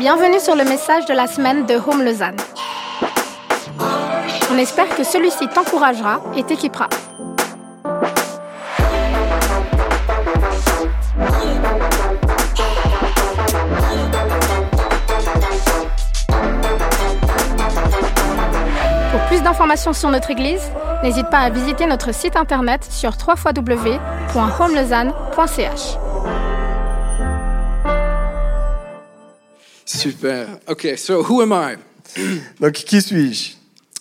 Bienvenue 0.00 0.40
sur 0.40 0.56
le 0.56 0.64
message 0.64 1.04
de 1.04 1.12
la 1.12 1.26
semaine 1.26 1.66
de 1.66 1.74
Home 1.74 2.02
Lausanne. 2.02 2.38
On 4.50 4.56
espère 4.56 4.88
que 4.96 5.04
celui-ci 5.04 5.46
t'encouragera 5.48 6.22
et 6.34 6.42
t'équipera. 6.42 6.88
Pour 19.12 19.20
plus 19.28 19.42
d'informations 19.42 19.92
sur 19.92 20.08
notre 20.08 20.30
Église, 20.30 20.62
n'hésite 21.02 21.28
pas 21.28 21.40
à 21.40 21.50
visiter 21.50 21.84
notre 21.84 22.14
site 22.14 22.36
internet 22.36 22.88
sur 22.90 23.12
www.homelausanne.ch. 23.28 26.09
Super. 30.00 30.46
Okay, 30.68 30.96
so 30.96 31.22
who 31.22 31.42
am 31.42 31.52
I? 31.52 31.76
Donc, 32.60 32.72
qui 32.72 33.00
suis-je? 33.00 33.52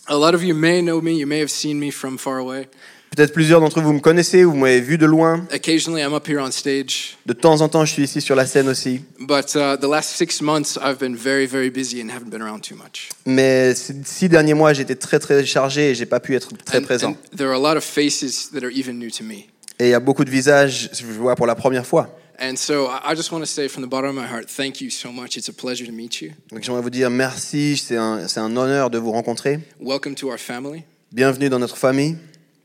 A 0.07 0.15
lot 0.17 0.33
of 0.33 0.43
you 0.43 0.55
may 0.55 0.81
know 0.81 1.01
me, 1.01 1.11
you 1.19 1.27
may 1.27 1.39
have 1.39 1.49
seen 1.51 1.77
me 1.79 1.91
from 1.91 2.17
far 2.17 2.37
away. 2.39 2.67
Peut-être 3.15 3.33
plusieurs 3.33 3.59
d'entre 3.59 3.81
vous 3.81 3.91
me 3.93 3.99
connaissez 3.99 4.45
ou 4.45 4.51
vous 4.51 4.57
m'avez 4.57 4.81
vu 4.81 4.97
de 4.97 5.05
loin. 5.07 5.45
Occasionally 5.53 6.01
I'm 6.03 6.13
up 6.13 6.27
here 6.27 6.39
on 6.39 6.51
stage, 6.51 7.17
De 7.25 7.33
temps 7.33 7.61
en 7.61 7.67
temps, 7.67 7.83
je 7.83 7.91
suis 7.93 8.03
ici 8.03 8.21
sur 8.21 8.35
la 8.35 8.45
scène 8.45 8.69
aussi. 8.69 9.01
but 9.19 9.55
uh, 9.55 9.75
the 9.77 9.87
last 9.89 10.15
six 10.15 10.41
months 10.41 10.77
I've 10.81 10.99
been 10.99 11.15
very, 11.15 11.45
very 11.47 11.69
busy 11.71 12.01
and 12.01 12.09
haven't 12.11 12.29
been 12.29 12.41
around 12.41 12.61
too 12.61 12.75
much. 12.75 13.09
Mais 13.25 13.73
ces 13.75 13.95
six 14.05 14.29
derniers 14.29 14.53
mois, 14.53 14.73
j'étais 14.73 14.95
très 14.95 15.17
très 15.19 15.43
chargé 15.45 15.89
et 15.91 15.95
j'ai 15.95 16.05
pas 16.05 16.19
pu 16.19 16.35
être 16.35 16.49
très 16.65 16.77
And, 16.79 16.83
présent. 16.83 17.09
and 17.09 17.35
there 17.37 17.49
are 17.49 17.55
a 17.55 17.59
lot 17.59 17.75
of 17.77 17.83
faces 17.83 18.49
that 18.53 18.63
are 18.63 18.71
even 18.71 18.99
new 18.99 19.09
to 19.09 19.23
me. 19.23 19.47
Et 19.79 19.85
il 19.87 19.89
y 19.89 19.93
a 19.95 19.99
beaucoup 19.99 20.23
de 20.25 20.29
visages, 20.31 20.89
je 20.93 21.03
vois 21.05 21.35
pour 21.35 21.47
la 21.47 21.55
première 21.55 21.85
fois. 21.87 22.15
And 22.41 22.55
so 22.57 22.87
I 22.87 23.15
just 23.15 23.33
want 23.33 23.43
to 23.43 23.51
say 23.51 23.67
from 23.67 23.81
the 23.81 23.89
bottom 23.89 24.11
of 24.11 24.15
my 24.15 24.25
heart, 24.25 24.49
thank 24.49 24.79
you 24.79 24.89
so 24.89 25.11
much. 25.11 25.35
It's 25.35 25.49
a 25.49 25.53
pleasure 25.53 25.85
to 25.85 25.91
meet 25.91 26.21
you. 26.21 26.31
Donc 26.49 26.63
j'aimerais 26.63 26.81
vous 26.81 26.89
dire 26.89 27.09
merci, 27.09 27.75
c'est 27.75 27.97
un, 27.97 28.29
c'est 28.29 28.39
un 28.39 28.55
honneur 28.55 28.89
de 28.89 28.97
vous 28.97 29.11
rencontrer. 29.11 29.59
Welcome 29.81 30.15
to 30.15 30.29
our 30.29 30.37
family. 30.39 30.83
Bienvenue 31.11 31.49
dans 31.49 31.59
notre 31.59 31.75
famille. 31.75 32.15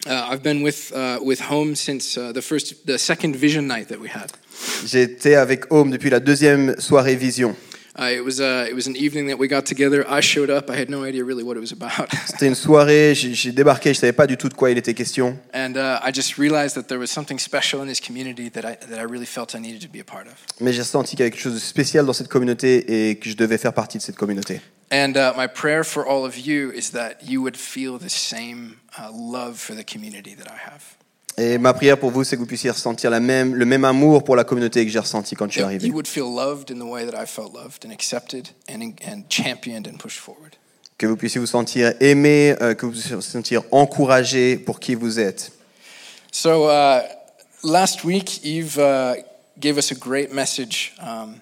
Uh, 0.07 0.31
I've 0.31 0.45
been 0.45 0.63
with, 0.63 0.93
uh, 0.95 1.19
with 1.21 1.41
Home 1.51 1.75
since 1.75 2.17
uh, 2.17 2.33
the 2.33 2.41
first, 2.41 2.87
the 2.87 2.98
second 2.98 3.35
vision 3.35 3.67
night 3.67 3.89
that 3.89 3.98
we 3.98 4.09
had. 4.09 4.31
J'ai 4.87 5.03
été 5.03 5.35
avec 5.35 5.65
Home 5.73 5.91
depuis 5.91 6.11
la 6.11 6.20
deuxième 6.20 6.79
soirée 6.79 7.17
Vision. 7.17 7.57
Uh, 7.97 8.11
it 8.11 8.25
was 8.25 8.41
uh, 8.41 8.67
it 8.69 8.75
was 8.75 8.89
an 8.89 8.97
evening 8.97 9.28
that 9.28 9.39
we 9.39 9.47
got 9.47 9.64
together. 9.64 10.05
I 10.09 10.20
showed 10.20 10.50
up. 10.50 10.69
I 10.69 10.75
had 10.77 10.91
no 10.91 11.05
idea 11.05 11.23
really 11.25 11.45
what 11.45 11.56
it 11.56 11.61
was 11.61 11.70
about, 11.73 12.09
C'était 12.27 12.48
une 12.48 12.56
soirée, 12.56 13.14
j'ai 13.14 13.53
débarqué, 13.53 13.95
je 13.95 14.01
savais 14.01 14.12
pas 14.12 14.27
du 14.27 14.36
tout 14.36 14.48
de 14.48 14.55
quoi 14.55 14.73
il 14.73 14.78
était 14.78 14.95
question. 14.95 15.39
and 15.53 15.77
uh, 15.77 16.01
I 16.03 16.11
just 16.12 16.36
realized 16.36 16.75
that 16.75 16.89
there 16.89 16.98
was 16.98 17.06
something 17.11 17.39
special 17.39 17.83
in 17.83 17.86
this 17.86 18.01
community 18.01 18.51
that 18.51 18.64
I 18.64 18.77
that 18.91 18.98
I 18.98 19.05
really 19.05 19.27
felt 19.27 19.55
I 19.55 19.61
needed 19.61 19.81
to 19.83 19.89
be 19.89 20.01
a 20.01 20.05
part 20.05 20.27
of. 20.27 20.34
Mais 20.61 20.73
j'ai 20.73 20.83
senti 20.83 21.11
qu'il 21.11 21.20
y 21.20 21.23
avait 21.23 21.31
quelque 21.31 21.41
chose 21.42 21.55
de 21.55 21.61
spécial 21.61 22.05
dans 22.05 22.12
cette 22.12 22.28
communauté 22.28 23.11
et 23.11 23.17
que 23.17 23.31
je 23.31 23.36
devais 23.36 23.59
faire 23.59 23.73
partie 23.73 23.98
de 23.98 24.03
cette 24.03 24.17
communauté. 24.17 24.61
And 24.91 25.14
uh, 25.17 25.33
my 25.36 25.47
prayer 25.47 25.84
for 25.84 26.05
all 26.05 26.25
of 26.25 26.36
you 26.36 26.73
is 26.73 26.91
that 26.92 27.19
you 27.25 27.41
would 27.42 27.56
feel 27.56 27.98
the 27.98 28.08
same 28.11 28.77
uh, 28.98 29.08
love 29.12 29.56
for 29.56 29.75
the 29.77 29.84
community 29.84 30.34
that 30.34 30.48
I 30.48 30.56
have. 30.56 30.83
Et 31.37 31.59
ma 31.59 31.75
prière 31.75 31.99
pour 31.99 32.11
vous, 32.11 32.23
c'est 32.23 32.37
que 32.37 32.41
vous 32.41 32.47
puissiez 32.47 32.71
ressentir 32.71 33.11
la 33.11 33.19
même, 33.21 33.55
le 33.55 33.65
même 33.65 33.85
amour 33.85 34.23
pour 34.23 34.37
la 34.37 34.45
communauté 34.45 34.85
que 34.85 34.93
j'ai 34.93 34.99
ressenti 35.01 35.35
quand 35.35 35.47
je 35.47 35.53
suis 35.53 35.63
arrivé. 35.63 35.89
Que 40.97 41.07
vous 41.07 41.17
puissiez 41.17 41.41
vous 41.41 41.47
sentir 41.47 41.93
aimé, 42.01 42.55
euh, 42.61 42.75
que 42.75 42.87
vous 42.87 42.93
puissiez 42.93 43.17
vous 43.17 43.21
sentir 43.21 43.63
encouragé 43.73 44.57
pour 44.57 44.79
qui 44.79 44.95
vous 44.95 45.19
êtes. 45.19 45.51
So 46.31 46.69
uh, 46.69 47.03
last 47.65 48.05
week, 48.05 48.45
Eve 48.45 48.79
uh, 48.79 49.15
gave 49.59 49.77
us 49.77 49.93
a 49.93 49.95
great 49.95 50.33
message 50.33 50.93
um, 51.01 51.41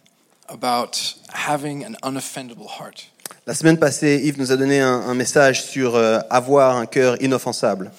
about 0.48 1.14
having 1.32 1.84
an 1.84 1.96
unoffendable 2.02 2.66
heart. 2.66 3.08
La 3.46 3.54
semaine 3.54 3.78
passée, 3.78 4.20
Yves 4.24 4.38
nous 4.38 4.52
a 4.52 4.56
donné 4.56 4.80
un, 4.80 5.00
un 5.00 5.14
message 5.14 5.64
sur 5.64 5.96
euh, 5.96 6.20
avoir 6.30 6.76
un 6.76 6.86
cœur 6.86 7.20
inoffensable. 7.22 7.90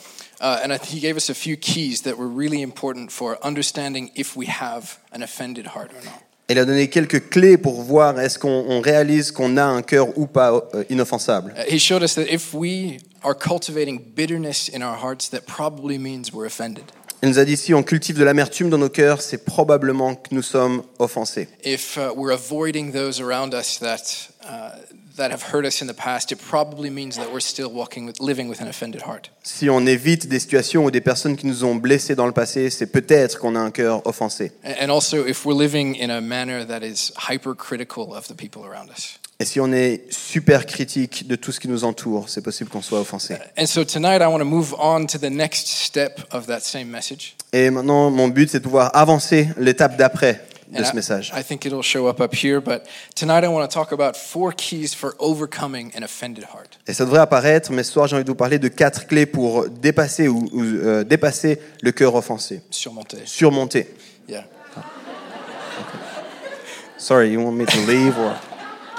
Uh, 0.44 0.59
and 0.61 0.73
he 0.84 1.00
gave 1.00 1.16
us 1.16 1.29
a 1.29 1.34
few 1.34 1.56
keys 1.56 2.01
that 2.01 2.17
were 2.17 2.28
really 2.28 2.62
important 2.62 3.13
for 3.13 3.38
understanding 3.41 4.12
if 4.13 4.35
we 4.35 4.45
have 4.47 5.00
an 5.13 5.23
offended 5.23 5.67
heart 5.67 5.91
or 5.94 6.03
not. 6.03 6.22
Il 6.50 6.59
a 6.59 6.66
donné 6.66 6.90
quelques 6.90 7.29
clés 7.29 7.57
pour 7.57 7.81
voir 7.81 8.19
est-ce 8.19 8.38
qu'on 8.38 8.81
réalise 8.81 9.31
qu'on 9.31 9.56
a 9.56 9.63
un 9.63 9.81
cœur 9.81 10.17
ou 10.17 10.28
pas 10.28 10.51
euh, 10.73 10.84
inoffensable. 10.90 11.53
Uh, 11.57 11.63
he 11.73 11.79
showed 11.79 12.03
us 12.03 12.16
that 12.16 12.28
if 12.29 12.53
we 12.53 13.00
are 13.23 13.34
cultivating 13.34 14.01
bitterness 14.13 14.67
in 14.67 14.81
our 14.81 14.97
hearts, 14.97 15.29
that 15.29 15.45
probably 15.45 15.97
means 15.97 16.34
we're 16.34 16.46
offended. 16.46 16.84
Il 17.22 17.29
nous 17.29 17.40
a 17.40 17.46
dit 17.46 17.56
si 17.56 17.73
on 17.73 17.81
cultive 17.81 18.19
de 18.19 18.25
l'amertume 18.25 18.69
dans 18.69 18.78
nos 18.78 18.90
cœurs, 18.90 19.22
c'est 19.22 19.46
probablement 19.46 20.16
que 20.16 20.35
nous 20.35 20.41
sommes 20.41 20.84
offensés. 21.00 21.47
If 21.63 21.96
uh, 21.96 22.13
we're 22.13 22.34
avoiding 22.34 22.91
those 22.91 23.22
around 23.22 23.53
us 23.53 23.79
that, 23.79 24.28
uh, 24.44 24.75
that 25.18 25.31
have 25.31 25.44
hurt 25.53 25.66
us 25.66 25.81
in 25.81 25.88
the 25.88 25.94
past, 25.94 26.31
it 26.31 26.40
probably 26.40 26.90
means 26.90 27.18
that 27.18 27.31
we're 27.31 27.40
still 27.40 27.72
walking 27.72 28.06
with, 28.06 28.19
living 28.19 28.47
with 28.50 28.62
an 28.62 28.68
offended 28.68 29.03
heart. 29.03 29.29
Si 29.44 29.69
on 29.69 29.85
évite 29.85 30.28
des 30.28 30.40
situations 30.40 30.85
ou 30.85 30.91
des 30.91 31.01
personnes 31.01 31.35
qui 31.35 31.46
nous 31.46 31.63
ont 31.63 31.75
blessés 31.75 32.16
dans 32.16 32.25
le 32.25 32.31
passé, 32.31 32.69
c'est 32.69 32.88
peut-être 32.88 33.40
qu'on 33.40 33.56
a 33.56 33.59
un 33.59 33.72
cœur 33.72 34.06
offensé. 34.07 34.52
And 34.63 34.90
also, 34.90 35.25
if 35.25 35.46
we're 35.46 35.57
living 35.57 35.96
in 36.02 36.09
a 36.09 36.22
manner 36.22 36.66
that 36.66 36.81
is 36.84 37.12
hypercritical 37.29 38.13
of 38.13 38.28
the 38.28 38.35
people 38.35 38.63
around 38.66 38.90
us. 38.90 39.19
Et 39.40 39.46
si 39.46 39.59
on 39.59 39.73
est 39.73 40.03
super 40.09 40.66
critique 40.66 41.28
de 41.28 41.35
tout 41.35 41.52
ce 41.52 41.59
qui 41.59 41.68
nous 41.68 41.84
entoure, 41.84 42.29
c'est 42.29 42.41
possible 42.41 42.69
qu'on 42.69 42.81
soit 42.81 43.00
offensé. 43.00 43.35
And 43.57 43.66
so 43.66 43.84
tonight, 43.84 44.22
I 44.22 44.28
want 44.28 44.40
to 44.40 44.46
move 44.46 44.73
on 44.79 45.06
to 45.07 45.18
the 45.18 45.29
next 45.29 45.68
step 45.68 46.22
of 46.31 46.46
that 46.47 46.62
same 46.62 46.85
message. 46.85 47.35
Et 47.52 47.69
maintenant, 47.69 48.09
mon 48.09 48.29
but, 48.29 48.50
c'est 48.50 48.59
de 48.59 48.63
pouvoir 48.63 48.96
avancer 48.96 49.50
l'étape 49.57 49.97
d'après 49.97 50.41
de 50.73 50.84
ce 50.84 50.91
I, 50.91 50.95
message. 50.95 51.31
I 51.38 51.44
think 51.44 51.66
it'll 51.66 51.81
show 51.84 52.07
up 52.07 52.19
up 52.19 52.34
here, 52.34 52.59
but 52.59 52.88
tonight 53.16 53.44
I 53.44 53.47
want 53.47 53.69
to 53.69 53.73
talk 53.73 53.91
about 53.91 54.16
four 54.17 54.51
keys 54.53 54.94
for 54.94 55.13
overcoming 55.19 55.91
an 55.95 56.03
offended 56.03 56.45
heart. 56.53 56.79
Et 56.88 56.94
ça 56.94 57.06
devrait 57.06 57.19
apparaître, 57.22 57.72
mais 57.72 57.84
ce 57.84 57.91
soir, 57.94 58.07
j'ai 58.07 58.16
envie 58.16 58.25
de 58.25 58.29
vous 58.29 58.35
parler 58.35 58.59
de 58.59 58.67
quatre 58.67 59.07
clés 59.07 59.25
pour 59.25 59.69
dépasser 59.69 60.28
ou, 60.28 60.47
ou, 60.51 60.61
euh, 60.63 61.03
dépasser 61.03 61.59
le 61.81 61.91
cœur 61.91 62.16
offensé. 62.16 62.61
Surmonter. 62.69 63.17
Surmonter. 63.25 63.88
Yeah. 64.28 64.44
Sorry, 66.97 67.31
you 67.31 67.41
want 67.41 67.53
me 67.55 67.66
to 67.66 67.78
leave 67.85 68.17
or 68.17 68.34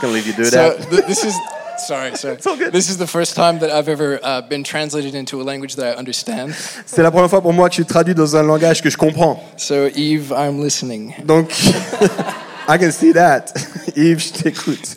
can 0.00 0.12
leave 0.12 0.26
you 0.26 0.34
do 0.34 0.44
So 0.44 0.50
that? 0.50 0.90
th- 0.90 1.06
this 1.06 1.24
is. 1.24 1.34
Sorry, 1.78 2.16
sorry. 2.16 2.34
It's 2.34 2.46
all 2.46 2.56
good. 2.56 2.72
This 2.72 2.88
is 2.88 2.96
the 2.96 3.06
first 3.06 3.34
time 3.34 3.58
that 3.60 3.70
I've 3.70 3.88
ever 3.88 4.18
uh, 4.22 4.42
been 4.42 4.64
translated 4.64 5.14
into 5.14 5.40
a 5.40 5.44
language 5.44 5.76
that 5.76 5.94
I 5.94 5.98
understand. 5.98 6.54
C'est 6.86 7.02
la 7.02 7.10
première 7.10 7.30
fois 7.30 7.40
pour 7.40 7.52
moi 7.52 7.68
que 7.68 7.74
je 7.74 7.82
suis 7.82 7.86
traduit 7.86 8.14
dans 8.14 8.36
un 8.36 8.42
langage 8.42 8.82
que 8.82 8.90
je 8.90 8.96
comprends. 8.96 9.42
So, 9.56 9.88
Eve, 9.94 10.32
I'm 10.32 10.62
listening. 10.62 11.14
Donc, 11.24 11.50
I 12.68 12.78
can 12.78 12.90
see 12.90 13.12
that. 13.12 13.52
Yves, 13.96 14.28
je 14.28 14.32
t'écoute. 14.32 14.96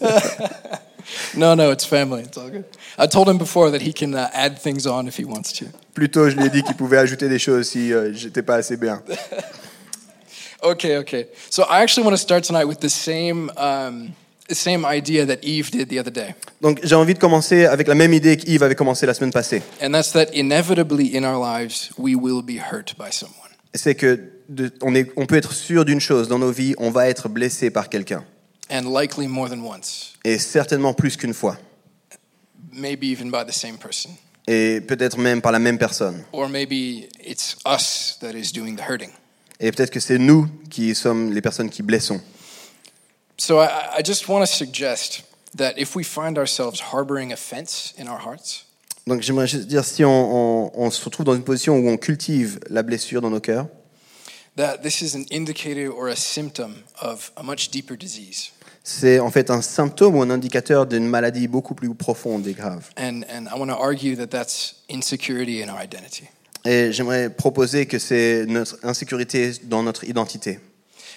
No, 1.36 1.56
no, 1.56 1.72
it's 1.72 1.86
family. 1.86 2.24
It's 2.24 2.38
all 2.38 2.50
good. 2.50 2.66
I 2.98 3.08
told 3.08 3.30
him 3.30 3.38
before 3.38 3.72
that 3.72 3.82
he 3.82 3.94
can 3.94 4.14
uh, 4.14 4.30
add 4.34 4.58
things 4.60 4.86
on 4.86 5.08
if 5.08 5.18
he 5.18 5.26
wants 5.26 5.54
to. 5.54 5.66
Plutôt, 5.94 6.30
je 6.30 6.36
lui 6.36 6.46
ai 6.46 6.50
dit 6.50 6.64
qu'il 6.64 6.76
pouvait 6.76 6.98
ajouter 6.98 7.30
des 7.30 7.40
choses 7.40 7.70
si 7.70 7.94
euh, 7.94 8.14
j'étais 8.14 8.42
pas 8.42 8.56
assez 8.56 8.78
bien. 8.78 9.02
Okay, 10.64 10.98
okay. 10.98 11.28
So 11.50 11.64
I 11.64 11.82
actually 11.82 12.04
want 12.04 12.14
to 12.14 12.22
start 12.22 12.44
tonight 12.44 12.66
with 12.66 12.80
the 12.80 12.90
same, 12.90 13.52
um, 13.58 14.14
same 14.56 14.86
idea 14.90 15.26
that 15.26 15.38
Eve 15.44 15.70
did 15.72 15.90
the 15.90 16.00
other 16.00 16.12
day, 16.12 16.36
Donc, 16.62 16.80
j'ai 16.84 16.96
envie 16.96 17.14
de 17.14 17.20
commencer 17.20 17.66
avec 17.66 17.88
la 17.88 17.96
même 17.96 18.14
idée 18.14 18.38
qu'Yves 18.38 18.64
avait 18.64 18.76
commencé 18.76 19.06
la 19.06 19.14
semaine 19.14 19.32
passée. 19.32 19.62
and 19.84 19.92
that's 19.92 20.12
that 20.14 20.28
inevitably 20.34 21.16
in 21.18 21.24
our 21.24 21.40
lives 21.44 21.90
we 21.98 22.16
will 22.16 22.42
be 22.42 22.60
hurt 22.72 22.96
by 22.98 23.12
someone. 23.12 23.36
C'est 23.74 23.96
que 23.96 24.20
de- 24.50 24.72
on, 24.82 24.96
est, 24.96 25.12
on 25.18 25.26
peut 25.26 25.36
être 25.36 25.54
sûr 25.54 25.84
d'une 25.86 26.00
chose 26.00 26.28
dans 26.28 26.40
nos 26.40 26.52
vies, 26.52 26.74
on 26.78 26.90
va 26.90 27.08
être 27.10 27.28
blessé 27.30 27.70
par 27.70 27.90
quelqu'un. 27.90 28.24
and 28.72 28.84
likely 29.00 29.28
more 29.28 29.50
than 29.50 29.60
once, 29.64 30.14
Et 30.24 30.38
certainement 30.40 30.94
plus 30.94 31.16
qu'une 31.18 31.34
fois. 31.34 31.58
maybe 32.74 33.04
even 33.06 33.30
by 33.32 33.44
the 33.46 33.52
same 33.54 33.78
person, 33.78 34.12
Et 34.48 34.80
peut-être 34.82 35.18
même 35.18 35.42
par 35.42 35.52
la 35.52 35.60
même 35.60 35.78
personne. 35.78 36.24
or 36.32 36.48
maybe 36.50 37.08
it's 37.26 37.58
us 37.66 38.18
that 38.22 38.32
is 38.34 38.52
doing 38.54 38.76
the 38.76 38.82
hurting. 38.90 39.10
Et 39.60 39.72
peut-être 39.72 39.90
que 39.92 40.00
c'est 40.00 40.20
nous 40.20 40.48
qui 40.70 40.94
sommes 40.96 41.34
les 41.34 41.42
personnes 41.42 41.70
qui 41.70 41.82
blessons. 41.82 42.22
So 43.38 43.60
I, 43.60 44.00
I 44.00 44.02
just 44.04 44.28
want 44.28 44.46
to 44.46 44.52
suggest 44.52 45.24
that 45.56 45.78
if 45.78 45.96
we 45.96 46.04
find 46.04 46.38
ourselves 46.38 46.80
harboring 46.92 47.32
offense 47.32 47.94
in 47.98 48.08
our 48.08 48.20
hearts, 48.20 48.64
Donc 49.08 49.22
j'aimerais 49.22 49.48
juste 49.48 49.68
dire, 49.68 49.86
si 49.86 50.04
on, 50.04 50.10
on- 50.10 50.72
on 50.76 50.92
se 50.92 51.02
retrouve 51.06 51.26
dans 51.26 51.36
une 51.36 51.44
position 51.44 51.78
où 51.78 51.88
on 51.88 51.98
cultive 51.98 52.60
la 52.70 52.84
blessure 52.84 53.22
dans 53.22 53.30
nos 53.30 53.40
cœurs, 53.40 53.68
that 54.58 54.80
this 54.82 55.02
is 55.02 55.16
an 55.16 55.24
indicator 55.32 55.90
or 55.90 56.10
a 56.10 56.16
symptom 56.16 56.74
of 57.02 57.32
a 57.38 57.44
much 57.44 57.70
deeper 57.72 57.96
disease. 57.96 58.52
c'est 58.84 59.20
en 59.20 59.30
fait 59.32 59.50
un 59.50 59.62
symptôme 59.62 60.16
ou 60.16 60.22
un 60.22 60.30
indicateur 60.30 60.86
d'une 60.88 61.08
maladie 61.08 61.48
beaucoup 61.48 61.76
plus 61.76 61.94
profonde 61.94 62.46
et 62.48 62.54
grave. 62.54 62.90
And, 62.98 63.22
and 63.30 63.48
I 63.48 63.58
want 63.58 63.68
to 63.70 63.78
argue 63.80 64.16
that 64.18 64.28
that's 64.28 64.76
insecurity 64.90 65.62
in 65.64 65.70
our 65.70 65.82
identity. 65.82 66.26
Et 66.66 66.92
j'aimerais 66.92 67.30
proposer 67.30 67.86
que 67.86 68.00
c'est 68.00 68.46
notre 68.48 68.78
insécurité 68.84 69.52
dans 69.64 69.84
notre 69.84 70.04
identité. 70.04 70.60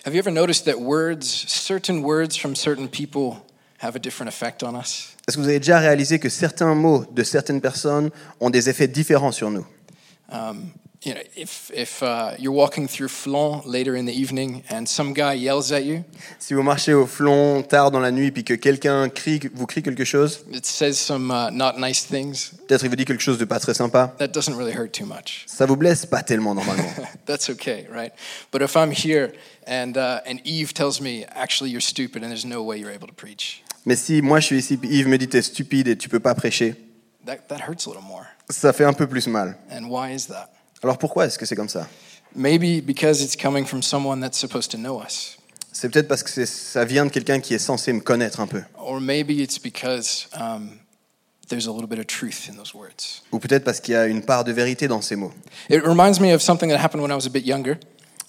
Have 0.04 0.14
you 0.14 0.18
ever 0.18 0.30
noticed 0.30 0.64
that 0.64 0.80
words, 0.80 1.26
certain 1.28 2.02
words 2.02 2.34
from 2.36 2.54
certain 2.54 2.88
people, 2.88 3.44
have 3.78 3.96
a 3.96 3.98
different 3.98 4.28
effect 4.28 4.62
on 4.62 4.74
us? 4.74 5.14
Est-ce 5.28 5.36
que 5.36 5.42
vous 5.42 5.48
avez 5.48 5.58
déjà 5.60 5.78
réalisé 5.78 6.18
que 6.18 6.30
certains 6.30 6.74
mots 6.74 7.04
de 7.12 7.22
certaines 7.22 7.60
personnes 7.60 8.10
ont 8.40 8.50
des 8.50 8.68
effets 8.70 8.88
différents 8.88 9.32
sur 9.32 9.50
nous 9.50 9.66
Um, 10.32 10.70
you 11.02 11.14
know, 11.14 11.20
if, 11.34 11.70
if 11.72 12.02
uh, 12.02 12.32
you're 12.38 12.52
walking 12.52 12.86
through 12.86 13.08
Flon 13.08 13.62
later 13.64 13.96
in 13.96 14.04
the 14.04 14.12
evening 14.12 14.62
and 14.68 14.86
some 14.86 15.14
guy 15.14 15.32
yells 15.32 15.72
at 15.72 15.84
you, 15.84 16.04
Si 16.38 16.52
vous 16.52 16.62
marchez 16.62 16.92
au 16.92 17.06
flon 17.06 17.62
tard 17.62 17.90
dans 17.90 18.00
la 18.00 18.10
nuit 18.10 18.30
puis 18.30 18.44
que 18.44 18.52
quelqu'un 18.54 19.08
crie, 19.08 19.40
vous 19.54 19.66
crie 19.66 19.82
quelque 19.82 20.04
chose, 20.04 20.44
it 20.52 20.66
says 20.66 20.94
some 20.98 21.30
uh, 21.30 21.50
not 21.50 21.78
nice 21.78 22.04
things, 22.04 22.52
peut-être 22.68 22.84
il 22.84 22.90
vous 22.90 22.96
dit 22.96 23.06
quelque 23.06 23.22
chose 23.22 23.38
de 23.38 23.46
pas 23.46 23.58
très 23.58 23.72
sympa, 23.72 24.14
that 24.18 24.28
doesn't 24.28 24.54
really 24.56 24.74
hurt 24.74 24.92
too 24.92 25.06
much. 25.06 25.44
ça 25.46 25.64
vous 25.64 25.76
blesse 25.76 26.04
pas 26.04 26.22
tellement 26.22 26.54
normalement. 26.54 26.90
That's 27.26 27.48
okay, 27.48 27.86
right? 27.90 28.12
But 28.52 28.60
if 28.60 28.76
I'm 28.76 28.90
here 28.92 29.32
and, 29.66 29.96
uh, 29.96 30.20
and 30.26 30.40
Eve 30.44 30.74
tells 30.74 31.00
me, 31.00 31.24
actually, 31.34 31.70
you're 31.70 31.80
stupid 31.80 32.22
and 32.22 32.30
there's 32.30 32.44
no 32.44 32.62
way 32.62 32.78
you're 32.78 32.92
able 32.92 33.08
to 33.08 33.14
preach, 33.14 33.62
Mais 33.86 33.96
si 33.96 34.20
moi 34.20 34.40
je 34.40 34.46
suis 34.46 34.58
ici, 34.58 34.78
Yves 34.82 35.08
me 35.08 35.16
dit 35.16 35.28
t'es 35.28 35.40
stupide 35.40 35.88
et 35.88 35.96
tu 35.96 36.10
peux 36.10 36.20
pas 36.20 36.34
prêcher, 36.34 36.74
that, 37.24 37.48
that 37.48 37.60
hurts 37.66 37.86
a 37.86 37.90
little 37.90 38.04
more. 38.06 38.26
ça 38.50 38.74
fait 38.74 38.84
un 38.84 38.92
peu 38.92 39.06
plus 39.06 39.26
mal. 39.26 39.56
And 39.70 39.88
why 39.88 40.12
is 40.14 40.26
that? 40.26 40.50
Alors 40.82 40.98
pourquoi 40.98 41.26
est-ce 41.26 41.38
que 41.38 41.46
c'est 41.46 41.56
comme 41.56 41.68
ça? 41.68 41.86
Maybe 42.34 42.80
because 42.84 43.20
it's 43.22 43.36
coming 43.36 43.64
from 43.66 43.82
someone 43.82 44.20
that's 44.20 44.38
supposed 44.38 44.70
to 44.70 44.78
know 44.78 45.02
us. 45.02 45.36
C'est 45.72 45.88
peut-être 45.88 46.08
parce 46.08 46.22
que 46.22 46.44
ça 46.46 46.84
vient 46.84 47.06
de 47.06 47.10
quelqu'un 47.10 47.40
qui 47.40 47.54
est 47.54 47.58
censé 47.58 47.92
me 47.92 48.00
connaître 48.00 48.40
un 48.40 48.46
peu. 48.46 48.62
Or 48.78 49.00
maybe 49.00 49.30
it's 49.30 49.58
because 49.58 50.26
um, 50.38 50.78
there's 51.48 51.66
a 51.66 51.70
little 51.72 51.88
bit 51.88 51.98
of 51.98 52.06
truth 52.06 52.48
in 52.50 52.54
those 52.56 52.74
words. 52.74 53.22
Ou 53.32 53.38
peut-être 53.38 53.64
parce 53.64 53.80
qu'il 53.80 53.94
y 53.94 53.96
a 53.96 54.06
une 54.06 54.22
part 54.22 54.44
de 54.44 54.52
vérité 54.52 54.88
dans 54.88 55.00
ces 55.02 55.16
mots. 55.16 55.32
It 55.68 55.82
reminds 55.84 56.20
me 56.20 56.32
of 56.34 56.40
something 56.42 56.68
that 56.70 56.78
happened 56.78 57.02
when 57.02 57.10
I 57.10 57.14
was 57.14 57.26
a 57.26 57.30
bit 57.30 57.46
younger. 57.46 57.76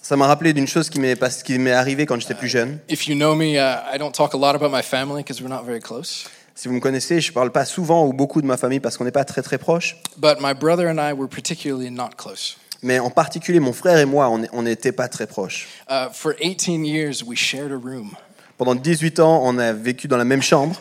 Ça 0.02 0.16
m'a 0.16 0.26
rappelé 0.26 0.52
d'une 0.52 0.66
chose 0.66 0.90
qui 0.90 0.98
m'est 0.98 1.14
pas- 1.16 1.30
qui 1.30 1.58
m'est 1.58 1.72
arrivée 1.72 2.06
quand 2.06 2.18
j'étais 2.20 2.34
plus 2.34 2.48
jeune. 2.48 2.80
If 2.88 3.06
you 3.06 3.14
know 3.14 3.34
me, 3.36 3.56
uh, 3.56 3.94
I 3.94 3.98
don't 3.98 4.12
talk 4.12 4.34
a 4.34 4.36
lot 4.38 4.54
about 4.56 4.70
my 4.70 4.82
family 4.82 5.22
because 5.22 5.40
we're 5.40 5.48
not 5.52 5.64
very 5.64 5.80
close. 5.80 6.24
Si 6.54 6.68
vous 6.68 6.74
me 6.74 6.80
connaissez, 6.80 7.20
je 7.20 7.32
parle 7.32 7.50
pas 7.50 7.64
souvent 7.64 8.06
ou 8.06 8.12
beaucoup 8.12 8.42
de 8.42 8.46
ma 8.46 8.56
famille 8.56 8.80
parce 8.80 8.96
qu'on 8.96 9.04
n'est 9.04 9.10
pas 9.10 9.24
très 9.24 9.42
très 9.42 9.58
proches. 9.58 9.96
But 10.18 10.40
my 10.40 10.54
brother 10.54 10.88
and 10.88 10.98
I 10.98 11.12
were 11.12 11.28
particularly 11.28 11.90
not 11.90 12.10
close. 12.16 12.56
Mais 12.82 12.98
en 12.98 13.10
particulier, 13.10 13.60
mon 13.60 13.72
frère 13.72 13.98
et 13.98 14.04
moi, 14.04 14.28
on 14.52 14.62
n'était 14.62 14.92
pas 14.92 15.08
très 15.08 15.26
proches. 15.26 15.68
Uh, 15.88 16.08
for 16.12 16.34
18 16.40 16.84
years, 16.84 17.22
we 17.24 17.36
shared 17.36 17.70
a 17.70 17.76
room. 17.76 18.10
Pendant 18.58 18.74
18 18.74 19.20
ans, 19.20 19.40
on 19.44 19.56
a 19.58 19.72
vécu 19.72 20.08
dans 20.08 20.16
la 20.16 20.24
même 20.24 20.42
chambre. 20.42 20.80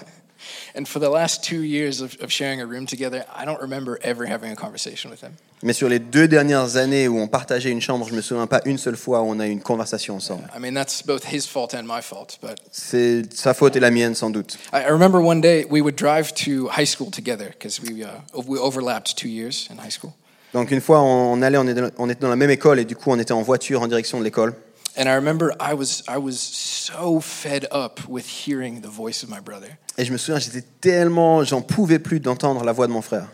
And 0.76 0.86
for 0.86 1.00
the 1.00 1.10
last 1.10 1.44
two 1.44 1.64
years 1.64 2.02
of, 2.02 2.16
of 2.22 2.32
sharing 2.32 2.62
a 2.62 2.66
room 2.66 2.86
together, 2.86 3.26
I 3.36 3.46
don't 3.46 3.62
remember 3.62 4.00
ever 4.02 4.26
having 4.26 4.52
a 4.52 4.56
conversation 4.56 5.12
with 5.12 5.22
him. 5.22 5.32
Mais 5.64 5.74
sur 5.74 5.90
les 5.90 6.00
deux 6.00 6.28
dernières 6.28 6.78
années 6.78 7.08
où 7.08 7.20
on 7.20 7.28
partageait 7.28 7.70
une 7.70 7.82
chambre, 7.82 8.08
je 8.10 8.16
me 8.16 8.22
souviens 8.22 8.48
pas 8.48 8.62
une 8.66 8.80
seule 8.80 8.96
fois 8.96 9.22
où 9.22 9.26
on 9.26 9.40
a 9.40 9.48
eu 9.48 9.52
une 9.52 9.62
conversation 9.62 10.16
ensemble. 10.16 10.44
I 10.56 10.60
mean, 10.60 10.74
that's 10.74 11.04
both 11.06 11.26
his 11.32 11.46
fault 11.46 11.76
and 11.76 11.84
my 11.84 12.02
fault. 12.02 12.40
But 12.42 12.58
C'est 12.72 13.24
sa 13.34 13.54
faute 13.54 13.76
et 13.76 13.80
la 13.80 13.92
mienne 13.92 14.16
sans 14.16 14.32
doute. 14.32 14.58
I, 14.74 14.86
I 14.88 14.90
remember 14.90 15.20
one 15.20 15.42
day 15.42 15.66
we 15.70 15.82
would 15.82 15.96
drive 15.96 16.34
to 16.46 16.68
high 16.70 16.88
school 16.88 17.12
together 17.12 17.50
because 17.50 17.80
we, 17.82 18.04
uh, 18.04 18.08
we 18.48 18.58
overlapped 18.58 19.16
two 19.16 19.30
years 19.30 19.68
in 19.70 19.78
high 19.78 19.92
school. 19.92 20.14
Donc 20.54 20.72
une 20.72 20.82
fois, 20.82 21.02
on 21.02 21.42
allait, 21.42 21.58
on 21.58 21.68
était 21.68 21.82
on 21.98 22.10
était 22.10 22.22
dans 22.22 22.30
la 22.30 22.36
même 22.36 22.50
école 22.50 22.80
et 22.80 22.86
du 22.86 22.96
coup, 22.96 23.12
on 23.12 23.20
était 23.20 23.32
en 23.32 23.42
voiture 23.42 23.82
en 23.82 23.88
direction 23.88 24.20
de 24.20 24.24
l'école. 24.24 24.54
And 24.98 25.08
I 25.08 25.14
remember 25.16 25.54
I 25.60 25.74
was, 25.74 26.04
I 26.08 26.18
was 26.18 26.40
so 26.40 27.20
fed 27.22 27.66
up 27.72 28.08
with 28.10 28.26
hearing 28.28 28.82
the 28.82 28.90
voice 28.90 29.24
of 29.24 29.30
my 29.30 29.40
brother 29.40 29.78
Et 29.98 30.06
je 30.06 30.12
me 30.12 30.18
souviens, 30.18 30.40
j'étais 30.40 30.66
tellement, 30.82 31.44
j'en 31.44 31.62
pouvais 31.62 32.00
plus 32.00 32.20
d'entendre 32.20 32.64
la 32.64 32.74
voix 32.74 32.88
de 32.88 32.92
mon 32.92 33.02
frère. 33.02 33.28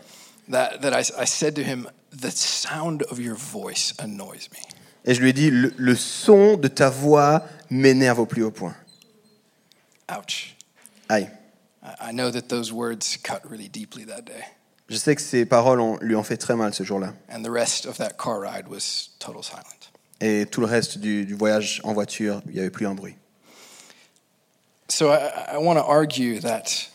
that, 0.48 0.78
that 0.82 0.92
I, 0.92 1.00
I 1.20 1.24
said 1.26 1.54
to 1.56 1.62
him, 1.62 1.88
The 2.10 2.30
sound 2.30 3.02
of 3.10 3.18
your 3.20 3.34
voice 3.36 3.92
annoys 3.98 4.48
me. 4.52 4.58
Et 5.04 5.14
je 5.14 5.20
lui 5.20 5.30
ai 5.30 5.32
dit, 5.32 5.50
le, 5.50 5.72
le 5.76 5.94
son 5.96 6.56
de 6.56 6.68
ta 6.68 6.90
voix 6.90 7.42
m'énerve 7.70 8.18
au 8.20 8.26
plus 8.26 8.42
haut 8.44 8.50
point. 8.50 8.74
Ouch. 10.08 10.56
Aïe. 11.08 11.28
I 11.82 12.10
I 12.10 12.12
know 12.12 12.30
that 12.30 12.48
those 12.48 12.72
words 12.72 13.16
cut 13.22 13.40
really 13.48 13.68
deeply 13.68 14.04
that 14.06 14.22
day. 14.22 14.44
Je 14.88 14.96
sais 14.96 15.14
que 15.14 15.20
ces 15.22 15.44
paroles 15.44 15.80
ont- 15.80 15.98
lui 16.00 16.16
ont 16.16 16.22
fait 16.22 16.36
très 16.38 16.56
mal 16.56 16.72
ce 16.72 16.82
jour-là. 16.82 17.12
And 17.30 17.42
the 17.42 17.50
rest 17.50 17.86
of 17.86 17.98
that 17.98 18.16
car 18.18 18.40
ride 18.40 18.68
was 18.68 19.10
total 19.18 19.42
silence. 19.42 19.77
Et 20.20 20.46
tout 20.46 20.60
le 20.60 20.66
reste 20.66 20.98
du, 20.98 21.24
du 21.24 21.34
voyage 21.34 21.80
en 21.84 21.92
voiture, 21.92 22.42
il 22.46 22.54
n'y 22.54 22.60
avait 22.60 22.70
plus 22.70 22.86
un 22.86 22.94
bruit. 22.94 23.14
So 24.88 25.10
I, 25.12 25.54
I 25.54 25.58
want 25.58 25.76
to 25.76 25.84
argue 25.84 26.40
that 26.40 26.88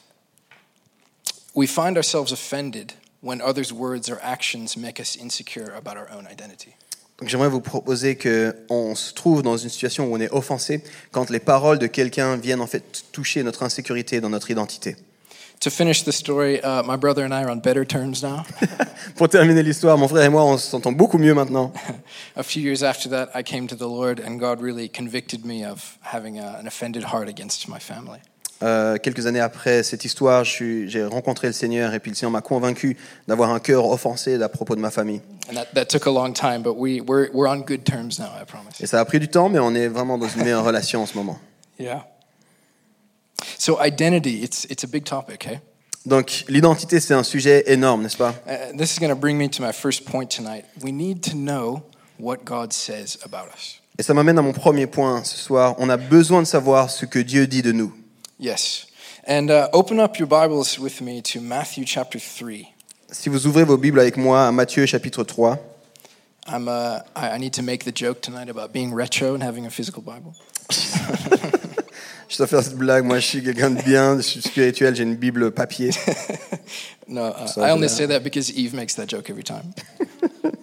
we 1.54 1.68
find 1.68 1.96
ourselves 1.96 2.32
offended 2.32 2.94
when 3.22 3.40
others' 3.42 3.72
words 3.72 4.10
or 4.10 4.20
actions 4.22 4.76
make 4.76 5.00
us 5.00 5.16
insecure 5.16 5.74
about 5.76 5.96
our 5.96 6.10
own 6.12 6.28
identity. 6.30 6.76
Donc 7.20 7.30
j'aimerais 7.30 7.50
vous 7.50 7.62
proposer 7.62 8.18
qu'on 8.18 8.96
se 8.96 9.14
trouve 9.14 9.44
dans 9.44 9.56
une 9.56 9.70
situation 9.70 10.08
où 10.08 10.16
on 10.16 10.20
est 10.20 10.32
offensé 10.32 10.84
quand 11.12 11.30
les 11.30 11.40
paroles 11.40 11.80
de 11.80 11.88
quelqu'un 11.88 12.36
viennent 12.36 12.62
en 12.62 12.68
fait 12.68 13.06
toucher 13.12 13.44
notre 13.44 13.64
insécurité 13.64 14.20
dans 14.20 14.30
notre 14.30 14.50
identité. 14.50 14.98
To 15.64 15.70
finish 15.70 16.04
the 16.04 16.12
story, 16.12 16.62
uh, 16.62 16.84
my 16.84 16.98
brother 16.98 17.24
and 17.24 17.34
I 17.34 17.42
are 17.44 17.50
on 17.50 17.62
better 17.62 17.86
terms 17.86 18.22
now. 18.22 18.44
Pour 19.16 19.30
terminer 19.30 19.64
l'histoire, 19.64 19.98
mon 19.98 20.10
frère 20.10 20.26
et 20.26 20.30
moi, 20.30 20.44
on 20.44 20.58
s'entend 20.58 20.92
beaucoup 20.92 21.18
mieux 21.18 21.34
maintenant. 21.34 21.72
a 22.36 22.44
few 22.44 22.62
years 22.62 22.84
after 22.84 23.08
that, 23.12 23.30
I 23.34 23.44
came 23.44 23.68
to 23.68 23.76
the 23.78 23.88
Lord, 23.88 24.20
and 24.20 24.42
God 24.42 24.62
really 24.62 24.90
convicted 24.90 25.46
me 25.46 25.64
of 25.64 25.98
having 26.02 26.38
a, 26.38 26.58
an 26.60 26.68
offended 26.68 27.06
heart 27.06 27.30
against 27.30 27.70
my 27.70 27.80
family. 27.80 28.20
Euh, 28.62 28.98
quelques 28.98 29.26
années 29.26 29.40
après 29.40 29.84
cette 29.84 30.04
histoire, 30.04 30.44
j'ai 30.44 31.06
rencontré 31.06 31.48
le 31.48 31.54
Seigneur 31.54 31.94
et 31.94 32.02
puis 32.02 32.12
le 32.12 32.16
Seigneur 32.16 32.32
m'a 32.32 32.42
convaincu 32.42 32.98
d'avoir 33.30 33.50
un 33.52 33.60
cœur 33.62 33.86
offensé 33.86 34.42
à 34.42 34.50
propos 34.50 34.76
de 34.76 34.82
ma 34.82 34.92
famille. 34.92 35.22
And 35.50 35.54
that, 35.54 35.68
that 35.76 35.86
took 35.86 36.08
a 36.08 36.12
long 36.12 36.34
time, 36.34 36.62
but 36.62 36.76
we, 36.76 37.00
we're, 37.00 37.30
we're 37.32 37.48
on 37.48 37.62
good 37.62 37.86
terms 37.86 38.20
now, 38.20 38.32
I 38.38 38.44
promise. 38.46 38.82
Et 38.82 38.86
ça 38.86 39.00
a 39.00 39.06
pris 39.06 39.22
du 39.22 39.30
temps, 39.30 39.48
mais 39.48 39.60
on 39.60 39.74
est 39.76 39.88
vraiment 39.88 40.18
dans 40.18 40.28
une 40.28 40.44
meilleure 40.44 40.66
relation 40.66 41.04
en 41.04 41.06
ce 41.06 41.16
moment. 41.18 41.40
Yeah. 41.80 42.06
So, 43.58 43.80
identity, 43.80 44.44
it's, 44.44 44.66
it's 44.66 44.84
a 44.84 44.88
big 44.88 45.06
topic, 45.06 45.44
hey? 45.44 45.60
Donc 46.06 46.44
l'identité, 46.50 47.00
c'est 47.00 47.14
un 47.14 47.24
sujet 47.24 47.64
énorme, 47.68 48.04
n'est-ce 48.04 48.18
pas? 48.18 48.34
Uh, 48.46 48.76
this 48.78 48.94
is 48.94 49.00
going 49.00 49.10
to 49.10 49.16
bring 49.16 49.38
me 49.38 49.50
to 49.50 49.62
my 49.62 49.72
first 49.72 50.06
point 50.06 50.28
tonight. 50.30 50.66
We 50.82 50.92
need 50.92 51.22
to 51.24 51.36
know 51.36 51.84
what 52.20 52.44
God 52.44 52.74
says 52.74 53.18
about 53.24 53.48
us. 53.56 53.80
Et 53.98 54.04
ça 54.04 54.14
m'amène 54.14 54.38
à 54.38 54.42
mon 54.42 54.52
premier 54.54 54.88
point 54.88 55.24
ce 55.24 55.38
soir. 55.38 55.76
On 55.78 55.90
a 55.90 55.98
besoin 55.98 56.42
de 56.42 56.48
savoir 56.48 56.90
ce 56.90 57.06
que 57.06 57.20
Dieu 57.20 57.48
dit 57.48 57.62
de 57.62 57.72
nous. 57.72 57.94
Yes. 58.40 58.88
And 59.28 59.50
uh, 59.50 59.70
open 59.72 60.00
up 60.00 60.18
your 60.18 60.28
Bibles 60.28 60.78
with 60.78 61.00
me 61.00 61.22
to 61.22 61.40
Matthew 61.40 61.86
chapter 61.86 62.20
3. 62.20 62.74
Si 63.10 63.30
vous 63.30 63.48
ouvrez 63.48 63.64
vos 63.64 63.78
Bibles 63.78 64.00
avec 64.00 64.18
moi 64.18 64.48
à 64.48 64.52
Matthieu 64.52 64.86
chapitre 64.86 65.24
3, 65.24 65.58
I'm, 66.48 66.68
uh, 66.68 67.00
I, 67.16 67.36
I 67.36 67.38
need 67.38 67.54
to 67.54 67.62
make 67.62 67.86
the 67.86 67.96
joke 67.96 68.20
tonight 68.20 68.50
about 68.50 68.74
being 68.74 68.94
retro 68.94 69.36
and 69.36 69.42
having 69.42 69.66
a 69.66 69.70
physical 69.70 70.02
Bible. 70.02 70.34
je 72.34 72.38
dois 72.40 72.48
faire 72.48 72.64
cette 72.64 72.76
blague, 72.76 73.06
moi 73.06 73.20
je 73.20 73.28
suis 73.28 73.44
quelqu'un 73.44 73.70
de 73.70 73.82
bien, 73.84 74.18
je 74.18 74.22
suis 74.22 74.42
spirituel, 74.42 74.96
j'ai 74.96 75.04
une 75.04 75.16
Bible 75.16 75.52
papier. 75.52 75.92
No, 77.06 77.28
uh, 77.28 77.48
I 77.58 77.72
only 77.72 77.90
say 77.90 78.08
that 78.08 78.22
because 78.22 78.50
Eve 78.50 78.74
makes 78.74 78.96
that 78.96 79.08
joke 79.08 79.30
every 79.30 79.44
time. 79.44 79.74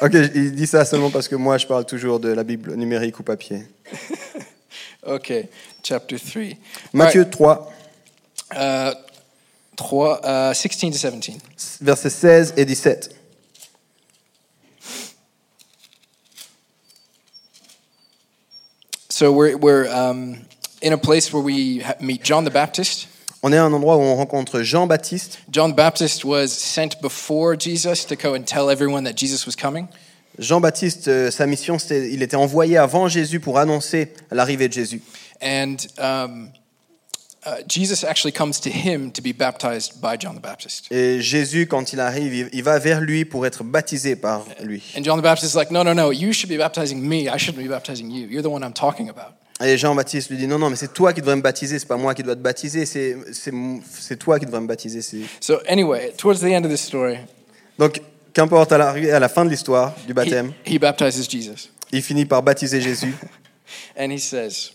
Ok, 0.00 0.14
il 0.14 0.54
dit 0.54 0.66
ça 0.66 0.84
seulement 0.84 1.10
parce 1.10 1.28
que 1.28 1.34
moi 1.34 1.58
je 1.58 1.66
parle 1.66 1.84
toujours 1.84 2.18
de 2.20 2.28
la 2.28 2.44
Bible 2.44 2.74
numérique 2.74 3.18
ou 3.20 3.22
papier. 3.22 3.64
Okay, 5.06 5.48
chapter 5.82 6.18
3. 6.18 6.42
Matthieu 6.92 7.28
3, 7.28 7.72
Uh, 8.54 8.94
3, 9.76 10.20
uh, 10.24 10.54
16 10.54 10.78
to 10.78 10.90
17. 10.90 11.38
versets 11.82 12.10
16 12.10 12.54
et 12.56 12.64
17. 12.64 13.14
So 19.18 19.32
we're, 19.32 19.56
we're 19.56 19.88
um, 19.88 20.46
in 20.80 20.92
a 20.92 20.96
place 20.96 21.32
where 21.32 21.42
we 21.42 21.82
meet 22.00 22.22
John 22.22 22.44
the 22.44 22.52
Baptist. 22.52 23.08
On 23.42 23.52
est 23.52 23.56
à 23.56 23.64
un 23.64 23.72
endroit 23.72 23.96
où 23.96 24.00
on 24.00 24.14
rencontre 24.14 24.62
Jean-Baptiste. 24.62 25.40
John 25.50 25.72
the 25.72 25.74
Baptist 25.74 26.24
was 26.24 26.52
sent 26.52 27.02
before 27.02 27.56
Jesus 27.58 28.04
to 28.04 28.14
go 28.14 28.34
and 28.34 28.44
tell 28.44 28.70
everyone 28.70 29.02
that 29.02 29.16
Jesus 29.16 29.44
was 29.44 29.56
coming. 29.56 29.88
Jean-Baptiste, 30.38 31.08
euh, 31.08 31.32
sa 31.32 31.46
mission, 31.46 31.80
c'était, 31.80 32.12
il 32.12 32.22
était 32.22 32.36
envoyé 32.36 32.76
avant 32.76 33.08
Jésus 33.08 33.40
pour 33.40 33.58
annoncer 33.58 34.12
l'arrivée 34.30 34.68
de 34.68 34.74
Jésus. 34.74 35.02
And 35.42 35.78
um, 35.98 36.50
Et 40.90 41.20
Jésus, 41.20 41.66
quand 41.66 41.92
il 41.92 42.00
arrive, 42.00 42.34
il, 42.34 42.48
il 42.52 42.62
va 42.62 42.78
vers 42.78 43.00
lui 43.00 43.24
pour 43.24 43.46
être 43.46 43.64
baptisé 43.64 44.16
par 44.16 44.44
lui. 44.62 44.82
And 44.96 45.02
John 45.04 45.18
the 45.18 45.22
Baptist 45.22 45.54
is 45.54 45.56
like, 45.56 45.70
no, 45.70 45.82
no, 45.82 45.94
no, 45.94 46.12
you 46.12 46.32
should 46.32 46.50
be 46.50 46.58
baptizing 46.58 47.00
me. 47.00 47.28
I 47.28 47.38
shouldn't 47.38 47.62
be 47.62 47.68
baptizing 47.68 48.10
you. 48.10 48.26
You're 48.28 48.42
the 48.42 48.50
one 48.50 48.62
I'm 48.62 48.72
talking 48.72 49.08
about. 49.08 49.34
Et 49.60 49.76
Jean-Baptiste 49.76 50.30
lui 50.30 50.36
dit 50.36 50.46
non, 50.46 50.58
non, 50.58 50.70
mais 50.70 50.76
c'est 50.76 50.92
toi 50.92 51.12
qui 51.12 51.20
devrais 51.20 51.34
me 51.34 51.42
baptiser, 51.42 51.78
c'est 51.80 51.88
pas 51.88 51.96
moi 51.96 52.14
qui 52.14 52.22
dois 52.22 52.36
te 52.36 52.40
baptiser, 52.40 52.86
c'est, 52.86 53.16
toi 54.16 54.38
qui 54.38 54.46
devrais 54.46 54.60
me 54.60 54.68
baptiser. 54.68 55.00
So, 55.40 55.58
anyway, 55.68 56.12
towards 56.16 56.38
the 56.40 56.52
end 56.54 56.64
of 56.64 56.70
this 56.70 56.80
story, 56.80 57.16
Donc, 57.76 58.00
qu'importe, 58.32 58.70
à 58.70 58.78
la, 58.78 58.90
à 58.90 59.18
la 59.18 59.28
fin 59.28 59.44
de 59.44 59.50
l'histoire 59.50 59.94
du 60.06 60.12
he, 60.12 60.14
baptême, 60.14 60.52
he 60.64 60.78
baptizes 60.78 61.28
Jesus. 61.28 61.70
il 61.90 62.02
finit 62.02 62.24
par 62.24 62.42
baptiser 62.42 62.80
Jésus. 62.80 63.14
And 63.98 64.12
he 64.12 64.18
says, 64.18 64.72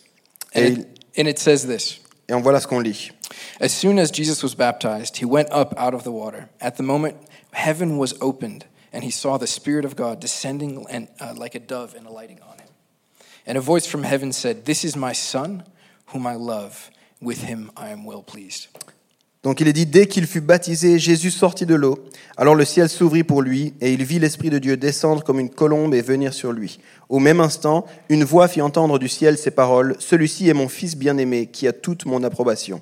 Et 0.54 0.66
and 0.66 0.78
it, 0.80 0.88
and 1.18 1.28
it 1.28 1.40
says 1.40 1.66
this 1.66 2.00
Et 2.30 2.34
on 2.34 2.42
voit 2.42 2.54
là 2.54 2.60
ce 2.60 2.68
qu'on 2.68 2.80
lit. 2.80 3.12
As 3.60 3.74
soon 3.74 4.00
as 4.00 4.12
Jesus 4.12 4.42
was 4.44 4.56
baptized, 4.56 5.18
he 5.18 5.26
went 5.26 5.50
up 5.52 5.74
out 5.78 5.94
of 5.94 6.04
the 6.04 6.12
water. 6.12 6.50
At 6.62 6.78
the 6.78 6.84
moment, 6.84 7.18
heaven 7.52 7.98
was 7.98 8.14
opened, 8.22 8.66
and 8.92 9.04
he 9.04 9.12
saw 9.12 9.38
the 9.38 9.48
Spirit 9.48 9.86
of 9.86 9.96
God 9.96 10.20
descending 10.20 10.86
and, 10.90 11.08
uh, 11.20 11.34
like 11.36 11.56
a 11.56 11.60
dove 11.60 11.96
and 11.96 12.08
alighting 12.08 12.40
on 12.42 12.60
him. 12.60 12.70
And 13.46 13.58
a 13.58 13.62
voice 13.62 13.86
from 13.86 14.04
heaven 14.04 14.32
said, 14.32 14.66
This 14.66 14.86
is 14.86 14.96
my 14.96 15.14
Son, 15.14 15.64
whom 16.08 16.26
I 16.26 16.36
love. 16.36 16.90
With 17.22 17.44
him 17.44 17.72
I 17.76 17.90
am 17.90 18.06
well 18.06 18.22
pleased. 18.22 18.68
Donc 19.44 19.60
il 19.60 19.68
est 19.68 19.74
dit, 19.74 19.86
dès 19.86 20.08
qu'il 20.08 20.26
fut 20.26 20.40
baptisé, 20.40 20.98
Jésus 20.98 21.30
sortit 21.30 21.66
de 21.66 21.76
l'eau. 21.76 22.00
Alors 22.38 22.56
le 22.56 22.64
ciel 22.64 22.88
s'ouvrit 22.88 23.26
pour 23.26 23.42
lui, 23.42 23.74
et 23.82 23.92
il 23.92 24.04
vit 24.06 24.18
l'Esprit 24.18 24.50
de 24.50 24.58
Dieu 24.58 24.78
descendre 24.78 25.22
comme 25.24 25.40
une 25.40 25.50
colombe 25.50 25.94
et 25.94 26.02
venir 26.02 26.34
sur 26.34 26.54
lui. 26.54 26.80
Au 27.10 27.20
même 27.20 27.42
instant, 27.42 27.86
une 28.08 28.24
voix 28.24 28.48
fit 28.48 28.62
entendre 28.62 28.98
du 29.00 29.10
ciel 29.10 29.38
ces 29.38 29.52
paroles, 29.52 29.98
Celui-ci 30.00 30.48
est 30.48 30.54
mon 30.54 30.70
Fils 30.70 30.96
bien-aimé, 30.96 31.48
qui 31.48 31.68
a 31.68 31.74
toute 31.74 32.06
mon 32.06 32.24
approbation. 32.24 32.82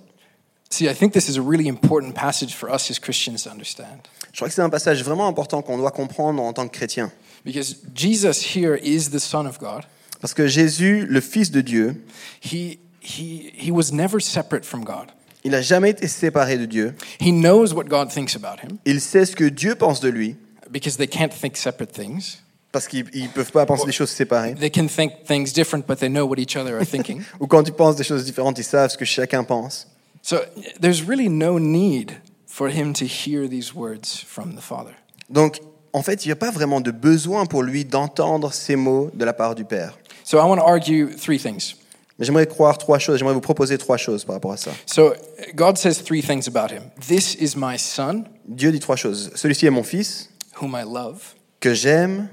See, 0.69 0.85
I 0.85 0.93
think 0.93 1.11
this 1.11 1.27
is 1.27 1.37
a 1.37 1.41
really 1.41 1.67
important 1.67 2.13
passage 2.13 2.55
for 2.55 2.69
us 2.69 2.89
as 2.91 2.99
Christians 2.99 3.43
to 3.43 3.49
understand. 3.49 4.07
Je 4.31 4.37
crois 4.37 4.47
que 4.47 4.53
c'est 4.53 4.61
un 4.61 4.69
passage 4.69 5.03
vraiment 5.03 5.27
important 5.27 5.61
qu'on 5.61 5.77
doit 5.77 5.91
comprendre 5.91 6.41
en 6.41 6.53
tant 6.53 6.67
que 6.67 6.77
chrétien. 6.77 7.11
Because 7.43 7.77
Jesus 7.93 8.55
here 8.55 8.79
is 8.81 9.09
the 9.09 9.19
Son 9.19 9.45
of 9.47 9.59
God. 9.59 9.83
Parce 10.21 10.33
que 10.35 10.47
Jésus, 10.47 11.07
le 11.07 11.19
Fils 11.19 11.49
de 11.51 11.61
Dieu, 11.61 12.01
He, 12.41 12.77
he, 13.01 13.51
he 13.57 13.71
was 13.71 13.91
never 13.91 14.21
separate 14.21 14.63
from 14.63 14.85
God. 14.85 15.07
Il 15.43 15.51
n'a 15.51 15.61
jamais 15.61 15.91
été 15.91 16.07
séparé 16.07 16.57
de 16.57 16.65
Dieu. 16.65 16.93
He 17.19 17.31
knows 17.31 17.73
what 17.73 17.85
God 17.85 18.09
thinks 18.09 18.35
about 18.35 18.61
him 18.61 18.77
Il 18.85 19.01
sait 19.01 19.25
ce 19.25 19.35
que 19.35 19.45
Dieu 19.45 19.75
pense 19.75 19.99
de 19.99 20.09
lui, 20.09 20.35
because 20.69 20.97
they 20.97 21.07
can't 21.07 21.29
think 21.29 21.57
separate 21.57 21.91
things. 21.91 22.37
parce 22.71 22.87
qu'ils 22.87 23.05
ne 23.05 23.27
peuvent 23.27 23.51
pas 23.51 23.65
penser 23.65 23.85
des 23.85 23.91
choses 23.91 24.11
séparées. 24.11 24.55
They 24.55 24.71
can 24.71 24.87
think 24.87 25.25
things 25.25 25.51
different, 25.53 25.85
but 25.87 25.99
they 25.99 26.09
know 26.09 26.25
what 26.25 26.37
each 26.37 26.55
other 26.55 26.77
are 26.77 26.85
thinking. 26.85 27.23
Ou 27.39 27.47
quand 27.47 27.67
ils 27.67 27.73
pensent 27.73 27.97
des 27.97 28.03
choses 28.03 28.23
différentes, 28.23 28.57
ils 28.57 28.63
savent 28.63 28.91
ce 28.91 28.97
que 28.97 29.05
chacun 29.05 29.43
pense. 29.43 29.87
so 30.21 30.37
there's 30.79 31.01
really 31.01 31.29
no 31.29 31.59
need 31.59 32.13
for 32.45 32.69
him 32.69 32.93
to 32.93 33.05
hear 33.05 33.47
these 33.47 33.73
words 33.73 34.23
from 34.25 34.55
the 34.55 34.61
Father. 34.61 34.93
Donc, 35.29 35.61
en 35.93 36.03
fait, 36.03 36.25
il 36.25 36.29
n'y 36.29 36.33
a 36.33 36.37
pas 36.37 36.51
vraiment 36.51 36.81
de 36.81 36.91
besoin 36.91 37.45
pour 37.45 37.63
lui 37.63 37.85
d'entendre 37.85 38.53
ces 38.53 38.75
mots 38.75 39.09
de 39.13 39.25
la 39.25 39.33
part 39.33 39.55
du 39.55 39.65
Père. 39.65 39.97
So 40.23 40.37
I 40.37 40.45
want 40.45 40.57
to 40.57 40.65
argue 40.65 41.09
three 41.09 41.39
things. 41.39 41.75
Mais 42.21 42.25
j'aimerais 42.27 42.45
croire 42.45 42.77
trois 42.77 42.99
choses, 42.99 43.17
j'aimerais 43.17 43.33
vous 43.33 43.41
proposer 43.41 43.79
trois 43.79 43.97
choses 43.97 44.23
par 44.25 44.35
rapport 44.35 44.51
à 44.53 44.57
ça. 44.57 44.69
So 44.85 45.15
God 45.55 45.75
says 45.77 46.03
three 46.03 46.21
things 46.21 46.47
about 46.47 46.71
him. 46.71 46.83
This 47.07 47.35
is 47.39 47.55
my 47.57 47.79
son, 47.79 48.25
Dieu 48.47 48.71
dit 48.71 48.79
trois 48.79 48.95
choses. 48.95 49.31
Celui-ci 49.33 49.65
est 49.65 49.71
mon 49.71 49.81
fils, 49.81 50.29
whom 50.61 50.77
I 50.79 50.83
love, 50.83 51.33
que 51.59 51.73
j'aime 51.73 52.29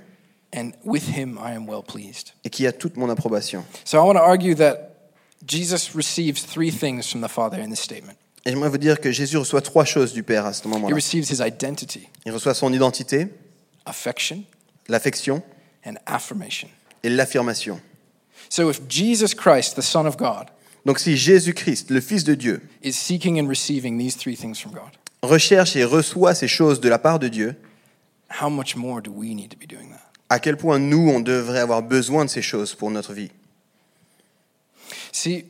and 0.55 0.73
with 0.85 1.17
him 1.17 1.39
I 1.43 1.55
am 1.57 1.67
well 1.67 1.83
pleased. 1.83 2.35
et 2.45 2.51
qui 2.51 2.67
a 2.67 2.73
toute 2.73 2.99
mon 2.99 3.09
approbation. 3.09 3.65
So 3.87 3.97
I 3.97 4.01
want 4.07 4.17
to 4.17 4.21
argue 4.23 4.55
that 4.57 4.91
Jesus 5.47 5.93
receives 5.95 6.45
three 6.47 6.71
things 6.71 7.11
from 7.11 7.23
the 7.23 7.29
Father 7.31 7.59
in 7.59 7.71
this 7.71 7.81
statement. 7.81 8.19
Et 8.45 8.51
j'aimerais 8.51 8.69
vous 8.69 8.77
dire 8.79 9.01
que 9.01 9.11
Jésus 9.11 9.39
reçoit 9.39 9.63
trois 9.63 9.87
choses 9.87 10.13
du 10.13 10.23
Père 10.23 10.45
à 10.45 10.53
ce 10.53 10.65
He 10.65 10.67
moment-là. 10.69 10.95
receives 10.95 11.31
his 11.31 11.41
identity, 11.43 12.07
Il 12.27 12.33
reçoit 12.33 12.53
son 12.53 12.71
identité, 12.75 13.29
affection, 13.87 14.43
l'affection 14.87 15.43
and 15.87 15.95
affirmation. 16.05 16.69
et 17.03 17.09
l'affirmation. 17.09 17.81
So 18.49 18.71
if 18.71 18.87
Jesus 18.89 19.35
Christ, 19.35 19.77
the 19.77 19.83
Son 19.83 20.07
of 20.07 20.17
God, 20.17 20.51
Donc 20.87 20.99
si 20.99 21.17
Jésus-Christ, 21.17 21.91
le 21.91 22.01
Fils 22.01 22.25
de 22.25 22.35
Dieu, 22.35 22.63
is 22.83 22.93
seeking 22.93 23.39
and 23.39 23.49
receiving 23.49 23.99
these 23.99 24.17
three 24.17 24.37
things 24.37 24.59
from 24.59 24.73
God, 24.73 24.97
recherche 25.23 25.77
et 25.77 25.85
reçoit 25.85 26.35
ces 26.35 26.49
choses 26.49 26.81
de 26.81 26.89
la 26.89 26.99
part 26.99 27.19
de 27.19 27.29
Dieu, 27.29 27.57
how 28.41 28.49
much 28.49 28.77
more 28.77 29.03
do 29.03 29.11
we 29.11 29.35
need 29.35 29.51
to 29.51 29.57
be 29.57 29.67
doing 29.67 29.91
that? 29.91 30.09
à 30.31 30.39
quel 30.39 30.57
point 30.57 30.79
nous, 30.79 31.09
on 31.09 31.21
devrait 31.21 31.61
avoir 31.61 31.83
besoin 31.83 32.25
de 32.25 32.31
ces 32.31 32.43
choses 32.43 32.75
pour 32.75 32.91
notre 32.91 33.13
vie? 33.13 33.31
See, 35.13 35.45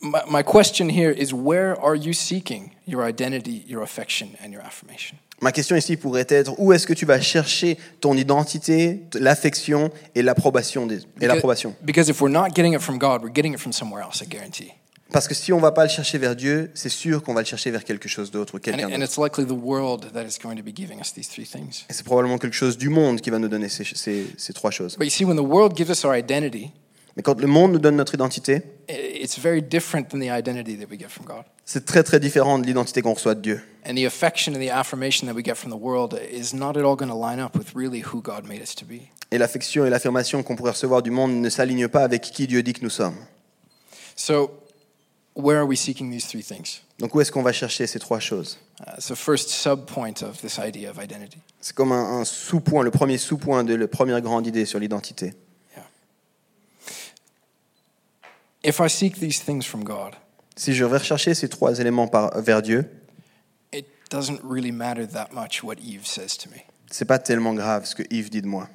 my, 0.00 0.20
my 0.28 0.42
question 0.42 0.88
here 0.88 1.10
is 1.10 1.32
where 1.32 1.78
are 1.80 1.94
you 1.94 2.12
seeking 2.12 2.72
your 2.92 3.04
identity, 3.08 3.64
your 3.66 3.82
affection, 3.82 4.28
and 4.44 4.50
your 4.52 4.62
affirmation? 4.64 5.16
Ma 5.40 5.50
question 5.50 5.74
ici 5.74 5.96
pourrait 5.96 6.26
être 6.28 6.54
où 6.58 6.72
est-ce 6.72 6.86
que 6.86 6.92
tu 6.92 7.04
vas 7.04 7.20
chercher 7.20 7.76
ton 8.00 8.16
identité, 8.16 9.00
l'affection 9.14 9.90
et 10.14 10.22
l'approbation 10.22 10.86
des- 10.86 11.00
et 11.20 11.26
l'approbation? 11.26 11.74
Because 11.82 12.08
if 12.08 12.20
we're 12.20 12.30
not 12.32 12.50
getting 12.54 12.74
it 12.74 12.80
from 12.80 12.98
God, 12.98 13.22
we're 13.22 13.34
getting 13.34 13.52
it 13.54 13.58
from 13.58 13.72
somewhere 13.72 14.04
else, 14.04 14.20
I 14.22 14.26
guarantee. 14.28 14.72
Parce 15.12 15.28
que 15.28 15.34
si 15.34 15.52
on 15.52 15.58
va 15.58 15.72
pas 15.72 15.82
le 15.84 15.90
chercher 15.90 16.16
vers 16.16 16.34
Dieu, 16.36 16.70
c'est 16.74 16.88
sûr 16.88 17.22
qu'on 17.22 17.34
va 17.34 17.40
le 17.42 17.46
chercher 17.46 17.70
vers 17.70 17.84
quelque 17.84 18.08
chose 18.08 18.30
d'autre 18.30 18.56
And, 18.56 18.60
quelqu'un 18.60 18.86
and 18.86 18.90
d'autre. 18.98 19.02
it's 19.04 19.18
likely 19.18 19.44
the 19.44 19.50
world 19.60 20.10
that 20.14 20.22
is 20.24 20.38
going 20.42 20.56
to 20.56 20.62
be 20.62 20.72
giving 20.74 21.00
us 21.00 21.12
these 21.12 21.28
three 21.28 21.44
things. 21.44 21.84
Et 21.90 21.92
c'est 21.92 22.04
probablement 22.04 22.38
quelque 22.38 22.54
chose 22.56 22.78
du 22.78 22.88
monde 22.88 23.20
qui 23.20 23.28
va 23.30 23.38
nous 23.38 23.48
donner 23.48 23.68
ces, 23.68 23.84
ces- 23.84 24.26
ces 24.38 24.52
trois 24.54 24.70
choses. 24.70 24.96
But 24.96 25.04
you 25.04 25.10
see, 25.10 25.24
when 25.24 25.36
the 25.36 25.40
world 25.46 25.76
gives 25.76 25.90
us 25.90 26.04
our 26.04 26.14
identity, 26.16 26.70
Mais 27.14 27.22
quand 27.22 27.38
le 27.38 27.46
monde 27.46 27.72
nous 27.72 27.78
donne 27.78 27.96
notre 27.96 28.14
identité, 28.14 28.62
i- 28.88 28.94
it's 29.22 29.38
very 29.38 29.60
different 29.60 30.04
than 30.08 30.18
the 30.18 30.30
identity 30.30 30.78
that 30.78 30.86
we 30.90 30.98
get 30.98 31.08
from 31.10 31.26
God. 31.26 31.44
C'est 31.64 31.84
très 31.84 32.02
très 32.02 32.20
différent 32.20 32.58
de 32.58 32.66
l'identité 32.66 33.02
qu'on 33.02 33.14
reçoit 33.14 33.34
de 33.34 33.40
Dieu. 33.40 33.62
And 33.86 33.94
the 33.94 34.06
affection 34.06 34.54
and 34.54 34.60
the 34.60 34.70
affirmation 34.70 35.26
that 35.26 35.34
we 35.34 35.44
get 35.44 35.56
from 35.56 35.70
the 35.70 35.80
world 35.80 36.18
is 36.30 36.54
not 36.54 36.76
at 36.76 36.84
all 36.84 36.94
going 36.96 37.08
to 37.08 37.16
line 37.16 37.40
up 37.40 37.56
with 37.56 37.74
really 37.74 38.02
who 38.02 38.20
God 38.22 38.46
made 38.46 38.62
us 38.62 38.74
to 38.76 38.84
be. 38.84 39.08
Et 39.30 39.38
l'affection 39.38 39.86
et 39.86 39.90
l'affirmation 39.90 40.42
qu'on 40.42 40.56
pourrait 40.56 40.72
recevoir 40.72 41.02
du 41.02 41.10
monde 41.10 41.32
ne 41.32 41.48
s'alignent 41.48 41.88
pas 41.88 42.04
avec 42.04 42.22
qui 42.22 42.46
Dieu 42.46 42.62
dit 42.62 42.74
que 42.74 42.82
nous 42.82 42.90
sommes. 42.90 43.16
So, 44.14 44.50
where 45.34 45.58
are 45.58 45.66
we 45.66 45.78
seeking 45.78 46.10
these 46.10 46.28
three 46.28 46.42
things? 46.42 46.82
Donc 46.98 47.14
où 47.14 47.20
est-ce 47.20 47.32
qu'on 47.32 47.42
va 47.42 47.52
chercher 47.52 47.86
ces 47.86 47.98
trois 47.98 48.20
choses? 48.20 48.58
Uh. 48.80 49.00
C'est 51.60 51.74
comme 51.74 51.92
un, 51.92 52.20
un 52.20 52.24
sous-point, 52.24 52.82
le 52.82 52.90
premier 52.90 53.18
sous-point 53.18 53.64
de 53.64 53.74
la 53.74 53.88
première 53.88 54.20
grande 54.20 54.46
idée 54.46 54.66
sur 54.66 54.78
l'identité. 54.78 55.34
If 58.64 58.78
Si 60.56 60.74
je 60.74 60.84
vais 60.84 60.98
rechercher 60.98 61.34
ces 61.34 61.48
trois 61.48 61.78
éléments 61.80 62.08
par- 62.08 62.40
vers 62.40 62.62
Dieu, 62.62 62.84
it 63.72 63.86
doesn't 64.10 64.40
really 64.44 64.72
matter 64.72 65.06
that 65.06 65.28
much 65.32 65.62
what 65.62 65.76
Eve 65.82 66.06
says 66.06 66.36
to 66.38 66.48
me. 66.50 66.58
c'est 66.90 67.06
pas 67.06 67.18
tellement 67.18 67.54
grave 67.54 67.86
ce 67.86 67.94
que 67.94 68.02
Yves 68.10 68.30
dit 68.30 68.42
de 68.42 68.46
moi. 68.48 68.68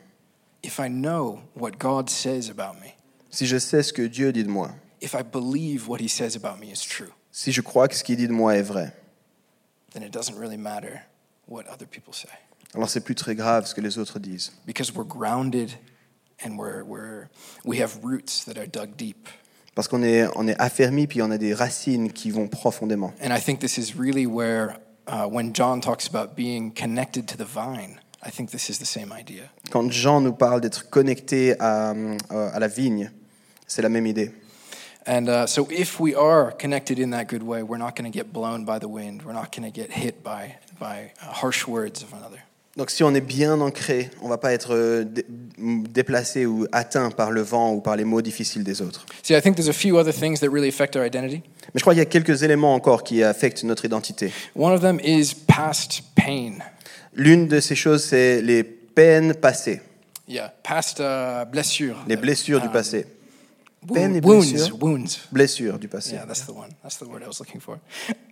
If 0.63 0.79
I 0.79 0.89
know 0.89 1.39
what 1.55 1.72
God 1.79 2.10
says 2.10 2.50
about 2.50 2.79
me, 2.81 2.93
Si 3.29 3.46
je 3.46 3.57
sais 3.60 3.84
ce 3.84 3.93
que 3.93 4.01
Dieu 4.07 4.31
dit 4.31 4.43
de 4.43 4.50
moi, 4.50 4.72
if 5.01 5.13
I 5.13 5.22
believe 5.22 5.88
what 5.88 6.00
He 6.00 6.10
says 6.10 6.36
about 6.36 6.60
me 6.60 6.72
is 6.72 6.81
true, 6.88 7.12
si 7.31 7.51
je 7.51 7.62
crois 7.62 7.88
que 7.88 7.96
ce 7.96 8.03
qu'il 8.03 8.17
dit 8.17 8.27
de 8.27 8.34
moi 8.34 8.55
est 8.55 8.63
vrai, 8.63 8.91
then 9.91 10.01
it 10.01 10.12
doesn't 10.12 10.36
really 10.38 10.57
matter 10.57 11.01
what 11.48 11.63
other 11.72 11.86
people 11.88 12.13
say 12.13 12.29
alors 12.74 12.89
c'est 12.89 13.00
plus 13.01 13.15
très 13.15 13.34
grave 13.36 13.65
ce 13.65 13.74
que 13.74 13.81
les 13.81 13.98
autres 14.00 14.19
disent. 14.19 14.51
because 14.65 14.91
we're 14.93 15.07
grounded 15.07 15.72
and 16.43 16.57
we're, 16.57 16.84
we're, 16.84 17.27
we 17.65 17.79
have 17.81 18.03
roots 18.03 18.43
that 18.46 18.57
are 18.57 18.67
dug 18.67 18.96
deep. 18.98 19.29
Parce 19.77 19.88
qu'on 19.88 20.01
est, 20.01 20.25
on 20.36 20.48
est 20.48 20.60
affermi, 20.60 21.05
puis 21.05 21.22
on 21.22 21.29
a 21.29 21.38
des 21.38 21.53
racines 21.53 22.12
qui 22.12 22.31
vont 22.31 22.48
profondément. 22.48 23.13
And 23.24 23.31
I 23.31 23.39
think 23.39 23.60
this 23.60 23.77
is 23.77 23.93
really 23.96 24.25
where, 24.25 24.79
uh, 25.05 25.29
when 25.29 25.53
John 25.53 25.81
talks 25.81 26.07
about 26.07 26.36
being 26.36 26.72
connected 26.74 27.27
to 27.27 27.38
the 27.38 27.46
vine, 27.46 28.00
I 28.25 28.31
think 28.31 28.50
this 28.50 28.72
is 28.72 28.79
the 28.79 28.88
same 28.88 29.13
idea. 29.13 29.43
Quand 29.69 29.91
Jean 29.91 30.22
nous 30.22 30.34
parle 30.34 30.62
d'être 30.62 30.89
connecté 30.89 31.53
à, 31.60 31.93
à 32.31 32.60
la 32.60 32.67
vigne, 32.67 33.12
c'est 33.67 33.84
la 33.84 33.89
même 33.89 34.07
idée. 34.07 34.31
And 35.05 35.29
uh, 35.29 35.46
so, 35.46 35.67
if 35.69 36.00
we 36.00 36.15
are 36.15 36.51
connected 36.57 36.98
in 36.98 37.12
that 37.12 37.25
good 37.25 37.43
way, 37.43 37.62
we're 37.62 37.77
not 37.77 37.96
going 37.96 38.12
to 38.12 38.17
get 38.17 38.34
blown 38.34 38.65
by 38.65 38.79
the 38.79 38.89
wind. 38.89 39.22
We're 39.24 39.34
not 39.34 39.55
going 39.55 39.72
to 39.72 39.79
get 39.79 39.91
hit 39.91 40.24
by, 40.24 40.55
by 40.79 41.12
uh, 41.22 41.34
harsh 41.34 41.67
words 41.67 42.01
of 42.01 42.13
another. 42.13 42.41
Donc 42.77 42.91
si 42.91 43.03
on 43.03 43.13
est 43.15 43.22
bien 43.22 43.60
ancré, 43.60 44.10
on 44.22 44.29
va 44.29 44.38
pas 44.38 44.53
être 44.53 44.75
euh, 44.75 45.03
dé- 45.03 45.25
déplacé 45.57 46.46
ou 46.46 46.67
atteint 46.72 47.10
par 47.10 47.31
le 47.31 47.41
vent 47.41 47.74
ou 47.74 47.81
par 47.81 47.96
les 47.96 48.03
mots 48.05 48.22
difficiles 48.22 48.63
des 48.63 48.81
autres. 48.84 49.05
See, 49.24 49.34
I 49.36 49.41
think 49.41 49.55
there's 49.55 49.67
a 49.67 49.74
few 49.74 49.98
other 49.98 50.13
things 50.13 50.39
that 50.41 50.50
really 50.50 50.69
affect 50.69 50.96
our 50.96 51.03
identity. 51.03 51.41
Mais 51.74 51.79
je 51.79 51.81
crois 51.81 51.93
qu'il 51.93 52.00
y 52.00 52.05
a 52.05 52.05
quelques 52.05 52.43
éléments 52.43 52.74
encore 52.75 53.03
qui 53.03 53.24
affectent 53.24 53.63
notre 53.63 53.86
identité. 53.86 54.31
One 54.55 54.72
of 54.74 54.81
them 54.81 55.00
is 55.03 55.34
past 55.48 56.03
pain. 56.15 56.60
L'une 57.15 57.48
de 57.48 57.60
ces 57.60 57.74
choses, 57.75 58.03
c'est 58.03 58.41
les 58.43 58.63
peines 58.63 59.34
passées, 59.34 59.81
Yeah, 60.27 60.53
past 60.62 61.00
uh, 61.00 61.50
blessure. 61.51 61.96
les 62.07 62.15
blessures 62.17 62.60
du 62.62 62.67
Um, 62.67 62.74
passé. 62.74 63.07
Peine 63.86 64.15
et 64.15 64.22
wounds, 64.22 64.51
blessure. 64.51 64.77
wounds. 64.81 65.19
Blessures 65.31 65.79
du 65.79 65.88
passé. 65.88 66.13
Yeah, 66.13 66.25
that's 66.25 66.46
the 66.46 66.53
one. 66.53 66.69
That's 66.84 66.98
the 66.98 67.05
word 67.05 67.24
I 67.24 67.27
was 67.27 67.39
looking 67.39 67.60
for. 67.60 67.79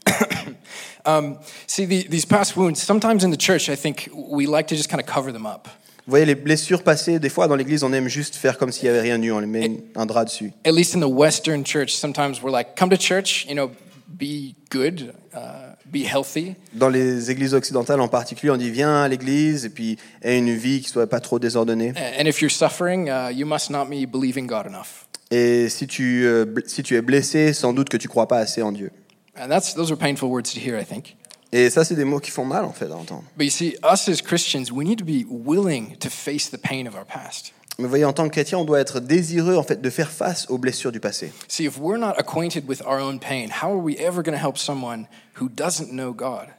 um, 1.06 1.38
see, 1.68 1.86
the, 1.86 2.08
these 2.08 2.26
past 2.26 2.56
wounds, 2.56 2.82
sometimes 2.82 3.24
in 3.24 3.32
the 3.32 3.38
church, 3.38 3.70
I 3.70 3.76
think 3.76 4.10
we 4.14 4.46
like 4.46 4.68
to 4.68 4.76
just 4.76 4.90
kind 4.90 5.02
of 5.02 5.08
cover 5.08 5.32
them 5.32 5.46
up. 5.46 5.68
Vous 6.08 6.12
voyez, 6.12 6.26
les 6.26 6.36
blessures 6.36 6.84
passées, 6.84 7.18
des 7.18 7.30
fois 7.30 7.48
dans 7.48 7.56
l'église, 7.56 7.84
on 7.84 7.92
aime 7.92 8.08
juste 8.08 8.36
faire 8.36 8.60
comme 8.60 8.72
s'il 8.72 8.84
n'y 8.84 8.90
avait 8.90 9.02
rien 9.02 9.20
eu, 9.24 9.32
on 9.32 9.40
les 9.40 9.48
met 9.48 9.72
un 9.96 10.06
drap 10.06 10.26
dessus. 10.26 10.52
At 10.64 10.74
least 10.74 10.94
in 10.96 11.00
the 11.00 11.10
Western 11.10 11.66
church, 11.66 11.96
sometimes 11.96 12.44
we're 12.44 12.56
like, 12.56 12.76
come 12.76 12.92
to 12.92 12.98
church, 12.98 13.48
you 13.48 13.56
know, 13.56 13.72
be 14.08 14.56
good, 14.72 15.14
uh, 15.34 15.76
be 15.86 16.06
healthy. 16.06 16.56
Dans 16.74 16.90
les 16.90 17.32
églises 17.32 17.54
occidentales 17.54 18.02
en 18.02 18.08
particulier, 18.08 18.52
on 18.52 18.58
dit 18.58 18.70
viens 18.70 19.04
à 19.04 19.08
l'église 19.08 19.66
et 19.66 19.70
puis 19.70 19.98
aie 20.22 20.38
une 20.38 20.54
vie 20.56 20.82
qui 20.82 20.90
soit 20.90 21.08
pas 21.08 21.20
trop 21.20 21.40
désordonnée. 21.40 21.94
And 22.20 22.26
if 22.26 22.42
you're 22.42 22.52
suffering, 22.52 23.10
uh, 23.10 23.32
you 23.32 23.46
must 23.46 23.70
not 23.70 23.86
be 23.86 24.06
believing 24.06 24.48
God 24.48 24.68
enough. 24.68 25.08
Et 25.32 25.70
si 25.70 25.88
tu, 25.88 26.26
euh, 26.26 26.46
si 26.66 26.84
tu 26.84 26.96
es 26.96 27.02
blessé, 27.02 27.54
sans 27.54 27.74
doute 27.74 27.90
que 27.90 27.98
tu 27.98 28.08
crois 28.08 28.28
pas 28.28 28.38
assez 28.38 28.62
en 28.62 28.72
Dieu. 28.72 28.92
And 29.38 29.50
that's, 29.50 29.74
those 29.74 29.92
are 29.92 29.98
painful 29.98 30.30
words 30.30 30.54
to 30.54 30.60
hear, 30.60 30.80
I 30.80 30.86
think. 30.86 31.18
Et 31.52 31.70
ça, 31.70 31.84
c'est 31.84 31.96
des 31.96 32.06
mots 32.06 32.20
qui 32.20 32.32
font 32.32 32.46
mal 32.46 32.66
en 32.66 32.74
fait 32.74 32.92
à 32.92 32.96
entendre. 32.96 33.24
But 33.38 33.46
you 33.46 33.50
see, 33.50 33.76
us 33.84 34.10
as 34.10 34.22
Christians, 34.22 34.72
we 34.72 34.86
need 34.86 35.00
to 35.00 35.06
be 35.06 35.26
willing 35.30 35.98
to 36.00 36.10
face 36.10 36.50
the 36.50 36.58
pain 36.58 36.88
of 36.88 36.96
our 36.96 37.06
past. 37.06 37.54
Mais 37.78 37.88
voyez, 37.88 38.06
en 38.06 38.14
tant 38.14 38.26
que 38.26 38.34
chrétien, 38.34 38.58
on 38.58 38.66
doit 38.66 38.80
être 38.80 39.00
désireux 39.00 39.58
en 39.58 39.64
fait 39.64 39.82
de 39.82 39.90
faire 39.90 40.10
face 40.10 40.46
aux 40.50 40.58
blessures 40.58 40.92
du 40.92 41.00
passé. 41.02 41.34
See, 41.48 41.66
if 41.66 41.78
we're 41.78 42.00
not 42.00 42.18
acquainted 42.18 42.68
with 42.68 42.82
our 42.86 43.00
own 43.00 43.20
pain, 43.20 43.50
how 43.62 43.72
are 43.72 43.82
we 43.82 43.98
ever 43.98 44.24
going 44.24 44.38
to 44.38 44.42
help 44.42 44.58
someone 44.58 45.08
who 45.42 45.50
doesn't 45.50 45.92
know 45.92 46.14
God? 46.14 46.55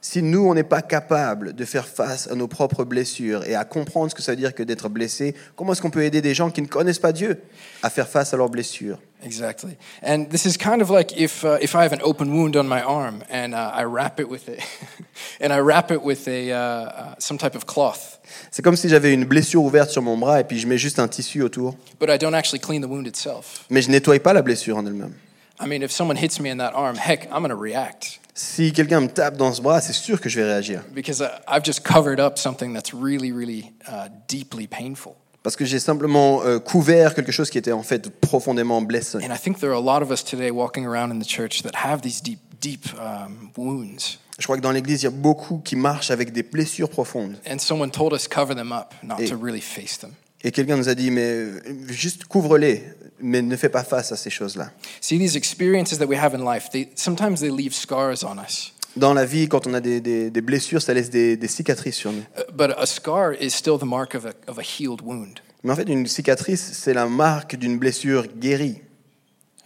Si 0.00 0.22
nous, 0.22 0.46
on 0.48 0.54
n'est 0.54 0.62
pas 0.62 0.82
capable 0.82 1.52
de 1.54 1.64
faire 1.64 1.86
face 1.86 2.28
à 2.28 2.34
nos 2.34 2.48
propres 2.48 2.84
blessures 2.84 3.46
et 3.46 3.54
à 3.54 3.64
comprendre 3.64 4.10
ce 4.10 4.14
que 4.14 4.22
ça 4.22 4.32
veut 4.32 4.36
dire 4.36 4.54
que 4.54 4.62
d'être 4.62 4.88
blessé, 4.88 5.34
comment 5.56 5.72
est-ce 5.72 5.82
qu'on 5.82 5.90
peut 5.90 6.04
aider 6.04 6.20
des 6.20 6.34
gens 6.34 6.50
qui 6.50 6.62
ne 6.62 6.66
connaissent 6.66 6.98
pas 6.98 7.12
Dieu 7.12 7.40
à 7.82 7.90
faire 7.90 8.08
face 8.08 8.34
à 8.34 8.36
leurs 8.36 8.48
blessures? 8.48 8.98
Exactly. 9.22 9.76
And 10.02 10.30
this 10.30 10.46
is 10.46 10.56
kind 10.56 10.80
of 10.80 10.88
like 10.88 11.12
if, 11.14 11.44
uh, 11.44 11.58
if 11.60 11.74
I 11.74 11.82
have 11.82 11.92
an 11.92 12.00
open 12.02 12.32
wound 12.32 12.56
on 12.56 12.64
my 12.66 12.80
arm 12.80 13.22
and 13.30 13.52
uh, 13.52 13.70
I 13.74 13.84
wrap 13.84 14.18
it 14.18 14.28
with 14.30 14.48
a, 14.48 14.56
and 15.44 15.52
I 15.52 15.60
wrap 15.60 15.90
it 15.90 16.02
with 16.02 16.26
a, 16.26 16.50
uh, 16.50 16.56
uh, 16.56 17.14
some 17.18 17.36
type 17.36 17.54
of 17.54 17.66
cloth, 17.66 18.18
C'est 18.50 18.62
comme 18.62 18.76
si 18.76 18.88
j'avais 18.88 19.12
une 19.12 19.24
blessure 19.24 19.62
ouverte 19.62 19.90
sur 19.90 20.02
mon 20.02 20.16
bras 20.16 20.40
et 20.40 20.44
puis 20.44 20.58
je 20.58 20.66
mets 20.66 20.78
juste 20.78 20.98
un 20.98 21.08
tissu 21.08 21.42
autour, 21.42 21.76
but 21.98 22.08
I 22.08 22.16
don't 22.16 22.34
actually 22.34 22.60
clean 22.60 22.80
the 22.80 22.88
wound 22.88 23.06
itself. 23.06 23.64
mais 23.68 23.82
je 23.82 23.90
nettoie 23.90 24.18
pas 24.20 24.32
la 24.32 24.42
blessure 24.42 24.76
en 24.76 24.86
elle-même. 24.86 25.12
I 25.60 25.66
mean, 25.66 25.82
if 25.82 25.90
someone 25.92 26.16
hits 26.16 26.40
me 26.40 26.50
in 26.50 26.58
that 26.58 26.72
arm, 26.74 26.96
heck, 26.96 27.26
I'm 27.26 27.42
going 27.42 27.50
to 27.50 27.56
react 27.56 28.18
Si 28.34 28.72
quelqu'un 28.72 29.00
me 29.02 29.08
tape 29.08 29.36
dans 29.36 29.52
ce 29.52 29.60
bras, 29.60 29.80
c'est 29.82 29.92
sûr 29.92 30.20
que 30.20 30.28
je 30.30 30.40
vais 30.40 30.46
réagir. 30.46 30.82
because 30.94 31.20
I, 31.20 31.28
I've 31.46 31.64
just 31.64 31.82
covered 31.84 32.18
up 32.18 32.38
something 32.38 32.72
that's 32.72 32.94
really, 32.94 33.32
really 33.32 33.72
uh, 33.86 34.08
deeply 34.28 34.66
painful. 34.66 35.14
Parce 35.42 35.56
que 35.56 35.64
j'ai 35.64 35.78
simplement 35.78 36.42
euh, 36.44 36.58
couvert 36.58 37.14
quelque 37.14 37.32
chose 37.32 37.50
qui 37.50 37.58
était 37.58 37.72
en 37.72 37.82
fait 37.82 38.08
profondément 38.20 38.80
blessé. 38.82 39.18
And 39.18 39.32
I 39.34 39.38
think 39.38 39.58
there 39.58 39.70
are 39.70 39.76
a 39.76 39.80
lot 39.80 40.02
of 40.02 40.10
us 40.10 40.22
today 40.24 40.50
walking 40.50 40.86
around 40.86 41.10
in 41.12 41.18
the 41.18 41.26
church 41.28 41.62
that 41.62 41.72
have 41.74 42.00
these 42.02 42.22
deep, 42.22 42.40
deep 42.60 42.86
um, 42.98 43.50
wounds. 43.56 44.18
Je 44.38 44.44
crois 44.46 44.56
que 44.56 44.62
dans 44.62 44.70
l'église, 44.72 45.02
il 45.02 45.04
y 45.04 45.08
a 45.08 45.10
beaucoup 45.10 45.58
qui 45.58 45.76
marchent 45.76 46.10
avec 46.10 46.32
des 46.32 46.42
blessures 46.42 46.88
profondes. 46.88 47.36
And 47.46 47.58
someone 47.58 47.90
told 47.90 48.12
us 48.14 48.26
cover 48.28 48.54
them 48.54 48.72
up, 48.72 48.94
not 49.02 49.16
Et- 49.20 49.28
to 49.28 49.36
really 49.36 49.60
face 49.60 49.98
them. 49.98 50.12
Et 50.42 50.52
quelqu'un 50.52 50.76
nous 50.78 50.88
a 50.88 50.94
dit, 50.94 51.10
mais 51.10 51.20
euh, 51.26 51.60
juste 51.88 52.24
couvre-les, 52.24 52.82
mais 53.22 53.42
ne 53.42 53.56
fais 53.56 53.68
pas 53.68 53.84
face 53.84 54.12
à 54.12 54.16
ces 54.16 54.30
choses-là. 54.30 54.70
See, 55.00 55.18
these 55.18 55.36
experiences 55.36 55.96
that 55.98 56.06
we 56.06 56.18
have 56.18 56.34
in 56.34 56.44
life, 56.44 56.70
they, 56.70 56.88
sometimes 56.94 57.40
they 57.40 57.50
leave 57.50 57.72
scars 57.74 58.24
on 58.24 58.38
us. 58.38 58.72
Dans 58.96 59.14
la 59.14 59.24
vie, 59.24 59.48
quand 59.48 59.66
on 59.68 59.74
a 59.74 59.80
des, 59.80 60.00
des- 60.00 60.30
des 60.30 60.40
blessures, 60.40 60.82
ça 60.82 60.92
laisse 60.94 61.10
des, 61.10 61.36
des 61.36 61.48
cicatrices 61.48 61.94
sur 61.96 62.12
nous. 62.12 62.24
Uh, 62.36 62.42
But 62.52 62.72
a 62.76 62.86
scar 62.86 63.32
is 63.40 63.50
still 63.50 63.78
the 63.78 63.84
mark 63.84 64.14
of 64.16 64.26
a, 64.26 64.32
of 64.48 64.58
a 64.58 64.62
healed 64.62 65.00
wound. 65.02 65.40
Mais 65.62 65.72
en 65.72 65.76
fait, 65.76 65.88
une 65.88 66.06
cicatrice, 66.06 66.72
c'est 66.72 66.94
la 66.94 67.06
marque 67.06 67.54
d'une 67.56 67.78
blessure 67.78 68.26
guérie. 68.26 68.80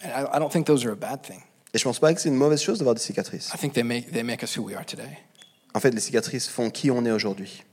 And 0.04 0.08
I, 0.11 0.37
I 0.37 0.38
don't 0.38 0.50
think 0.50 0.66
those 0.66 0.84
are 0.84 0.92
a 0.92 0.96
bad 0.96 1.23
thing. 1.23 1.40
Et 1.73 1.78
je 1.78 1.84
pense 1.84 1.99
pas 1.99 2.12
que 2.12 2.20
c'est 2.20 2.28
une 2.28 2.37
mauvaise 2.37 2.61
chose 2.61 2.78
d'avoir 2.78 2.94
des 2.94 3.00
cicatrices. 3.00 3.50
I 3.54 3.58
think 3.58 3.73
they 3.73 3.82
make, 3.82 4.12
they 4.12 4.23
make 4.23 4.42
us 4.42 4.56
who 4.56 4.62
we 4.62 4.75
are 4.76 4.84
today. 4.84 5.18
En 5.73 5.80
fait, 5.80 5.90
les 5.90 6.00
cicatrices 6.00 6.46
font 6.49 6.68
qui 6.70 6.90
on 6.90 7.04
est 7.06 7.11
aujourd'hui. 7.11 7.64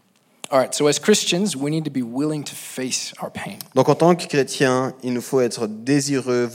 Donc 3.75 3.89
en 3.89 3.95
tant 3.95 4.15
que 4.15 4.27
chrétien, 4.27 4.93
il 5.03 5.13
nous 5.13 5.21
faut 5.21 5.41
être 5.41 5.67
désireux 5.67 6.49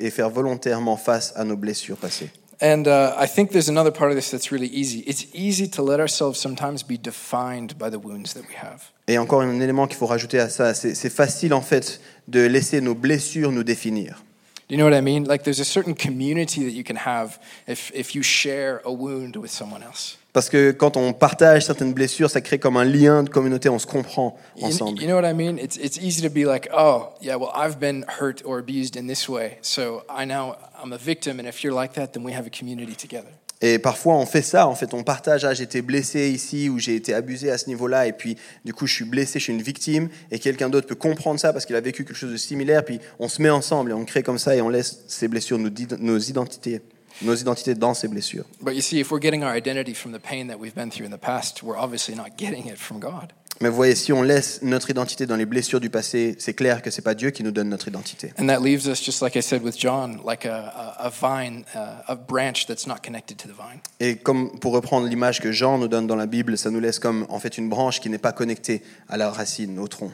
et 0.00 0.10
faire 0.10 0.30
volontairement 0.30 0.96
face 0.96 1.32
à 1.36 1.44
nos 1.44 1.56
blessures 1.56 1.96
passées. 1.96 2.30
And 2.62 2.86
uh, 2.86 3.12
I 3.18 3.26
think 3.26 3.50
there's 3.50 3.68
another 3.68 3.90
part 3.90 4.12
of 4.12 4.16
this 4.16 4.30
that's 4.30 4.52
really 4.52 4.68
easy. 4.68 5.00
It's 5.00 5.26
easy 5.34 5.68
to 5.70 5.82
let 5.82 5.98
ourselves 5.98 6.38
sometimes 6.38 6.84
be 6.84 6.96
defined 6.96 7.76
by 7.76 7.90
the 7.90 7.98
wounds 7.98 8.34
that 8.34 8.42
we 8.48 8.54
have. 8.54 8.92
Et 9.08 9.18
encore 9.18 9.42
un 9.42 9.58
élément 9.58 9.88
qu'il 9.88 9.96
faut 9.96 10.06
rajouter 10.06 10.38
à 10.38 10.48
ça, 10.48 10.72
c'est 10.72 10.94
c'est 10.94 11.10
facile 11.10 11.54
en 11.54 11.60
fait 11.60 12.00
de 12.28 12.40
laisser 12.40 12.80
nos 12.80 12.94
blessures 12.94 13.50
nous 13.50 13.64
définir. 13.64 14.22
Do 14.68 14.76
you 14.76 14.78
know 14.78 14.88
what 14.88 14.96
I 14.96 15.00
mean? 15.00 15.24
Like 15.24 15.42
there's 15.42 15.60
a 15.60 15.64
certain 15.64 15.94
community 15.94 16.64
that 16.64 16.70
you 16.70 16.84
can 16.84 16.96
have 16.96 17.40
if, 17.66 17.90
if 17.94 18.14
you 18.14 18.22
share 18.22 18.80
a 18.84 18.92
wound 18.92 19.36
with 19.36 19.50
someone 19.50 19.82
else. 19.82 20.16
Parce 20.32 20.48
que 20.48 20.70
quand 20.70 20.96
on 20.96 21.12
partage 21.12 21.66
certaines 21.66 21.92
blessures, 21.92 22.30
ça 22.30 22.40
crée 22.40 22.58
comme 22.58 22.78
un 22.78 22.84
lien 22.84 23.22
de 23.22 23.28
communauté, 23.28 23.68
on 23.68 23.78
se 23.78 23.86
comprend 23.86 24.38
ensemble. 24.62 25.00
you 25.00 25.06
know 25.06 25.16
what 25.16 25.28
I 25.28 25.34
mean? 25.34 25.58
It's, 25.58 25.76
it's 25.76 25.98
easy 25.98 26.22
to 26.22 26.30
be 26.30 26.46
like, 26.46 26.68
oh, 26.74 27.10
yeah, 27.20 27.36
well, 27.36 27.52
I've 27.54 27.78
been 27.78 28.04
hurt 28.08 28.42
or 28.46 28.58
abused 28.58 28.96
in 28.96 29.06
this 29.06 29.28
way. 29.28 29.58
So 29.60 30.04
I 30.08 30.24
now, 30.24 30.56
I'm 30.82 30.94
a 30.94 30.98
victim. 30.98 31.38
And 31.38 31.46
if 31.46 31.62
you're 31.62 31.74
like 31.74 31.94
that, 31.94 32.14
then 32.14 32.24
we 32.24 32.32
have 32.32 32.46
a 32.46 32.50
community 32.50 32.94
together. 32.94 33.28
Et 33.64 33.78
parfois 33.78 34.14
on 34.14 34.26
fait 34.26 34.42
ça, 34.42 34.66
en 34.66 34.74
fait, 34.74 34.92
on 34.92 35.04
partage, 35.04 35.44
ah, 35.44 35.54
j'ai 35.54 35.62
été 35.62 35.82
blessé 35.82 36.30
ici 36.30 36.68
ou 36.68 36.80
j'ai 36.80 36.96
été 36.96 37.14
abusé 37.14 37.48
à 37.48 37.58
ce 37.58 37.68
niveau-là, 37.68 38.08
et 38.08 38.12
puis 38.12 38.36
du 38.64 38.74
coup 38.74 38.88
je 38.88 38.94
suis 38.94 39.04
blessé, 39.04 39.38
je 39.38 39.44
suis 39.44 39.52
une 39.52 39.62
victime, 39.62 40.08
et 40.32 40.40
quelqu'un 40.40 40.68
d'autre 40.68 40.88
peut 40.88 40.96
comprendre 40.96 41.38
ça 41.38 41.52
parce 41.52 41.64
qu'il 41.64 41.76
a 41.76 41.80
vécu 41.80 42.04
quelque 42.04 42.16
chose 42.16 42.32
de 42.32 42.36
similaire, 42.36 42.84
puis 42.84 42.98
on 43.20 43.28
se 43.28 43.40
met 43.40 43.50
ensemble 43.50 43.92
et 43.92 43.94
on 43.94 44.04
crée 44.04 44.24
comme 44.24 44.38
ça 44.38 44.56
et 44.56 44.60
on 44.60 44.68
laisse 44.68 45.04
ces 45.06 45.28
blessures, 45.28 45.58
nous 45.58 45.70
nos 46.00 46.18
identités, 46.18 46.82
nos 47.20 47.34
identités 47.34 47.74
dans 47.74 47.94
ces 47.94 48.08
blessures. 48.08 48.44
But 48.60 48.74
you 48.74 48.80
see, 48.80 48.98
if 48.98 49.10
we're 49.10 49.20
getting 49.20 49.42
our 49.42 49.54
identity 49.54 49.94
from 49.94 50.12
the 50.12 50.20
pain 50.20 50.48
that 50.48 50.58
we've 50.58 50.74
been 50.74 50.90
through 50.90 51.06
in 51.06 51.12
the 51.12 51.20
past, 51.20 51.62
we're 51.62 51.78
obviously 51.78 52.14
not 52.14 52.36
getting 52.38 52.66
it 52.66 52.78
from 52.78 52.98
God. 52.98 53.32
Mais 53.60 53.68
vous 53.68 53.76
voyez, 53.76 53.94
si 53.94 54.12
on 54.12 54.22
laisse 54.22 54.60
notre 54.62 54.90
identité 54.90 55.24
dans 55.24 55.36
les 55.36 55.46
blessures 55.46 55.78
du 55.78 55.88
passé, 55.88 56.34
c'est 56.40 56.54
clair 56.54 56.82
que 56.82 56.90
c'est 56.90 57.02
pas 57.02 57.14
Dieu 57.14 57.30
qui 57.30 57.44
nous 57.44 57.52
donne 57.52 57.68
notre 57.68 57.86
identité. 57.86 58.32
And 58.40 58.48
that 58.48 58.58
leaves 58.58 58.88
us, 58.88 59.00
just 59.00 59.22
like 59.22 59.36
I 59.36 59.42
said 59.42 59.62
with 59.62 59.78
John, 59.78 60.20
like 60.24 60.44
a, 60.44 60.96
a, 60.98 61.06
a 61.06 61.10
vine, 61.10 61.64
a 61.74 62.16
branch 62.16 62.66
that's 62.66 62.88
not 62.88 62.96
connected 63.04 63.36
to 63.36 63.46
the 63.46 63.54
vine. 63.56 63.78
Et 64.00 64.16
comme 64.16 64.58
pour 64.58 64.72
reprendre 64.72 65.06
l'image 65.06 65.40
que 65.40 65.52
Jean 65.52 65.78
nous 65.78 65.86
donne 65.86 66.08
dans 66.08 66.16
la 66.16 66.26
Bible, 66.26 66.58
ça 66.58 66.70
nous 66.70 66.80
laisse 66.80 66.98
comme 66.98 67.24
en 67.28 67.38
fait 67.38 67.56
une 67.56 67.68
branche 67.68 68.00
qui 68.00 68.10
n'est 68.10 68.18
pas 68.18 68.32
connectée 68.32 68.82
à 69.08 69.16
la 69.16 69.30
racine, 69.30 69.78
au 69.78 69.86
tronc. 69.86 70.10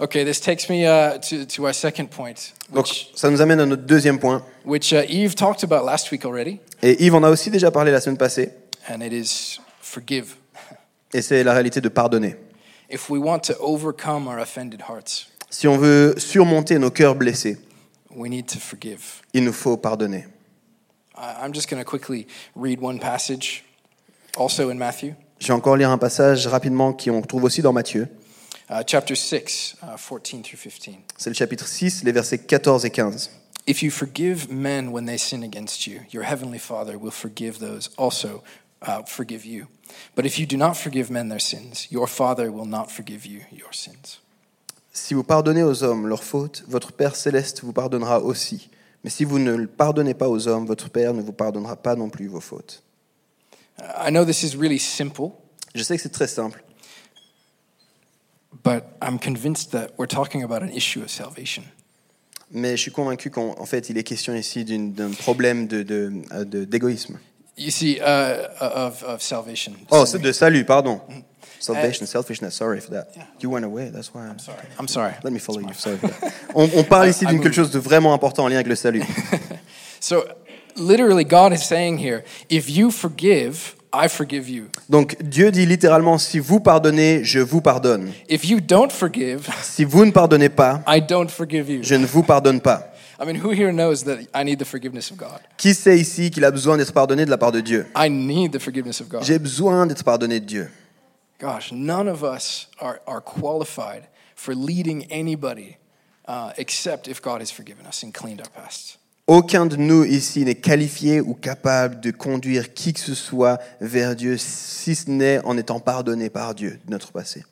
Okay, 0.00 0.24
this 0.24 0.40
takes 0.40 0.68
me 0.68 0.86
uh, 0.86 1.18
to, 1.18 1.44
to 1.46 1.64
our 1.66 1.74
second 1.74 2.08
point, 2.08 2.34
Donc 2.72 2.86
which, 2.86 3.10
ça 3.14 3.30
nous 3.30 3.40
amène 3.40 3.60
à 3.60 3.66
notre 3.66 3.82
deuxième 3.84 4.18
point. 4.18 4.42
which 4.64 4.92
uh, 4.92 5.02
Eve 5.08 5.34
talked 5.34 5.64
about 5.64 5.84
last 5.84 6.10
week 6.12 6.24
already, 6.24 6.60
Et 6.82 7.02
Yves 7.04 7.14
en 7.14 7.22
a 7.22 7.30
aussi 7.30 7.50
déjà 7.50 7.70
parlé 7.70 7.90
la 7.92 8.00
semaine 8.00 8.18
passée, 8.18 8.52
and 8.90 9.00
it 9.00 9.12
is 9.12 9.58
forgive. 9.80 10.36
et 11.14 11.22
c'est 11.22 11.42
la 11.44 11.52
réalité 11.54 11.80
de 11.80 11.88
pardonner. 11.88 12.36
If 12.90 13.08
we 13.10 13.20
want 13.20 13.40
to 13.40 13.54
overcome 13.60 14.28
our 14.28 14.38
offended 14.38 14.82
hearts, 14.88 15.28
Si 15.50 15.66
on 15.68 15.78
veut 15.78 16.14
surmonter 16.18 16.78
nos 16.78 16.90
cœurs 16.90 17.14
blessés, 17.14 17.56
we 18.14 18.28
need 18.30 18.46
to 18.46 18.58
forgive. 18.58 19.00
il 19.34 19.44
nous 19.44 19.52
faut 19.52 19.76
pardonner. 19.76 20.26
I- 21.16 21.44
I'm 21.46 21.54
just 21.54 21.70
going 21.70 21.82
to 21.82 21.88
quickly 21.88 22.26
read 22.54 22.78
one 22.82 22.98
passage, 22.98 23.64
also 24.36 24.70
in 24.70 24.74
Matthew, 24.76 25.14
Je 25.38 25.46
vais 25.48 25.52
encore 25.54 25.76
lire 25.76 25.90
un 25.90 25.98
passage 25.98 26.46
rapidement 26.46 26.92
qui 26.92 27.10
on 27.10 27.20
trouve 27.22 27.44
aussi 27.44 27.62
dans 27.62 27.72
Matthieu. 27.72 28.08
Uh, 28.70 28.82
chapter 28.86 29.14
6, 29.14 29.76
uh, 29.82 29.96
14 29.96 30.42
through 30.42 30.58
15. 30.58 30.96
C'est 31.16 31.30
le 31.30 31.34
chapitre 31.34 31.66
6, 31.66 32.04
les 32.04 32.12
versets 32.12 32.38
14 32.38 32.84
et 32.84 32.90
15. 32.90 33.30
If 33.66 33.82
you 33.82 33.90
forgive 33.90 34.48
men 34.50 34.92
when 34.92 35.06
they 35.06 35.18
sin 35.18 35.42
against 35.42 35.86
you, 35.86 36.00
your 36.12 36.24
heavenly 36.24 36.58
Father 36.58 36.96
will 36.96 37.10
forgive 37.10 37.58
those 37.58 37.90
also 37.96 38.42
uh, 38.82 39.02
forgive 39.06 39.44
you. 39.44 39.66
But 40.14 40.24
if 40.24 40.38
you 40.38 40.46
do 40.46 40.56
not 40.56 40.74
forgive 40.74 41.10
men 41.10 41.28
their 41.28 41.40
sins, 41.40 41.88
your 41.90 42.06
Father 42.06 42.50
will 42.52 42.66
not 42.66 42.90
forgive 42.90 43.26
you 43.26 43.40
your 43.50 43.72
sins. 43.72 44.20
Si 44.92 45.14
vous 45.14 45.24
pardonnez 45.24 45.62
aux 45.62 45.82
hommes 45.82 46.06
leurs 46.06 46.24
fautes, 46.24 46.64
votre 46.68 46.92
Père 46.92 47.16
céleste 47.16 47.62
vous 47.62 47.72
pardonnera 47.72 48.20
aussi. 48.20 48.70
Mais 49.04 49.10
si 49.10 49.24
vous 49.24 49.38
ne 49.38 49.54
le 49.54 49.66
pardonnez 49.66 50.14
pas 50.14 50.28
aux 50.28 50.48
hommes, 50.48 50.66
votre 50.66 50.88
Père 50.88 51.12
ne 51.12 51.20
vous 51.20 51.32
pardonnera 51.32 51.76
pas 51.76 51.96
non 51.96 52.08
plus 52.08 52.28
vos 52.28 52.40
fautes. 52.40 52.82
Uh, 53.78 54.08
I 54.08 54.10
know 54.10 54.24
this 54.24 54.42
is 54.42 54.56
really 54.56 54.78
simple, 54.78 55.32
Je 55.74 55.82
sais 55.82 55.96
que 55.96 56.02
c'est 56.02 56.08
très 56.08 56.28
simple, 56.28 56.64
but 58.64 58.84
I'm 59.02 59.18
convinced 59.18 59.72
that 59.72 59.92
we're 59.98 60.06
talking 60.06 60.42
about 60.42 60.62
an 60.62 60.70
issue 60.70 61.02
of 61.02 61.10
salvation. 61.10 61.62
mais 62.50 62.76
je 62.76 62.82
suis 62.82 62.92
convaincu 62.92 63.30
qu'en 63.30 63.54
en 63.58 63.66
fait, 63.66 63.90
il 63.90 63.98
est 63.98 64.04
question 64.04 64.34
ici 64.34 64.64
d'un 64.64 65.10
problème 65.10 65.66
de- 65.66 65.82
de- 65.82 66.12
de- 66.44 66.64
d'égoïsme. 66.64 67.18
You 67.58 67.70
see, 67.70 67.98
uh, 68.00 68.48
of, 68.60 69.02
of 69.02 69.20
salvation. 69.22 69.72
oh, 69.90 70.04
c'est 70.06 70.20
de 70.20 70.30
salut, 70.32 70.64
pardon. 70.64 71.00
Salvation, 71.58 72.06
selfishness, 72.06 72.54
sorry 72.54 72.80
for 72.80 72.90
that. 72.92 73.08
Yeah. 73.16 73.24
You 73.42 73.50
went 73.50 73.64
away, 73.64 73.90
that's 73.90 74.12
why. 74.14 74.26
I'm 74.28 74.38
Sorry. 74.38 74.58
I'm 74.78 74.86
sorry. 74.86 75.14
Let 75.24 75.32
me 75.32 75.38
follow 75.40 75.60
you. 75.60 75.72
Sorry 75.72 75.96
for 75.96 76.08
that. 76.08 76.32
On, 76.54 76.68
on 76.76 76.84
parle 76.84 77.08
ici 77.10 77.24
d'une 77.26 77.40
quelque 77.40 77.54
chose 77.54 77.70
de 77.72 77.78
vraiment 77.80 78.12
important 78.14 78.44
en 78.44 78.48
lien 78.48 78.56
avec 78.56 78.68
le 78.68 78.76
salut. 78.76 79.02
So, 80.00 80.24
literally, 80.76 81.24
God 81.24 81.52
is 81.52 81.64
saying 81.64 81.98
here 81.98 82.22
if 82.50 82.68
you 82.68 82.90
forgive, 82.90 83.74
I 84.04 84.08
forgive 84.08 84.48
you. 84.50 84.66
Donc 84.88 85.16
Dieu 85.22 85.50
dit 85.50 85.64
littéralement, 85.64 86.18
si 86.18 86.38
vous 86.38 86.60
pardonnez, 86.60 87.24
je 87.24 87.38
vous 87.40 87.60
pardonne. 87.62 88.12
If 88.28 88.44
you 88.44 88.60
don't 88.60 88.90
forgive, 88.90 89.48
Si 89.62 89.84
vous 89.84 90.04
ne 90.04 90.10
pardonnez 90.10 90.50
pas, 90.50 90.82
I 90.86 91.00
don't 91.00 91.28
forgive 91.30 91.70
you. 91.70 91.82
je 91.82 91.94
ne 91.94 92.06
vous 92.06 92.22
pardonne 92.22 92.60
pas. 92.60 92.92
I 93.18 93.24
mean, 93.24 93.36
who 93.42 93.50
here 93.50 93.72
knows 93.72 94.04
that 94.04 94.18
I 94.34 94.44
need 94.44 94.58
the 94.58 94.66
forgiveness 94.66 95.10
of 95.10 95.16
God? 95.16 95.40
Qui 95.56 95.72
sait 95.72 95.98
ici 95.98 96.30
qu'il 96.30 96.44
a 96.44 96.50
besoin 96.50 96.76
d'être 96.76 96.92
pardonné 96.92 97.24
de 97.24 97.30
la 97.30 97.38
part 97.38 97.52
de 97.52 97.60
Dieu? 97.60 97.86
I 97.96 98.10
need 98.10 98.52
the 98.52 98.58
forgiveness 98.58 99.00
of 99.00 99.08
God. 99.08 99.22
J'ai 99.24 99.38
besoin 99.38 99.86
d'être 99.86 100.04
pardonné 100.04 100.40
de 100.40 100.44
Dieu. 100.44 100.70
Gosh, 101.40 101.72
none 101.72 102.08
of 102.08 102.22
us 102.22 102.68
are, 102.78 103.00
are 103.06 103.22
qualified 103.22 104.02
for 104.34 104.54
leading 104.54 105.06
anybody 105.10 105.78
uh, 106.28 106.50
except 106.58 107.08
if 107.08 107.22
God 107.22 107.40
has 107.40 107.50
forgiven 107.50 107.86
us 107.86 108.02
and 108.02 108.12
cleaned 108.12 108.40
our 108.42 108.50
past. 108.50 108.98
Aucun 109.26 109.66
de 109.66 109.74
nous 109.74 110.04
ici 110.04 110.44
n'est 110.44 110.54
qualifié 110.54 111.20
ou 111.20 111.34
capable 111.34 111.98
de 112.00 112.12
conduire 112.12 112.72
qui 112.74 112.92
que 112.92 113.00
ce 113.00 113.14
soit 113.14 113.58
vers 113.80 114.14
Dieu, 114.14 114.36
si 114.38 114.94
ce 114.94 115.10
n'est 115.10 115.40
en 115.44 115.58
étant 115.58 115.80
pardonné 115.80 116.30
par 116.30 116.54
Dieu 116.54 116.78
de 116.84 116.92
notre 116.92 117.10
passé. 117.10 117.44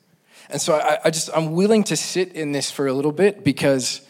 And 0.53 0.59
so 0.59 0.73
I, 0.73 0.99
I 1.03 1.11
just, 1.11 1.29
I'm 1.35 1.53
willing 1.53 1.83
to 1.85 1.95
sit 1.95 2.31
in 2.35 2.53
this 2.53 2.71
for 2.71 2.87
a 2.87 2.93
little 2.93 3.11
bit 3.11 3.43
because 3.43 4.03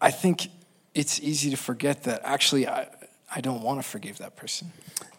I 0.00 0.10
think 0.10 0.48
it's 0.94 1.20
easy 1.22 1.50
to 1.50 1.56
forget 1.56 2.02
that 2.02 2.20
actually 2.24 2.66
I, 2.66 2.86
I 3.34 3.40
don't 3.40 3.62
want 3.62 3.76
to 3.76 3.82
forgive 3.82 4.18
that 4.18 4.30
person. 4.30 4.68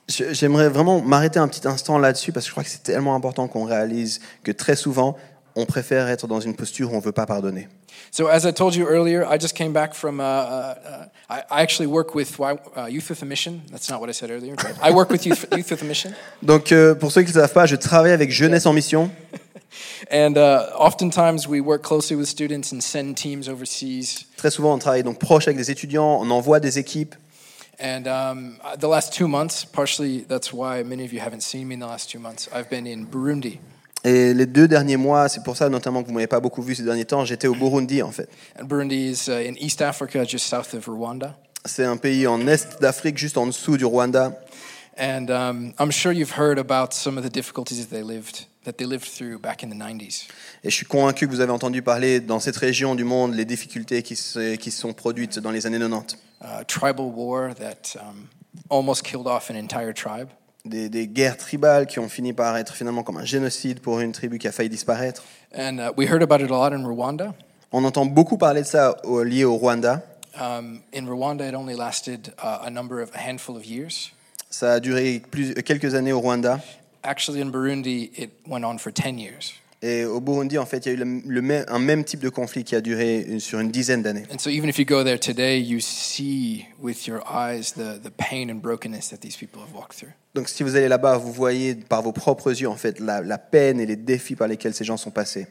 J'aimerais 0.07 0.69
vraiment 0.69 1.01
m'arrêter 1.01 1.39
un 1.39 1.47
petit 1.47 1.67
instant 1.67 1.97
là-dessus 1.97 2.31
parce 2.31 2.45
que 2.45 2.49
je 2.49 2.51
crois 2.51 2.63
que 2.63 2.69
c'est 2.69 2.83
tellement 2.83 3.15
important 3.15 3.47
qu'on 3.47 3.63
réalise 3.63 4.19
que 4.43 4.51
très 4.51 4.75
souvent, 4.75 5.15
on 5.55 5.65
préfère 5.65 6.07
être 6.09 6.27
dans 6.27 6.39
une 6.39 6.55
posture 6.55 6.91
où 6.91 6.95
on 6.95 6.99
ne 6.99 7.03
veut 7.03 7.11
pas 7.11 7.25
pardonner. 7.25 7.67
So, 8.11 8.27
as 8.27 8.45
I 8.45 8.51
told 8.51 8.75
you 8.75 8.85
earlier, 8.87 9.23
I 9.23 9.37
just 9.39 9.55
came 9.55 9.73
back 9.73 9.93
from. 9.93 10.19
Uh, 10.19 10.23
uh, 10.23 10.25
uh, 10.27 11.05
I, 11.29 11.43
I 11.49 11.61
actually 11.61 11.87
work 11.87 12.13
with 12.13 12.39
uh, 12.39 12.87
Youth 12.89 13.09
with 13.09 13.21
a 13.21 13.25
Mission. 13.25 13.61
That's 13.71 13.89
not 13.89 13.99
what 13.99 14.09
I 14.09 14.13
said 14.13 14.31
earlier. 14.31 14.55
But 14.55 14.77
I 14.81 14.91
work 14.91 15.09
with 15.09 15.25
Youth, 15.25 15.45
Youth 15.55 15.71
with 15.71 15.81
a 15.81 15.85
Mission. 15.85 16.13
Donc, 16.41 16.71
euh, 16.71 16.95
pour 16.95 17.11
ceux 17.11 17.23
qui 17.23 17.29
ne 17.29 17.33
savent 17.33 17.53
pas, 17.53 17.65
je 17.65 17.75
travaille 17.75 18.11
avec 18.11 18.31
Jeunesse 18.31 18.65
en 18.65 18.73
Mission. 18.73 19.09
And 20.11 20.37
uh, 20.37 20.69
oftentimes 20.77 21.47
we 21.47 21.59
work 21.59 21.83
closely 21.83 22.15
with 22.15 22.27
students 22.27 22.71
and 22.71 22.81
send 22.81 23.15
teams 23.17 23.49
overseas. 23.49 24.25
Très 24.37 24.51
souvent, 24.51 24.73
on 24.73 24.79
travaille 24.79 25.03
donc 25.03 25.19
proche 25.19 25.47
avec 25.47 25.57
des 25.57 25.71
étudiants, 25.71 26.19
on 26.21 26.29
envoie 26.31 26.59
des 26.59 26.79
équipes. 26.79 27.15
And 27.77 28.07
um, 28.07 28.57
the 28.79 28.87
last 28.87 29.13
two 29.13 29.27
months, 29.27 29.65
partially 29.65 30.21
that's 30.21 30.53
why 30.53 30.83
many 30.83 31.03
of 31.03 31.11
you 31.11 31.19
haven't 31.19 31.41
seen 31.41 31.67
me 31.67 31.73
in 31.73 31.79
the 31.79 31.87
last 31.87 32.09
two 32.09 32.19
months, 32.19 32.47
I've 32.53 32.69
been 32.69 32.87
in 32.87 33.05
Burundi. 33.05 33.59
Et 34.05 34.35
les 34.35 34.45
deux 34.45 34.67
derniers 34.67 34.97
mois, 34.97 35.27
c'est 35.29 35.43
pour 35.43 35.57
ça 35.57 35.67
notamment 35.67 36.01
que 36.01 36.05
vous 36.05 36.11
ne 36.11 36.17
m'avez 36.17 36.27
pas 36.27 36.39
beaucoup 36.39 36.61
vu 36.61 36.75
ces 36.75 36.83
derniers 36.83 37.05
temps, 37.05 37.25
j'étais 37.25 37.47
au 37.47 37.55
Burundi 37.55 38.03
en 38.03 38.11
fait. 38.11 38.29
And 38.59 38.65
Burundi 38.65 39.09
is 39.09 39.27
uh, 39.27 39.49
in 39.49 39.55
East 39.59 39.81
Africa, 39.81 40.23
just 40.23 40.45
south 40.45 40.75
of 40.75 40.85
Rwanda. 40.85 41.35
C'est 41.65 41.85
un 41.85 41.97
pays 41.97 42.27
en 42.27 42.45
est 42.45 42.79
d'Afrique, 42.79 43.17
juste 43.17 43.35
en 43.35 43.47
dessous 43.47 43.77
du 43.77 43.85
Rwanda. 43.85 44.39
And 44.99 45.31
um, 45.31 45.73
I'm 45.79 45.91
sure 45.91 46.13
you've 46.13 46.37
heard 46.37 46.59
about 46.59 46.93
some 46.93 47.17
of 47.17 47.23
the 47.23 47.31
difficulties 47.31 47.83
that 47.83 47.89
they 47.89 48.03
lived 48.03 48.45
that 48.65 48.73
they 48.73 48.85
lived 48.85 49.05
through 49.05 49.39
back 49.39 49.63
in 49.63 49.69
the 49.69 49.75
90s. 49.75 50.27
Et 50.63 50.69
je 50.69 50.75
suis 50.75 50.85
convaincu 50.85 51.25
que 51.25 51.31
vous 51.31 51.41
avez 51.41 51.51
entendu 51.51 51.81
parler 51.81 52.19
dans 52.19 52.39
cette 52.39 52.57
région 52.57 52.93
du 52.93 53.03
monde 53.03 53.33
les 53.33 53.45
difficultés 53.45 54.03
qui 54.03 54.15
se, 54.15 54.55
qui 54.55 54.69
sont 54.69 54.93
produites 54.93 55.39
dans 55.39 55.51
les 55.51 55.65
années 55.65 55.79
90. 55.79 56.15
Uh, 56.41 56.63
tribal 56.67 57.07
war 57.07 57.55
that 57.55 57.97
um, 57.99 58.27
almost 58.69 59.03
killed 59.03 59.25
off 59.25 59.49
an 59.49 59.55
entire 59.55 59.93
tribe. 59.93 60.29
Des, 60.65 60.89
des 60.89 61.07
guerres 61.07 61.37
tribales 61.37 61.85
qui 61.85 61.99
ont 61.99 62.09
fini 62.09 62.33
par 62.33 62.57
être 62.57 62.73
finalement 62.73 63.03
comme 63.03 63.17
un 63.17 63.23
génocide 63.25 63.79
pour 63.81 63.99
une 63.99 64.11
tribu 64.11 64.39
qui 64.39 64.47
a 64.47 64.51
failli 64.51 64.69
disparaître. 64.69 65.23
And 65.55 65.77
uh, 65.79 65.91
we 65.95 66.07
heard 66.09 66.23
about 66.23 66.41
it 66.43 66.49
a 66.49 66.53
lot 66.53 66.73
in 66.73 66.83
Rwanda. 66.85 67.35
On 67.71 67.83
entend 67.83 68.05
beaucoup 68.07 68.37
parler 68.37 68.61
de 68.61 68.65
ça 68.67 68.97
au- 69.03 69.21
lié 69.23 69.43
au 69.43 69.55
Rwanda. 69.57 70.01
Um, 70.39 70.81
in 70.91 71.05
Rwanda, 71.07 71.47
it 71.47 71.53
only 71.55 71.75
lasted 71.75 72.33
uh, 72.43 72.59
a 72.65 72.69
number 72.69 72.99
of 73.01 73.11
a 73.13 73.19
handful 73.19 73.55
of 73.55 73.63
years. 73.65 74.11
Ça 74.49 74.73
a 74.73 74.79
duré 74.79 75.21
plus, 75.31 75.53
quelques 75.53 75.93
années 75.93 76.13
au 76.13 76.19
Rwanda. 76.19 76.59
Actually, 77.03 77.41
in 77.41 77.51
Burundi, 77.51 78.09
it 78.17 78.31
went 78.47 78.65
on 78.65 78.77
for 78.79 78.91
10 78.91 79.19
years. 79.19 79.53
Et 79.87 80.03
au 80.03 80.19
Burundi, 80.19 80.57
en 80.57 80.65
fait, 80.65 80.85
il 80.85 80.89
y 80.89 80.91
a 80.91 80.93
eu 80.95 80.97
le, 80.97 81.21
le 81.27 81.41
même- 81.43 81.65
un 81.67 81.77
même 81.77 82.03
type 82.03 82.19
de 82.19 82.29
conflit 82.29 82.63
qui 82.63 82.75
a 82.75 82.81
duré 82.81 83.21
une- 83.27 83.39
sur 83.39 83.59
une 83.59 83.69
dizaine 83.69 84.01
d'années. 84.01 84.23
And 84.33 84.39
so, 84.39 84.49
even 84.49 84.67
if 84.67 84.79
you 84.79 84.85
go 84.85 85.03
there 85.03 85.19
today, 85.19 85.61
you 85.61 85.79
see 85.79 86.65
with 86.81 87.05
your 87.05 87.21
eyes 87.31 87.73
the, 87.75 88.01
the 88.01 88.09
pain 88.09 88.49
and 88.49 88.55
brokenness 88.55 89.09
that 89.09 89.17
these 89.17 89.35
people 89.37 89.61
have 89.61 89.75
walked 89.75 89.97
through. 89.97 90.11
Donc 90.33 90.49
si 90.49 90.63
vous 90.63 90.75
allez 90.75 90.87
là-bas, 90.87 91.17
vous 91.17 91.31
voyez 91.31 91.75
par 91.75 92.01
vos 92.01 92.11
propres 92.13 92.59
yeux, 92.59 92.67
en 92.67 92.75
fait, 92.77 92.99
la, 92.99 93.21
la 93.21 93.37
peine 93.37 93.79
et 93.79 93.85
les 93.85 93.95
défis 93.95 94.35
par 94.35 94.47
lesquels 94.47 94.73
ces 94.73 94.83
gens 94.85 94.97
sont 94.97 95.11
passés. 95.11 95.45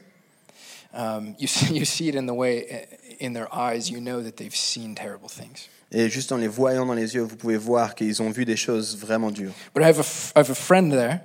Um, 0.93 1.33
you, 1.39 1.47
see, 1.47 1.73
you 1.73 1.85
see 1.85 2.09
it 2.09 2.15
in 2.15 2.25
the 2.25 2.31
way 2.35 2.87
in 3.21 3.31
their 3.33 3.47
eyes, 3.53 3.89
you 3.89 3.99
know 4.01 4.21
that 4.21 4.31
they've 4.37 4.55
seen 4.55 4.95
terrible 4.95 5.29
things. 5.29 5.69
Et 5.91 6.09
juste 6.09 6.31
en 6.33 6.37
les 6.37 6.47
voyant 6.49 6.85
dans 6.85 6.93
les 6.93 7.15
yeux, 7.15 7.21
vous 7.21 7.37
pouvez 7.37 7.57
voir 7.57 7.95
qu'ils 7.95 8.21
ont 8.21 8.31
vu 8.31 8.43
des 8.43 8.57
choses 8.57 8.97
vraiment 8.97 9.31
dures. 9.31 9.53
But 9.73 9.83
I 9.83 9.87
have 9.87 9.99
a, 9.99 10.03
I 10.35 10.39
have 10.39 10.49
a 10.51 10.55
friend 10.55 10.91
there, 10.91 11.19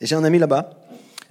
Et 0.00 0.06
j'ai 0.06 0.14
un 0.16 0.24
ami 0.24 0.38
là-bas, 0.38 0.70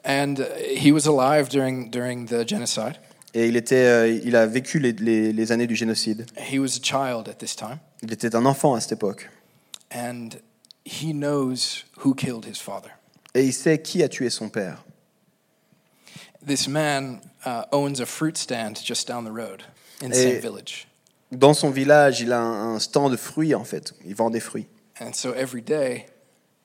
and 0.05 0.37
he 0.77 0.91
was 0.91 1.05
alive 1.07 1.49
during, 1.49 1.89
during 1.89 2.27
the 2.27 2.47
genocide. 2.47 2.97
et 3.33 3.47
il, 3.49 3.57
était, 3.57 3.85
euh, 3.85 4.07
il 4.23 4.35
a 4.35 4.45
vécu 4.45 4.79
les, 4.79 4.93
les- 4.93 5.33
les 5.33 5.51
années 5.51 5.67
du 5.67 5.75
génocide. 5.75 6.25
He 6.37 6.57
was 6.59 6.77
a 6.77 6.81
child 6.81 7.27
at 7.27 7.33
this 7.39 7.55
time, 7.55 7.79
Il 8.01 8.13
était 8.13 8.35
un 8.35 8.45
enfant 8.45 8.75
à 8.75 8.79
cette 8.81 8.93
époque. 8.93 9.29
and 9.91 10.29
he 10.85 11.11
knows 11.13 11.83
who 12.03 12.13
killed 12.13 12.45
his 12.45 12.59
father. 12.61 12.89
Et 13.33 13.43
il 13.43 13.53
sait 13.53 13.81
qui 13.81 14.03
a 14.03 14.07
tué 14.09 14.29
son 14.29 14.49
père. 14.49 14.83
This 16.45 16.67
man 16.67 17.19
uh, 17.45 17.63
owns 17.71 17.99
a 17.99 18.05
fruit 18.05 18.37
stand 18.37 18.77
just 18.83 19.07
down 19.07 19.25
the 19.25 19.31
road 19.31 19.63
in 20.01 20.09
the 20.09 20.15
same 20.15 20.39
village. 20.39 20.87
Dans 21.31 21.53
son 21.55 21.71
village, 21.71 22.21
il 22.21 22.31
a 22.31 22.39
un, 22.39 22.75
un 22.75 22.79
stand 22.79 23.11
de 23.11 23.17
fruits, 23.17 23.55
en 23.55 23.63
fait. 23.65 23.93
Il 24.05 24.13
vend 24.15 24.29
des 24.29 24.39
fruits. 24.39 24.67
And 25.01 25.13
so 25.13 25.33
every 25.33 25.61
day, 25.61 26.05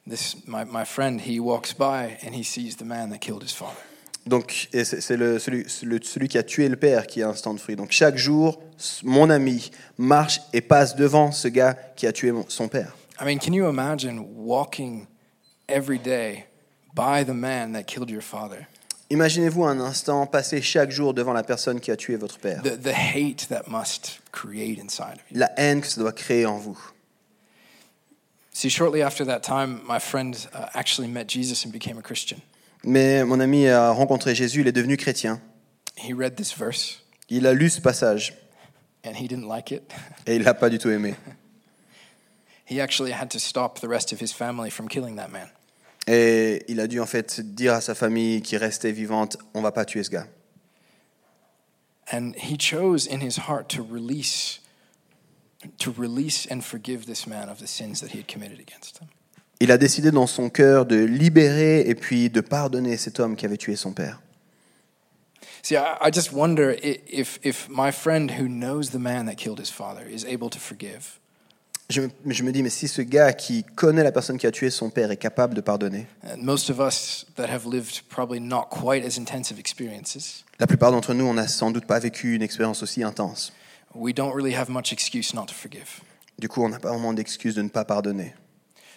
this 0.09 0.37
my, 0.47 0.65
my 0.65 0.85
friend 0.85 1.21
he 1.21 1.41
walks 1.41 1.73
by 1.73 2.19
and 2.25 2.35
he 2.35 2.43
sees 2.43 2.77
the 2.77 2.85
man 2.85 3.11
that 3.11 3.19
killed 3.21 3.43
his 3.43 3.53
father. 3.53 3.77
Donc, 4.27 4.69
et 4.75 4.85
c'est 4.85 5.17
le, 5.17 5.39
celui, 5.39 5.65
le- 5.83 6.01
celui 6.03 6.29
qui 6.29 6.37
a 6.37 6.43
tué 6.43 6.69
le 6.69 6.77
père 6.77 7.07
qui 7.07 7.23
a 7.23 7.29
un 7.29 7.35
stand 7.35 7.57
de 7.57 7.61
fruits. 7.61 7.77
Donc, 7.77 7.91
chaque 7.91 8.19
jour, 8.19 8.61
mon 9.03 9.31
ami 9.31 9.71
marche 9.97 10.41
et 10.53 10.61
passe 10.61 10.95
devant 10.95 11.33
ce 11.33 11.49
gars 11.49 11.75
qui 11.97 12.07
a 12.07 12.13
tué 12.13 12.31
son 12.49 12.69
père. 12.69 12.95
I 13.19 13.25
mean, 13.25 13.39
can 13.39 13.55
you 13.55 13.67
imagine 13.69 14.27
walking 14.37 15.07
every 15.69 15.99
day 15.99 16.45
by 16.95 17.25
the 17.25 17.35
man 17.35 17.73
that 17.73 17.85
killed 17.85 18.11
your 18.11 18.23
father? 18.23 18.67
Imaginez-vous 19.09 19.65
un 19.65 19.81
instant 19.81 20.27
passer 20.27 20.61
chaque 20.63 20.91
jour 20.91 21.15
devant 21.15 21.33
la 21.33 21.43
personne 21.43 21.81
qui 21.81 21.91
a 21.91 21.97
tué 21.97 22.17
votre 22.17 22.39
père. 22.39 22.63
The, 22.63 22.77
the 22.81 22.93
hate 22.95 23.49
that 23.49 23.69
must 23.69 24.21
create 24.33 24.79
inside 24.79 25.15
of 25.17 25.31
you. 25.31 25.39
La 25.39 25.51
haine 25.57 25.81
que 25.81 25.87
ça 25.87 25.99
doit 26.01 26.13
créer 26.13 26.45
en 26.47 26.59
vous. 26.59 26.79
See, 28.61 28.69
shortly 28.69 29.01
after 29.01 29.25
that 29.25 29.43
time, 29.43 29.81
my 29.87 29.99
friend 29.99 30.37
uh, 30.53 30.67
actually 30.75 31.09
met 31.09 31.27
Jesus 31.27 31.65
and 31.65 31.73
became 31.73 31.97
a 31.97 32.03
Christian. 32.03 32.43
Mais 32.85 33.25
mon 33.25 33.41
ami 33.41 33.67
a 33.69 33.91
rencontré 33.91 34.35
Jésus, 34.35 34.61
il 34.61 34.69
est 34.69 34.73
devenu 34.73 34.99
chrétien. 34.99 35.41
He 35.97 36.13
read 36.13 36.37
this 36.37 36.53
verse 36.53 37.01
Il 37.31 37.47
a 37.47 37.55
lu 37.55 37.71
ce 37.71 37.81
passage 37.81 38.35
and 39.03 39.15
he 39.17 39.27
didn't 39.27 39.49
like 39.49 39.73
it. 39.73 39.91
et 40.27 40.37
il 40.37 40.43
l'a 40.43 40.53
pas 40.53 40.69
du 40.69 40.77
tout 40.77 40.91
aimé. 40.91 41.15
He 42.67 42.83
actually 42.83 43.13
had 43.13 43.31
to 43.31 43.39
stop 43.39 43.81
the 43.81 43.89
rest 43.89 44.13
of 44.13 44.21
his 44.21 44.31
family 44.31 44.69
from 44.69 44.89
killing 44.89 45.17
that 45.17 45.31
man. 45.31 45.49
Et 46.07 46.63
il 46.69 46.81
a 46.81 46.87
dû 46.87 47.01
en 47.01 47.07
fait 47.07 47.41
dire 47.41 47.73
à 47.73 47.81
sa 47.81 47.95
famille 47.95 48.43
qui 48.43 48.59
restait 48.59 48.93
vivante, 48.93 49.39
on 49.55 49.63
va 49.63 49.73
pas 49.73 49.87
tuer 49.87 50.05
ce 50.05 50.11
gars. 50.11 50.27
And 52.13 52.35
he 52.37 52.59
chose 52.59 53.09
in 53.11 53.23
his 53.23 53.49
heart 53.49 53.71
to 53.71 53.83
release 53.83 54.61
to 55.79 55.93
release 55.99 56.47
and 56.51 56.61
forgive 56.63 57.05
this 57.07 57.27
man 57.27 57.49
of 57.49 57.59
the 57.59 57.67
sins 57.67 58.01
that 58.01 58.11
he 58.15 58.19
had 58.19 58.27
committed 58.27 58.59
against 58.61 58.99
him. 59.01 59.09
Il 59.61 59.71
a 59.71 59.77
décidé 59.79 60.11
dans 60.11 60.27
son 60.27 60.49
cœur 60.49 60.87
de 60.87 60.97
libérer 60.97 61.81
et 61.89 61.95
puis 61.95 62.31
de 62.31 62.41
pardonner 62.41 62.97
cet 62.97 63.21
homme 63.21 63.37
qui 63.37 63.45
avait 63.45 63.59
tué 63.59 63.77
son 63.77 63.93
père. 63.93 64.21
See, 65.63 65.75
I, 65.77 65.97
I 66.01 66.11
just 66.11 66.33
wonder 66.33 66.75
if 66.83 67.39
if 67.43 67.69
my 67.69 67.93
friend 67.93 68.31
who 68.39 68.49
knows 68.49 68.91
the 68.93 68.99
man 68.99 69.27
that 69.27 69.35
killed 69.37 69.59
his 69.61 69.71
father 69.71 70.07
is 70.09 70.25
able 70.25 70.49
to 70.49 70.59
forgive. 70.59 71.19
Je, 71.91 72.01
me- 72.03 72.11
je 72.33 72.43
me 72.45 72.53
dis, 72.53 72.63
mais 72.63 72.71
si 72.71 72.87
ce 72.89 73.03
gars 73.03 73.33
qui 73.35 73.65
connaît 73.65 74.05
la 74.05 74.13
personne 74.13 74.39
qui 74.39 74.47
a 74.47 74.53
tué 74.53 74.71
son 74.71 74.91
père 74.91 75.11
est 75.11 75.17
capable 75.19 75.55
de 75.55 75.61
pardonner, 75.61 76.07
And 76.25 76.39
most 76.43 76.71
of 76.71 76.79
us 76.79 77.27
that 77.37 77.49
have 77.51 77.67
lived 77.67 78.03
probably 78.09 78.41
not 78.41 78.69
quite 78.71 79.05
as 79.05 79.19
intensive 79.19 79.59
experiences, 79.59 80.45
la 80.61 80.67
plupart 80.69 80.93
d'entre 80.93 81.13
nous, 81.15 81.25
on 81.27 81.35
n'a 81.35 81.49
sans 81.49 81.71
doute 81.73 81.85
pas 81.87 81.99
vécu 81.99 82.35
une 82.37 82.43
expérience 82.43 82.83
aussi 82.83 83.03
intense. 83.03 83.53
We 83.95 84.13
don't 84.13 84.35
really 84.35 84.55
have 84.55 84.69
much 84.69 84.93
excuse 84.93 85.35
not 85.35 85.47
to 85.49 85.55
forgive. 85.55 86.01
Du 86.39 86.49
coup, 86.49 86.63
on 86.65 86.69
n'a 86.71 86.79
pas 86.79 86.91
vraiment 86.91 87.13
d'excuse 87.13 87.55
de 87.55 87.63
ne 87.63 87.69
pas 87.69 87.85
pardonner. 87.85 88.35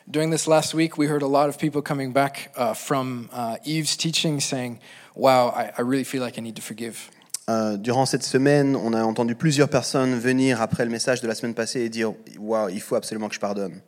During 0.07 0.31
this 0.31 0.47
last 0.47 0.73
week, 0.73 0.97
we 0.97 1.07
heard 1.07 1.23
a 1.23 1.27
lot 1.27 1.47
of 1.47 1.57
people 1.57 1.81
coming 1.81 2.11
back 2.11 2.51
uh, 2.57 2.73
from 2.73 3.29
uh, 3.31 3.55
Eve's 3.65 3.95
teaching 3.95 4.39
saying, 4.41 4.79
Wow, 5.15 5.49
I, 5.55 5.71
I 5.77 5.81
really 5.81 6.03
feel 6.03 6.21
like 6.21 6.37
I 6.37 6.41
need 6.41 6.55
to 6.55 6.61
forgive. 6.61 7.09
Euh, 7.49 7.77
durant 7.77 8.05
cette 8.05 8.23
semaine, 8.23 8.75
on 8.75 8.93
a 8.93 9.03
entendu 9.03 9.35
plusieurs 9.35 9.69
personnes 9.69 10.17
venir 10.17 10.61
après 10.61 10.85
le 10.85 10.91
message 10.91 11.21
de 11.21 11.27
la 11.27 11.35
semaine 11.35 11.53
passée 11.53 11.81
et 11.81 11.89
dire 11.89 12.13
Waouh, 12.37 12.69
il 12.69 12.81
faut 12.81 12.95
absolument 12.95 13.27
que 13.29 13.35
je 13.35 13.39
pardonne. 13.39 13.81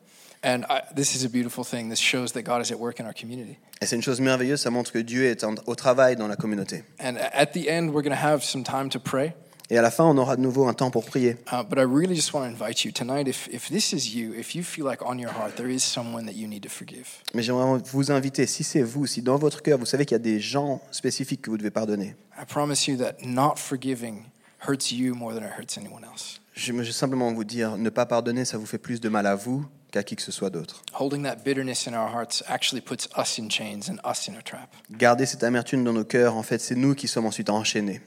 And 0.44 0.62
I, 0.70 0.82
this 0.96 1.16
is 1.16 1.26
a 1.26 1.30
beautiful 1.30 1.66
thing. 1.66 1.90
This 1.90 2.00
shows 2.00 2.28
that 2.34 2.44
God 2.44 2.62
is 2.62 2.72
at 2.72 2.80
work 2.80 3.00
in 3.00 3.06
our 3.06 3.14
community. 3.14 3.58
Et 3.82 3.86
c'est 3.86 3.96
une 3.96 4.04
chose 4.04 4.22
merveilleuse, 4.22 4.62
ça 4.62 4.70
montre 4.70 4.92
que 4.92 5.00
Dieu 5.00 5.26
est 5.26 5.44
en- 5.44 5.56
au 5.66 5.76
travail 5.76 6.16
dans 6.16 6.28
la 6.28 6.36
communauté. 6.36 6.84
And 7.00 7.16
at 7.34 7.48
the 7.48 7.68
end, 7.68 7.90
we're 7.90 8.04
going 8.04 8.16
to 8.16 8.24
have 8.26 8.44
some 8.44 8.64
time 8.64 8.90
to 8.90 9.00
pray. 9.00 9.34
Et 9.70 9.78
à 9.78 9.82
la 9.82 9.90
fin, 9.90 10.04
on 10.04 10.18
aura 10.18 10.36
de 10.36 10.42
nouveau 10.42 10.68
un 10.68 10.74
temps 10.74 10.92
pour 10.92 11.06
prier. 11.06 11.38
Uh, 11.52 11.64
but 11.68 11.80
I 11.80 11.84
really 11.84 12.16
just 12.16 12.34
want 12.34 12.44
to 12.44 12.50
invite 12.50 12.86
you 12.86 12.92
tonight, 12.92 13.28
if, 13.28 13.48
if 13.52 13.70
this 13.70 13.94
is 13.94 14.16
you, 14.16 14.34
if 14.34 14.54
you 14.54 14.64
feel 14.64 14.86
like 14.86 15.02
on 15.04 15.18
your 15.18 15.32
heart 15.32 15.56
there 15.56 15.70
is 15.70 15.80
someone 15.80 16.26
that 16.26 16.36
you 16.36 16.48
need 16.48 16.64
to 16.64 16.70
forgive, 16.70 17.08
Mais 17.34 17.42
j'aimerais 17.42 17.80
vous 17.92 18.12
inviter, 18.12 18.46
si 18.46 18.64
c'est 18.64 18.84
vous, 18.84 19.08
si 19.08 19.22
dans 19.22 19.38
votre 19.38 19.62
cœur, 19.64 19.80
vous 19.80 19.86
savez 19.86 20.06
qu'il 20.06 20.16
y 20.16 20.20
a 20.20 20.24
des 20.24 20.40
gens 20.40 20.82
spécifiques 20.92 21.42
que 21.42 21.50
vous 21.50 21.58
devez 21.58 21.72
pardonner, 21.72 22.16
I 22.40 22.46
promise 22.48 22.88
you 22.88 22.98
that 22.98 23.16
not 23.26 23.56
forgiving 23.58 24.26
hurts 24.68 24.92
you 24.92 25.16
more 25.16 25.34
than 25.34 25.42
it 25.42 25.54
hurts 25.58 25.78
anyone 25.78 26.04
else. 26.04 26.42
je 26.54 26.72
veux 26.72 26.84
simplement 26.86 27.34
vous 27.34 27.44
dire, 27.44 27.78
ne 27.78 27.90
pas 27.90 28.06
pardonner, 28.06 28.46
ça 28.46 28.58
vous 28.58 28.66
fait 28.66 28.78
plus 28.78 29.02
de 29.02 29.10
mal 29.10 29.26
à 29.26 29.36
vous 29.36 29.66
qu'à 29.92 30.04
qui 30.04 30.16
que 30.16 30.22
ce 30.22 30.32
soit 30.32 30.50
d'autre. 30.50 30.84
Holding 31.00 31.24
that 31.24 31.38
bitterness 31.44 31.88
in 31.88 31.94
our 31.94 32.10
hearts 32.14 32.44
actually 32.48 32.82
puts 32.82 33.08
us 33.18 33.40
in 33.40 33.50
chains 33.50 33.90
and 33.90 33.98
us 34.10 34.30
in 34.30 34.36
a 34.38 34.42
trap. 34.44 34.76
Garder 34.92 35.26
cette 35.26 35.44
amertume 35.44 35.84
dans 35.84 35.94
nos 35.94 36.04
cœurs, 36.06 36.36
en 36.36 36.44
fait, 36.44 36.60
c'est 36.60 36.76
nous 36.76 36.94
qui 36.94 37.08
sommes 37.08 37.26
ensuite 37.26 37.50
enchaînés. 37.50 38.02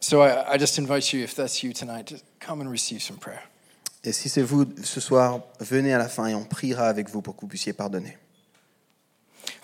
So 0.00 0.22
I, 0.22 0.54
I 0.54 0.58
just 0.58 0.78
invite 0.78 1.12
you, 1.12 1.22
if 1.22 1.34
that's 1.34 1.62
you 1.62 1.72
tonight, 1.72 2.06
just 2.06 2.24
come 2.40 2.62
and 2.62 2.70
receive 2.70 3.02
some 3.02 3.18
prayer. 3.18 3.42
Et 4.02 4.12
si 4.12 4.30
c'est 4.30 4.42
vous 4.42 4.64
ce 4.82 4.98
soir, 4.98 5.40
venez 5.60 5.92
à 5.92 5.98
la 5.98 6.08
fin 6.08 6.26
et 6.26 6.34
on 6.34 6.44
priera 6.44 6.88
avec 6.88 7.10
vous 7.10 7.20
pour 7.20 7.36
que 7.36 7.42
vous 7.42 7.48
puissiez 7.48 7.74
pardonner. 7.74 8.16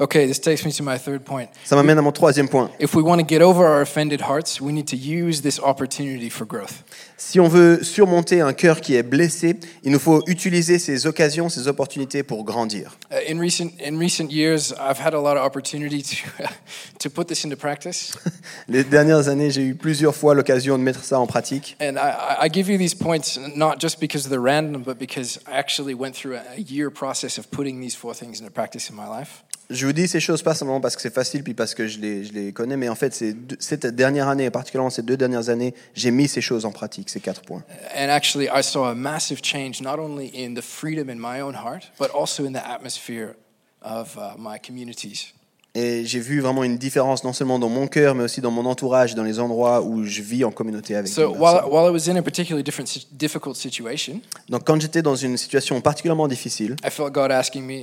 Okay, 0.01 0.27
this 0.27 0.41
takes 0.41 0.65
me 0.65 0.73
to 0.73 0.83
my 0.83 0.99
third 0.99 1.21
point. 1.25 1.49
Ça 1.65 1.77
m'amène 1.77 1.99
à 1.99 2.03
mon 2.03 2.13
troisième 2.13 2.49
point. 2.49 2.71
If 2.81 2.95
we 2.95 3.03
want 3.03 3.19
to 3.19 3.25
get 3.27 3.43
over 3.43 3.65
our 3.65 3.81
offended 3.83 4.21
hearts, 4.21 4.61
we 4.61 4.73
need 4.73 4.87
to 4.89 4.97
use 4.97 5.43
this 5.43 5.59
opportunity 5.59 6.29
for 6.31 6.47
growth. 6.47 6.85
Si 7.17 7.41
on 7.41 7.49
veut 7.49 7.83
surmonter 7.83 8.41
un 8.43 8.53
cœur 8.53 8.81
qui 8.83 8.95
est 8.95 9.03
blessé, 9.03 9.57
il 9.83 9.91
nous 9.91 9.99
faut 9.99 10.23
utiliser 10.27 10.79
ces 10.79 11.07
occasions, 11.07 11.49
ces 11.49 11.67
opportunités 11.67 12.23
pour 12.23 12.45
grandir. 12.45 12.97
Uh, 13.11 13.17
in 13.33 13.39
recent 13.41 13.71
in 13.81 13.99
recent 13.99 14.31
years, 14.31 14.73
I've 14.79 14.99
had 15.01 15.15
a 15.15 15.21
lot 15.21 15.37
of 15.37 15.45
opportunity 15.45 16.03
to 16.03 16.17
to 16.99 17.09
put 17.11 17.27
this 17.29 17.45
into 17.45 17.57
practice, 17.57 18.13
Les 18.69 18.85
dernières 18.85 19.29
années, 19.29 19.51
j'ai 19.51 19.63
eu 19.63 19.75
plusieurs 19.75 20.15
fois 20.15 20.35
l'occasion 20.35 20.77
de 20.79 20.83
mettre 20.83 21.05
ça 21.05 21.19
en 21.19 21.27
pratique. 21.27 21.77
and 21.81 21.97
I, 21.97 22.47
I- 22.47 22.49
give 22.53 22.69
you 22.69 22.77
these 22.79 22.95
points 22.95 23.39
not 23.55 23.79
just 23.81 23.99
because 24.01 24.29
they're 24.29 24.41
random, 24.41 24.83
but 24.83 24.99
because 24.99 25.39
I 25.47 25.57
actually 25.59 25.95
went 25.95 26.15
through 26.15 26.37
a 26.37 26.61
year 26.61 26.91
process 26.91 27.39
of 27.39 27.51
putting 27.51 27.81
these 27.81 27.95
four 27.97 28.15
things 28.15 28.41
into 28.41 28.51
practice 28.51 28.91
in 28.91 28.97
my 28.97 29.07
life. 29.09 29.43
Je 29.69 29.85
vous 29.87 29.93
dis 29.93 30.07
ces 30.07 30.21
choses 30.21 30.43
pas 30.43 30.55
simplement 30.55 30.81
parce 30.81 30.95
que 30.95 31.03
c'est 31.03 31.13
facile 31.13 31.43
puis 31.43 31.55
parce 31.55 31.75
que 31.75 31.89
je 31.89 31.99
les, 31.99 32.25
je 32.25 32.33
les 32.33 32.53
connais, 32.53 32.77
mais 32.77 32.89
en 32.89 32.95
fait, 32.95 33.13
cette 33.59 33.87
dernière 33.87 34.29
année, 34.29 34.45
et 34.45 34.51
particulièrement 34.51 34.91
ces 34.91 35.03
deux 35.03 35.17
dernières 35.17 35.49
années, 35.49 35.75
j'ai 35.95 36.13
mis 36.13 36.29
ces 36.29 36.41
choses 36.41 36.65
en 36.65 36.71
pratique, 36.71 37.11
ces 37.11 37.19
quatre 37.21 37.43
points. 37.43 37.65
And 37.97 38.09
actually, 38.09 38.47
I 38.47 38.63
saw 38.63 38.85
a 38.85 38.95
massive 38.95 39.41
change 39.43 39.81
not 39.81 39.99
only 39.99 40.31
in 40.37 40.55
the 40.55 40.63
freedom 40.63 41.09
in 41.11 41.17
my 41.17 41.41
own 41.41 41.55
heart, 41.55 41.91
but 41.99 42.11
also 42.15 42.45
in 42.45 42.53
the 42.53 42.63
atmosphere 42.65 43.35
of 43.83 44.17
uh, 44.17 44.37
my 44.39 44.59
communities. 44.65 45.33
Et 45.79 46.07
j'ai 46.07 46.21
vu 46.21 46.41
vraiment 46.41 46.65
une 46.65 46.79
différence 46.79 47.23
non 47.23 47.35
seulement 47.35 47.59
dans 47.59 47.69
mon 47.69 47.87
cœur, 47.87 48.15
mais 48.15 48.25
aussi 48.25 48.41
dans 48.41 48.51
mon 48.51 48.65
entourage, 48.65 49.15
dans 49.15 49.25
les 49.25 49.39
endroits 49.41 49.83
où 49.83 50.05
je 50.05 50.23
vis 50.23 50.43
en 50.43 50.51
communauté 50.51 50.97
avec 50.97 51.09
So 51.13 51.33
while, 51.33 51.39
personnes. 51.41 51.71
while 51.71 51.87
I 51.89 51.91
was 51.91 52.09
in 52.11 52.17
a 52.17 52.23
particularly 52.23 52.63
different, 52.65 52.87
si- 52.89 53.07
difficult 53.13 53.57
situation, 53.57 54.21
Donc 54.49 54.65
quand 54.65 54.81
j'étais 54.81 55.03
dans 55.03 55.17
une 55.17 55.37
situation 55.37 55.79
particulièrement 55.83 56.29
difficile, 56.29 56.77
I 56.83 56.89
felt 56.91 57.13
God 57.13 57.31
asking 57.31 57.63
me, 57.67 57.83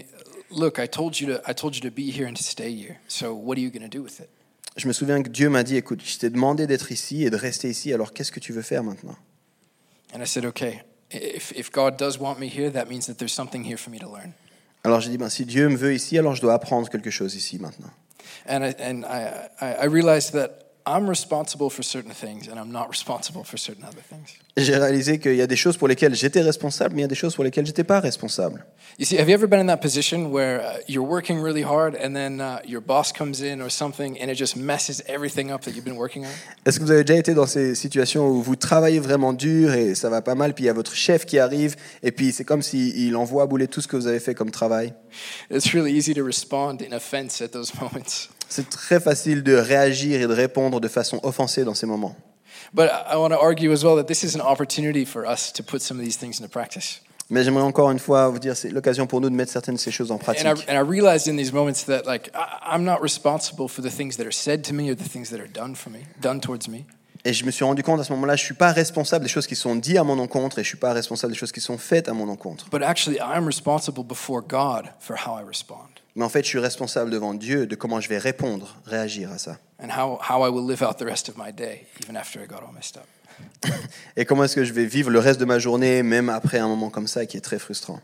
"Look, 0.53 0.79
I 0.79 0.87
told 0.87 1.19
you 1.19 1.27
to, 1.27 1.41
I 1.49 1.53
told 1.53 1.75
you 1.75 1.81
to 1.81 1.91
be 1.91 2.11
here 2.11 2.27
and 2.27 2.35
to 2.35 2.43
stay 2.43 2.71
here. 2.71 2.97
So 3.07 3.33
what 3.33 3.57
are 3.57 3.61
you 3.61 3.69
going 3.69 3.89
to 3.89 3.97
do 3.97 4.03
with 4.03 4.19
it?" 4.19 4.29
je 4.75 4.87
me 4.87 4.93
souviens 4.93 5.21
que 5.21 5.29
Dieu 5.29 5.49
m'a 5.49 5.63
dit, 5.63 5.75
écoute, 5.75 6.01
je 6.03 6.17
t'ai 6.17 6.29
demandé 6.29 6.65
d'être 6.65 6.91
ici 6.91 7.23
et 7.23 7.29
de 7.29 7.35
rester 7.35 7.69
ici, 7.69 7.93
alors 7.93 8.11
qu'est-ce 8.11 8.31
que 8.31 8.39
tu 8.39 8.53
veux 8.53 8.63
faire 8.63 8.83
maintenant? 8.83 9.15
And 10.15 10.21
I 10.21 10.27
said, 10.27 10.45
"Okay, 10.45 10.81
if 11.11 11.51
if 11.55 11.71
God 11.71 11.97
does 11.97 12.19
want 12.19 12.39
me 12.39 12.47
here, 12.47 12.71
that 12.71 12.85
means 12.85 13.05
that 13.07 13.15
there's 13.15 13.33
something 13.33 13.63
here 13.63 13.77
for 13.77 13.91
me 13.91 13.99
to 13.99 14.07
learn." 14.07 14.33
Alors 14.83 14.99
j'ai 14.99 15.09
dit, 15.09 15.17
ben, 15.17 15.29
si 15.29 15.45
Dieu 15.45 15.69
me 15.69 15.77
veut 15.77 15.93
ici, 15.93 16.17
alors 16.17 16.35
je 16.35 16.41
dois 16.41 16.53
apprendre 16.53 16.89
quelque 16.89 17.09
chose 17.09 17.35
ici 17.35 17.57
maintenant. 17.57 17.91
And 18.47 18.63
I, 18.63 18.75
and 18.79 19.03
I, 19.05 19.49
I, 19.61 19.85
I 19.85 19.85
realized 19.85 20.33
that 20.33 20.72
I'm 20.85 21.07
responsible 21.07 21.69
for 21.69 21.81
certain 21.81 22.11
things, 22.11 22.49
and 22.49 22.59
I'm 22.59 22.71
not 22.71 22.89
responsible 22.89 23.43
for 23.43 23.57
certain 23.57 23.85
other 23.85 24.01
things. 24.01 24.37
J'ai 24.57 24.75
réalisé 24.75 25.17
qu'il 25.17 25.35
y 25.35 25.41
a 25.41 25.47
des 25.47 25.55
choses 25.55 25.77
pour 25.77 25.87
lesquelles 25.87 26.13
j'étais 26.13 26.41
responsable, 26.41 26.95
mais 26.95 27.01
il 27.01 27.03
y 27.03 27.05
a 27.05 27.07
des 27.07 27.15
choses 27.15 27.35
pour 27.35 27.43
lesquelles 27.43 27.65
j'étais 27.65 27.85
pas 27.85 27.99
responsable. 28.01 28.65
You 28.99 29.05
see, 29.05 29.17
have 29.17 29.29
you 29.29 29.33
ever 29.33 29.47
been 29.47 29.59
in 29.59 29.67
that 29.67 29.77
position 29.77 30.31
where 30.31 30.59
uh, 30.59 30.79
you're 30.87 31.07
working 31.07 31.41
really 31.41 31.63
hard 31.63 31.95
and 31.95 32.13
then 32.13 32.39
uh, 32.39 32.59
your 32.67 32.81
boss 32.81 33.11
comes 33.11 33.41
in 33.41 33.61
or 33.61 33.69
something 33.69 34.19
and 34.21 34.29
it 34.29 34.37
just 34.37 34.55
messes 34.55 35.01
everything 35.07 35.51
up 35.51 35.61
that 35.61 35.71
you've 35.71 35.85
been 35.85 35.97
working 35.97 36.25
on? 36.25 36.29
Est-ce 36.65 36.79
que 36.79 36.83
vous 36.83 36.91
avez 36.91 37.03
déjà 37.03 37.17
été 37.17 37.33
dans 37.33 37.47
ces 37.47 37.75
situations 37.75 38.27
où 38.27 38.41
vous 38.41 38.55
travaillez 38.55 38.99
vraiment 38.99 39.33
dur 39.33 39.73
et 39.73 39.95
ça 39.95 40.09
va 40.09 40.21
pas 40.21 40.35
mal, 40.35 40.53
puis 40.53 40.65
il 40.65 40.67
y 40.67 40.69
a 40.69 40.73
votre 40.73 40.93
chef 40.93 41.25
qui 41.25 41.39
arrive, 41.39 41.75
et 42.03 42.11
puis 42.11 42.31
c'est 42.31 42.43
comme 42.43 42.61
s'il 42.61 43.15
envoie 43.15 43.47
bouler 43.47 43.67
tout 43.67 43.81
ce 43.81 43.87
que 43.87 43.95
vous 43.95 44.07
avez 44.07 44.19
fait 44.19 44.35
comme 44.35 44.51
travail? 44.51 44.93
It's 45.49 45.73
really 45.73 45.93
easy 45.93 46.13
to 46.13 46.23
respond 46.23 46.81
in 46.81 46.93
offense 46.93 47.41
at 47.41 47.49
those 47.49 47.73
moments. 47.79 48.29
C'est 48.55 48.69
très 48.69 48.99
facile 48.99 49.41
de 49.41 49.55
réagir 49.55 50.21
et 50.21 50.27
de 50.27 50.33
répondre 50.33 50.79
de 50.79 50.87
façon 50.87 51.19
offensée 51.23 51.63
dans 51.63 51.73
ces 51.73 51.87
moments. 51.87 52.15
But 52.71 52.91
I 53.11 53.15
want 53.15 53.29
to 53.29 53.41
argue 53.41 53.71
as 53.71 53.83
well 53.83 53.95
that 53.95 54.03
this 54.03 54.21
is 54.21 54.35
an 54.35 54.41
opportunity 54.41 55.05
for 55.05 55.25
us 55.25 55.51
to 55.53 55.63
put 55.63 55.79
some 55.79 55.97
of 55.97 56.05
these 56.05 56.19
things 56.19 56.39
into 56.39 56.49
practice. 56.49 57.01
Mais 57.31 57.43
j'aimerais 57.43 57.63
encore 57.63 57.89
une 57.89 57.97
fois 57.97 58.29
vous 58.29 58.37
dire, 58.37 58.55
c'est 58.55 58.69
l'occasion 58.69 59.07
pour 59.07 59.21
nous 59.21 59.31
de 59.31 59.35
mettre 59.35 59.51
certaines 59.51 59.73
de 59.73 59.79
ces 59.79 59.89
choses 59.89 60.11
en 60.11 60.19
pratique. 60.19 60.45
Et 67.25 67.33
je 67.33 67.45
me 67.45 67.51
suis 67.51 67.65
rendu 67.65 67.81
compte 67.81 67.99
à 67.99 68.03
ce 68.03 68.13
moment-là, 68.13 68.35
je 68.35 68.43
suis 68.43 68.53
pas 68.53 68.71
responsable 68.71 69.25
des 69.25 69.31
choses 69.31 69.47
qui 69.47 69.55
sont 69.55 69.75
dites 69.75 69.97
à 69.97 70.03
mon 70.03 70.19
encontre 70.19 70.59
et 70.59 70.63
je 70.63 70.67
suis 70.67 70.77
pas 70.77 70.93
responsable 70.93 71.33
des 71.33 71.39
choses 71.39 71.51
qui 71.51 71.61
sont 71.61 71.79
faites 71.79 72.07
à 72.07 72.13
mon 72.13 72.29
encontre. 72.29 72.67
But 72.69 72.83
actually, 72.83 73.17
I'm 73.17 73.47
responsible 73.47 74.03
before 74.03 74.43
God 74.47 74.91
for 74.99 75.15
how 75.15 75.39
I 75.39 75.43
respond 75.43 75.92
Mais 76.15 76.23
en 76.23 76.29
fait, 76.29 76.43
je 76.43 76.49
suis 76.49 76.59
responsable 76.59 77.09
devant 77.09 77.33
Dieu 77.33 77.65
de 77.65 77.75
comment 77.75 77.99
je 77.99 78.07
vais 78.07 78.19
répondre, 78.19 78.77
réagir 78.85 79.31
à 79.31 79.37
ça. 79.37 79.57
and 79.83 79.89
how, 79.89 80.17
how 80.21 80.45
I 80.45 80.49
will 80.49 80.65
live 80.65 80.81
out 80.81 80.97
the 80.97 81.05
rest 81.05 81.27
of 81.29 81.37
my 81.37 81.51
day, 81.51 81.85
even 82.01 82.15
after 82.15 82.41
I 82.41 82.45
got 82.47 82.63
all 82.63 82.73
messed 82.73 82.97
up. 82.97 83.07
Et 84.15 84.25
comment 84.25 84.43
est-ce 84.45 84.55
que 84.55 84.63
je 84.63 84.73
vais 84.73 84.85
vivre 84.85 85.09
le 85.09 85.19
reste 85.19 85.39
de 85.39 85.45
ma 85.45 85.59
journée, 85.59 86.03
même 86.03 86.29
après 86.29 86.59
un 86.59 86.67
moment 86.67 86.89
comme 86.89 87.07
ça 87.07 87.25
qui 87.25 87.37
est 87.37 87.41
très 87.41 87.59
frustrant. 87.59 87.99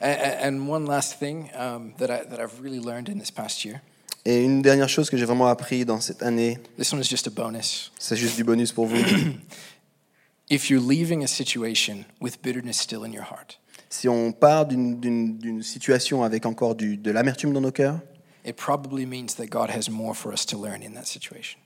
And, 0.00 0.14
and 0.42 0.68
one 0.68 0.86
last 0.86 1.18
thing 1.18 1.50
um, 1.54 1.92
that, 1.98 2.06
I, 2.06 2.24
that 2.28 2.40
I've 2.40 2.60
really 2.62 2.80
learned 2.80 3.08
in 3.08 3.18
this 3.18 3.30
past 3.30 3.64
year 3.64 3.80
Et 4.24 4.42
une 4.42 4.60
dernière 4.62 4.88
chose 4.88 5.08
que 5.08 5.16
j'ai 5.16 5.24
vraiment 5.24 5.46
appris 5.46 5.84
dans 5.84 6.00
cette 6.00 6.22
année, 6.22 6.58
this 6.76 6.92
one 6.92 7.00
is 7.00 7.08
just 7.08 7.26
a 7.26 7.30
bonus. 7.30 7.92
c'est 7.98 8.16
juste 8.16 8.36
du 8.36 8.44
bonus 8.44 8.72
pour 8.72 8.86
vous. 8.86 8.96
If 10.50 10.70
you're 10.70 10.82
leaving 10.82 11.22
a 11.24 11.26
situation 11.26 12.04
with 12.20 12.40
bitterness 12.42 12.78
still 12.78 13.04
in 13.04 13.12
your 13.12 13.24
heart, 13.24 13.58
Si 13.90 14.08
on 14.08 14.32
part 14.32 14.66
d'une- 14.66 15.62
situation 15.62 16.22
avec 16.22 16.44
encore 16.46 16.74
du, 16.74 16.96
de 16.96 17.10
l'amertume 17.10 17.52
dans 17.52 17.60
nos 17.60 17.72
cœurs, 17.72 18.00
it 18.44 18.56
probably 18.56 19.06
means 19.06 19.34
that 19.36 19.46
God 19.46 19.70
has 19.70 19.90
more 19.90 20.14
for 20.14 20.32
us 20.32 20.44
to 20.46 20.56
learn 20.62 20.82
in 20.82 20.92
that 20.94 21.04
situation. 21.04 21.58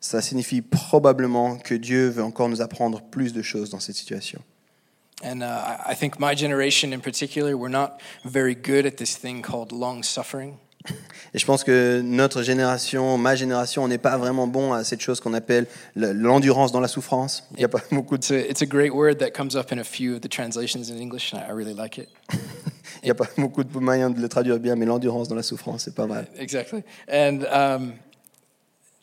ça 0.00 0.20
signifie 0.22 0.62
probablement 0.62 1.56
que 1.56 1.74
Dieu 1.74 2.08
veut 2.08 2.22
encore 2.22 2.48
nous 2.48 2.60
apprendre 2.60 3.02
plus 3.02 3.32
de 3.32 3.42
choses 3.42 3.70
dans 3.70 3.80
cette 3.80 3.96
situation. 3.96 4.40
And 5.24 5.42
uh, 5.42 5.78
I 5.84 5.96
think 5.96 6.20
my 6.20 6.36
generation 6.36 6.92
in 6.92 7.00
particular, 7.00 7.56
we're 7.56 7.68
not 7.68 7.98
very 8.24 8.54
good 8.54 8.86
at 8.86 8.96
this 8.98 9.16
thing 9.16 9.42
called 9.42 9.72
long 9.72 10.04
suffering. 10.04 10.58
Et 11.34 11.38
je 11.38 11.44
pense 11.44 11.62
que 11.62 12.00
notre 12.00 12.42
génération, 12.42 13.18
ma 13.18 13.34
génération, 13.34 13.84
on 13.84 13.88
n'est 13.88 13.98
pas 13.98 14.16
vraiment 14.16 14.46
bon 14.46 14.72
à 14.72 14.82
cette 14.82 15.00
chose 15.00 15.20
qu'on 15.20 15.34
appelle 15.34 15.66
le- 15.94 16.12
l'endurance 16.12 16.72
dans 16.72 16.80
la 16.80 16.88
souffrance. 16.88 17.46
Il 17.52 17.58
n'y 17.58 17.64
a 17.64 17.68
pas 17.68 17.82
beaucoup 17.92 18.16
de 18.16 18.34
It's 18.48 18.62
a, 18.62 18.66
great 18.66 18.92
word 18.92 19.16
that 19.16 19.30
comes 19.32 19.54
up 19.54 19.70
in 19.70 19.78
a 19.78 19.84
few 19.84 20.14
of 20.14 20.22
the 20.22 20.28
translations 20.28 20.90
in 20.90 20.98
English, 20.98 21.34
and 21.34 21.38
I 21.38 21.50
I 21.50 21.52
really 21.52 21.74
like 21.74 21.98
it. 21.98 22.08
Il 23.02 23.06
n'y 23.06 23.10
a 23.10 23.14
pas 23.14 23.28
beaucoup 23.36 23.62
de 23.62 23.78
moyens 23.78 24.14
de 24.14 24.20
le 24.20 24.28
traduire 24.28 24.58
bien, 24.58 24.74
mais 24.74 24.86
l'endurance 24.86 25.28
dans 25.28 25.34
la 25.34 25.42
souffrance, 25.42 25.84
c'est 25.84 25.94
pas 25.94 26.06
mal. 26.06 26.26
Exactly. 26.38 26.82
And 27.12 27.44
um, 27.52 27.92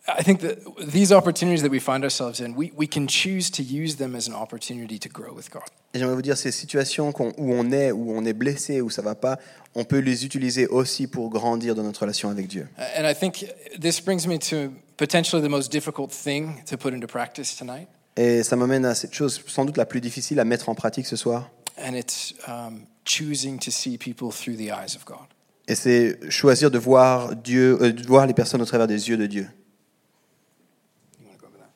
I 0.08 0.22
think 0.24 0.42
that 0.42 0.58
these 0.92 1.12
opportunities 1.12 1.64
that 1.64 1.72
we 1.72 1.80
find 1.80 2.04
ourselves 2.04 2.40
in, 2.40 2.56
we, 2.56 2.72
we 2.76 2.88
can 2.88 3.08
choose 3.08 3.50
to 3.52 3.64
use 3.64 3.96
them 3.96 4.16
as 4.16 4.28
an 4.28 4.36
opportunity 4.36 5.00
to 5.00 5.10
grow 5.10 5.34
with 5.34 5.50
God. 5.50 5.64
Et 5.94 6.00
j'aimerais 6.00 6.16
vous 6.16 6.22
dire, 6.22 6.38
ces 6.38 6.52
situations 6.52 7.12
où 7.18 7.54
on 7.54 7.72
est, 7.72 7.92
où 7.92 8.12
on 8.12 8.24
est 8.24 8.34
blessé, 8.34 8.82
où 8.82 8.92
ça 8.92 9.02
va 9.02 9.16
pas, 9.16 9.40
on 9.74 9.84
peut 9.84 9.98
les 10.00 10.24
utiliser 10.24 10.68
aussi 10.68 11.08
pour 11.08 11.30
grandir 11.30 11.74
dans 11.74 11.82
notre 11.82 12.02
relation 12.02 12.30
avec 12.30 12.48
Dieu. 12.48 12.68
And 12.98 13.10
I 13.10 13.16
think 13.16 13.48
this 13.80 14.00
brings 14.00 14.28
me 14.28 14.38
to 14.38 14.74
potentially 14.98 15.42
the 15.42 15.50
most 15.50 15.72
difficult 15.72 16.12
thing 16.12 16.64
to 16.66 16.78
put 16.78 16.94
into 16.94 17.08
practice 17.08 17.56
tonight. 17.56 17.88
Et 18.16 18.44
ça 18.44 18.56
m'amène 18.56 18.86
à 18.86 18.94
cette 18.94 19.14
chose 19.14 19.42
sans 19.48 19.66
doute 19.66 19.78
la 19.78 19.86
plus 19.86 20.02
difficile 20.02 20.40
à 20.40 20.46
mettre 20.46 20.70
en 20.70 20.76
pratique 20.76 21.08
ce 21.08 21.16
soir. 21.16 21.50
And 21.78 21.96
it's 21.96 22.34
um, 22.48 22.86
choosing 23.06 23.60
to 23.60 23.72
see 23.72 23.98
people 23.98 24.30
through 24.30 24.58
the 24.58 24.70
eyes 24.70 24.96
of 24.96 25.04
God. 25.06 25.28
Et 25.68 25.74
c'est 25.74 26.20
choisir 26.30 26.70
de 26.70 26.78
voir 26.78 27.36
Dieu, 27.36 27.78
euh, 27.82 27.92
de 27.92 28.06
voir 28.06 28.28
les 28.28 28.36
personnes 28.36 28.62
au 28.62 28.66
travers 28.66 28.88
des 28.88 29.10
yeux 29.10 29.18
de 29.18 29.26
Dieu. 29.26 29.48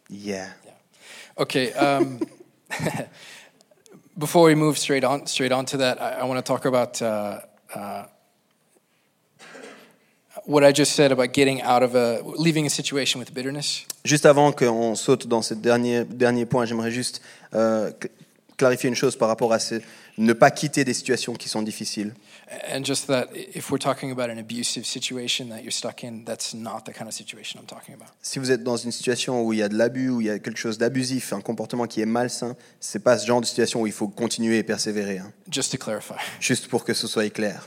You 0.09 0.33
want 0.33 0.51
to 0.51 0.67
go 0.67 0.69
over 0.69 0.69
that? 0.69 0.73
Yeah. 0.73 0.73
Okay. 1.37 1.73
Um, 1.73 2.19
before 4.17 4.43
we 4.43 4.55
move 4.55 4.77
straight 4.77 5.03
on 5.03 5.27
straight 5.27 5.51
on 5.51 5.65
to 5.65 5.77
that, 5.77 6.01
I, 6.01 6.21
I 6.21 6.23
want 6.25 6.45
to 6.45 6.53
talk 6.53 6.65
about 6.65 7.01
uh, 7.01 7.39
uh, 7.73 8.05
what 10.45 10.63
I 10.63 10.71
just 10.71 10.93
said 10.93 11.11
about 11.11 11.33
getting 11.33 11.61
out 11.61 11.83
of 11.83 11.95
a 11.95 12.21
leaving 12.23 12.65
a 12.65 12.69
situation 12.69 13.19
with 13.19 13.33
bitterness. 13.33 13.85
Juste 14.03 14.25
avant 14.25 14.51
qu'on 14.51 14.95
saute 14.95 15.27
dans 15.27 15.41
ce 15.41 15.53
dernier, 15.53 16.05
dernier 16.05 16.45
point, 16.45 16.65
j'aimerais 16.65 16.91
juste 16.91 17.21
euh, 17.53 17.91
clarifier 18.59 18.89
une 18.89 18.95
chose 18.95 19.15
par 19.15 19.29
rapport 19.29 19.53
à 19.53 19.57
ce, 19.57 19.81
ne 20.17 20.33
pas 20.33 20.51
quitter 20.51 20.83
des 20.83 20.93
situations 20.93 21.33
qui 21.33 21.49
sont 21.49 21.63
difficiles. 21.63 22.13
And 22.71 22.83
just 22.83 23.07
that 23.07 23.27
if 23.33 23.71
we're 23.71 23.79
talking 23.79 24.11
about 24.11 24.29
an 24.29 24.37
abusive 24.37 24.83
situation 24.85 25.49
that 25.49 25.61
you're 25.61 25.71
stuck 25.71 26.03
in, 26.03 26.23
that's 26.25 26.53
not 26.53 26.81
the 26.85 26.91
kind 26.93 27.07
of 27.07 27.13
situation 27.13 27.59
I'm 27.59 27.65
talking 27.65 27.95
about. 27.95 28.09
Si 28.21 28.37
vous 28.37 28.51
êtes 28.51 28.63
dans 28.63 28.75
une 28.75 28.91
situation 28.91 29.41
où 29.43 29.53
il 29.53 29.59
y 29.59 29.63
a 29.63 29.69
de 29.69 29.77
l'abus, 29.77 30.09
où 30.09 30.21
il 30.21 30.27
y 30.27 30.29
a 30.29 30.39
quelque 30.39 30.59
chose 30.59 30.77
d'abusif, 30.77 31.31
un 31.31 31.41
comportement 31.41 31.87
qui 31.87 32.01
est 32.01 32.05
malsain, 32.05 32.55
c'est 32.79 33.03
pas 33.03 33.17
ce 33.17 33.25
genre 33.25 33.39
de 33.39 33.45
situation 33.45 33.81
où 33.81 33.87
il 33.87 33.93
faut 33.93 34.07
continuer 34.09 34.57
et 34.57 34.63
persévérer. 34.63 35.19
hein. 35.19 35.31
Just 35.49 35.71
to 35.71 35.77
clarify. 35.77 36.15
Juste 36.39 36.67
pour 36.67 36.83
que 36.83 36.93
ce 36.93 37.07
soit 37.07 37.29
clair. 37.29 37.65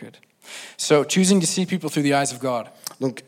Good. 0.00 0.18
So, 0.76 1.04
choosing 1.04 1.40
to 1.40 1.46
see 1.46 1.66
people 1.66 1.90
through 1.90 2.04
the 2.04 2.14
eyes 2.14 2.32
of 2.32 2.38
God. 2.38 2.66
Donc, 3.00 3.22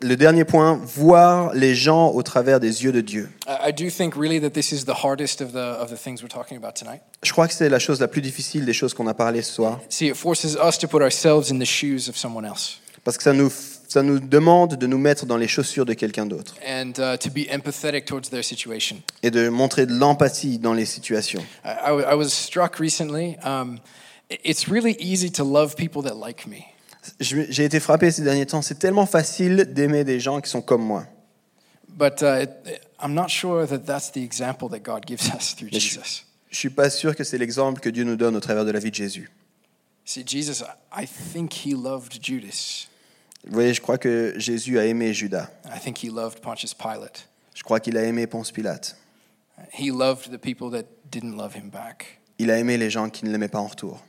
le 0.00 0.16
dernier 0.16 0.44
point, 0.44 0.80
voir 0.82 1.52
les 1.52 1.74
gens 1.74 2.10
au 2.10 2.22
travers 2.22 2.60
des 2.60 2.84
yeux 2.84 2.92
de 2.92 3.00
Dieu. 3.00 3.28
I 3.46 3.68
I 3.68 3.72
do 3.72 3.90
think 3.90 4.14
really 4.16 4.40
that 4.40 4.50
this 4.50 4.72
is 4.72 4.84
the 4.84 5.04
hardest 5.04 5.40
of 5.40 5.52
the 5.52 5.56
of 5.80 5.90
the 5.90 5.96
things 6.02 6.22
we're 6.22 6.28
talking 6.28 6.56
about 6.56 6.72
tonight. 6.74 7.02
Je 7.22 7.32
crois 7.32 7.46
que 7.46 7.54
c'est 7.54 7.68
la 7.68 7.78
chose 7.78 8.00
la 8.00 8.08
plus 8.08 8.22
difficile 8.22 8.64
des 8.64 8.72
choses 8.72 8.94
qu'on 8.94 9.06
a 9.06 9.14
parlé 9.14 9.42
ce 9.42 9.52
soir, 9.52 9.80
See, 9.88 10.06
it 10.06 10.14
forces 10.16 10.56
us 10.56 10.78
to 10.78 10.88
put 10.88 11.02
ourselves 11.02 11.50
in 11.50 11.58
the 11.58 11.66
shoes 11.66 12.08
of 12.08 12.16
someone 12.16 12.44
else 12.46 12.80
parce 13.04 13.18
que 13.18 13.22
ça 13.22 13.32
nous, 13.32 13.52
ça 13.88 14.02
nous 14.02 14.18
demande 14.18 14.74
de 14.74 14.86
nous 14.88 14.98
mettre 14.98 15.26
dans 15.26 15.36
les 15.36 15.46
chaussures 15.46 15.84
de 15.84 15.94
quelqu'un 15.94 16.26
d'autre 16.26 16.56
and 16.66 16.92
uh, 16.98 17.16
to 17.16 17.30
be 17.30 17.46
empathetic 17.52 18.04
towards 18.04 18.30
their 18.30 18.42
situation. 18.42 18.96
et 19.22 19.30
de 19.30 19.48
montrer 19.48 19.86
de 19.86 19.94
l'empathie 19.94 20.58
dans 20.58 20.72
les 20.72 20.86
situations. 20.86 21.44
I, 21.64 21.90
I 21.90 22.14
was 22.14 22.30
struck 22.30 22.78
recently. 22.80 23.36
Um, 23.44 23.78
it's 24.30 24.68
really 24.68 24.96
easy 24.98 25.30
to 25.30 25.44
love 25.44 25.76
people 25.76 26.02
that 26.02 26.16
like 26.16 26.46
me. 26.48 26.64
J'ai 27.20 27.64
été 27.64 27.80
frappé 27.80 28.10
ces 28.10 28.22
derniers 28.22 28.46
temps. 28.46 28.62
C'est 28.62 28.78
tellement 28.78 29.06
facile 29.06 29.68
d'aimer 29.72 30.04
des 30.04 30.20
gens 30.20 30.40
qui 30.40 30.50
sont 30.50 30.62
comme 30.62 30.82
moi. 30.82 31.06
But 31.88 32.20
uh, 32.22 32.42
it, 32.42 32.50
I'm 33.00 33.14
not 33.14 33.28
sure 33.28 33.66
that 33.66 33.78
that's 33.78 34.10
the 34.12 34.18
example 34.18 34.68
that 34.70 34.80
God 34.80 35.06
gives 35.06 35.28
us 35.34 35.54
through 35.54 35.70
Mais 35.72 35.80
je-. 35.80 35.98
Je 36.50 36.56
suis 36.56 36.70
pas 36.70 36.90
sûr 36.90 37.14
que 37.16 37.24
c'est 37.24 37.38
l'exemple 37.38 37.80
que 37.80 37.88
Dieu 37.88 38.04
nous 38.04 38.16
donne 38.16 38.36
au 38.36 38.40
travers 38.40 38.64
de 38.64 38.70
la 38.70 38.78
vie 38.78 38.90
de 38.90 38.94
Jésus. 38.94 39.30
See, 40.04 40.24
Jesus, 40.26 40.62
I 40.92 41.06
think 41.06 41.52
he 41.52 41.74
loved 41.74 42.22
Judas. 42.22 42.86
Vous 43.46 43.54
voyez, 43.54 43.74
je 43.74 43.80
crois 43.80 43.98
que 43.98 44.34
Jésus 44.36 44.78
a 44.78 44.84
aimé 44.84 45.12
Judas. 45.12 45.50
I 45.66 45.78
think 45.78 46.02
he 46.02 46.10
loved 46.10 46.40
Pontius 46.40 46.74
Pilate. 46.74 47.28
Je 47.54 47.62
crois 47.62 47.80
qu'il 47.80 47.96
a 47.96 48.02
aimé 48.02 48.26
Ponce 48.26 48.50
Pilate. 48.50 48.96
He 49.72 49.90
loved 49.90 50.30
the 50.30 50.38
people 50.38 50.70
that 50.70 50.86
didn't 51.10 51.36
love 51.36 51.54
him 51.56 51.70
back. 51.70 52.20
Il 52.38 52.50
a 52.50 52.58
aimé 52.58 52.76
les 52.76 52.90
gens 52.90 53.08
qui 53.08 53.24
ne 53.24 53.30
l'aimaient 53.30 53.48
pas 53.48 53.60
en 53.60 53.66
retour. 53.66 54.02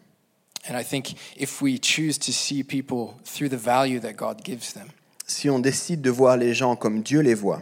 And 0.70 0.76
I 0.80 0.84
think 0.84 1.14
if 1.38 1.62
we 1.62 1.80
choose 1.80 2.18
to 2.20 2.32
see 2.34 2.64
people 2.64 3.16
through 3.24 3.50
the 3.50 3.58
value 3.58 4.00
that 4.02 4.14
God 4.18 4.44
gives 4.44 4.74
them, 4.74 4.88
Si 5.26 5.50
on 5.50 5.60
décide 5.60 6.02
de 6.02 6.10
voir 6.10 6.38
les 6.38 6.54
gens 6.54 6.76
comme 6.78 7.02
Dieu 7.04 7.20
les 7.22 7.34
voit, 7.34 7.62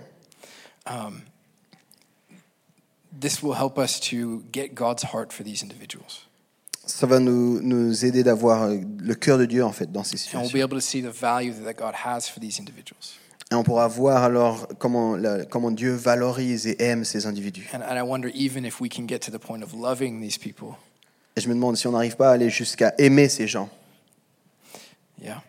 um, 0.85 1.21
this 3.11 3.41
will 3.41 3.53
help 3.55 3.77
us 3.77 3.99
to 3.99 4.43
get 4.51 4.75
God's 4.75 5.03
heart 5.03 5.31
for 5.33 5.43
these 5.43 5.63
individuals. 5.63 6.27
ça 6.85 7.07
va 7.07 7.19
nous, 7.19 7.59
nous 7.61 8.05
aider 8.05 8.21
d'avoir 8.23 8.63
euh, 8.63 8.77
le 8.99 9.15
cœur 9.15 9.37
de 9.39 9.45
Dieu 9.45 9.63
en 9.63 9.71
fait 9.71 9.91
dans 9.91 10.03
ces 10.03 10.15
And 10.35 10.41
we'll 10.41 10.49
situations. 10.49 10.53
be 10.53 10.61
able 10.61 10.77
to 10.77 10.81
see 10.85 11.01
the 11.01 11.09
value 11.11 11.51
that 11.63 11.73
God 11.73 11.95
has 12.05 12.27
for 12.29 12.39
these 12.39 12.59
individuals. 12.59 13.15
Et 13.51 13.55
on 13.55 13.63
pourra 13.63 13.87
voir 13.87 14.23
alors 14.23 14.67
comment, 14.79 15.15
la- 15.15 15.45
comment 15.45 15.71
Dieu 15.71 15.93
valorise 15.93 16.67
et 16.67 16.75
aime 16.81 17.03
ces 17.03 17.25
individus. 17.25 17.67
And, 17.73 17.81
and 17.81 17.97
I 17.97 18.01
wonder 18.03 18.29
even 18.35 18.65
if 18.65 18.79
we 18.79 18.89
can 18.89 19.05
get 19.07 19.19
to 19.21 19.31
the 19.31 19.39
point 19.39 19.63
of 19.63 19.73
loving 19.73 20.19
these 20.21 20.37
people. 20.37 20.75
Et 21.35 21.41
je 21.41 21.49
me 21.49 21.53
demande 21.53 21.75
si 21.75 21.87
on 21.87 21.91
n'arrive 21.91 22.15
pas 22.15 22.29
à 22.29 22.33
aller 22.33 22.49
jusqu'à 22.49 22.93
aimer 22.97 23.27
ces 23.27 23.47
gens. 23.47 23.69
Yeah. 25.21 25.41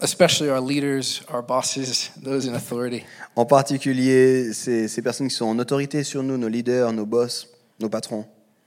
Especially 0.00 0.48
our 0.48 0.60
leaders, 0.60 1.22
our 1.28 1.42
bosses, 1.42 2.10
those 2.22 2.46
in 2.46 2.54
authority. 2.54 3.04
En 3.34 3.44
particulier 3.44 4.52
ces, 4.52 4.86
ces 4.86 5.02
personnes 5.02 5.28
qui 5.28 5.34
sont 5.34 5.46
en 5.46 5.58
autorité 5.58 6.04
sur 6.04 6.22
nous, 6.22 6.38
nos 6.38 6.48
leaders, 6.48 6.92
nos 6.92 7.06
boss, 7.06 7.48
nos 7.80 7.88
patrons. 7.88 8.26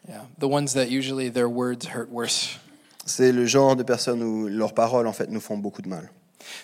Yeah. 0.10 0.26
The 0.40 0.48
ones 0.48 0.74
that 0.74 0.90
usually 0.90 1.32
their 1.32 1.50
words 1.50 1.88
hurt 1.96 2.10
worse. 2.12 2.60
C'est 3.06 3.32
le 3.32 3.46
genre 3.46 3.76
de 3.76 3.84
personnes 3.84 4.22
où 4.22 4.48
leurs 4.48 4.74
paroles 4.74 5.08
en 5.08 5.14
fait 5.14 5.30
nous 5.30 5.42
font 5.42 5.58
beaucoup 5.58 5.82
de 5.82 5.90
mal. 5.90 6.10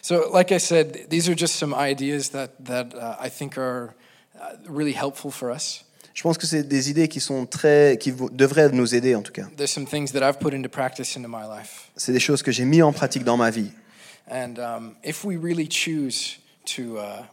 So, 0.02 0.30
like 0.34 0.52
I 0.52 0.60
said, 0.60 1.10
these 1.10 1.30
are 1.30 1.36
just 1.36 1.56
some 1.56 1.74
ideas 1.74 2.30
that, 2.30 2.50
that 2.66 2.94
uh, 2.94 3.16
I 3.20 3.30
think 3.30 3.58
are 3.58 3.94
uh, 4.40 4.56
really 4.68 4.94
helpful 4.94 5.32
for 5.32 5.52
us. 5.52 5.84
Je 6.18 6.24
pense 6.24 6.40
que 6.40 6.48
c'est 6.48 6.64
des 6.64 6.90
idées 6.90 7.08
qui 7.08 7.20
sont 7.20 7.46
très, 7.46 8.00
qui 8.00 8.12
devraient 8.32 8.72
nous 8.72 8.96
aider 8.96 9.14
en 9.14 9.22
tout 9.22 9.32
cas. 9.32 9.44
There's 9.56 9.70
some 9.70 9.86
things 9.86 10.12
that 10.14 10.28
I've 10.28 10.40
put 10.40 10.52
into 10.52 10.68
practice 10.68 11.16
into 11.16 11.30
my 11.30 11.44
life. 11.44 11.92
C'est 11.96 12.12
des 12.12 12.20
choses 12.20 12.42
que 12.42 12.52
j'ai 12.52 12.66
mis 12.66 12.82
en 12.82 12.92
pratique 12.92 13.24
dans 13.24 13.38
ma 13.38 13.52
vie. 13.52 13.70
And 14.28 14.58
um, 14.58 14.96
if 15.04 15.24
we 15.24 15.38
really 15.38 15.70
choose 15.70 16.40
to, 16.76 16.98
uh, 16.98 17.24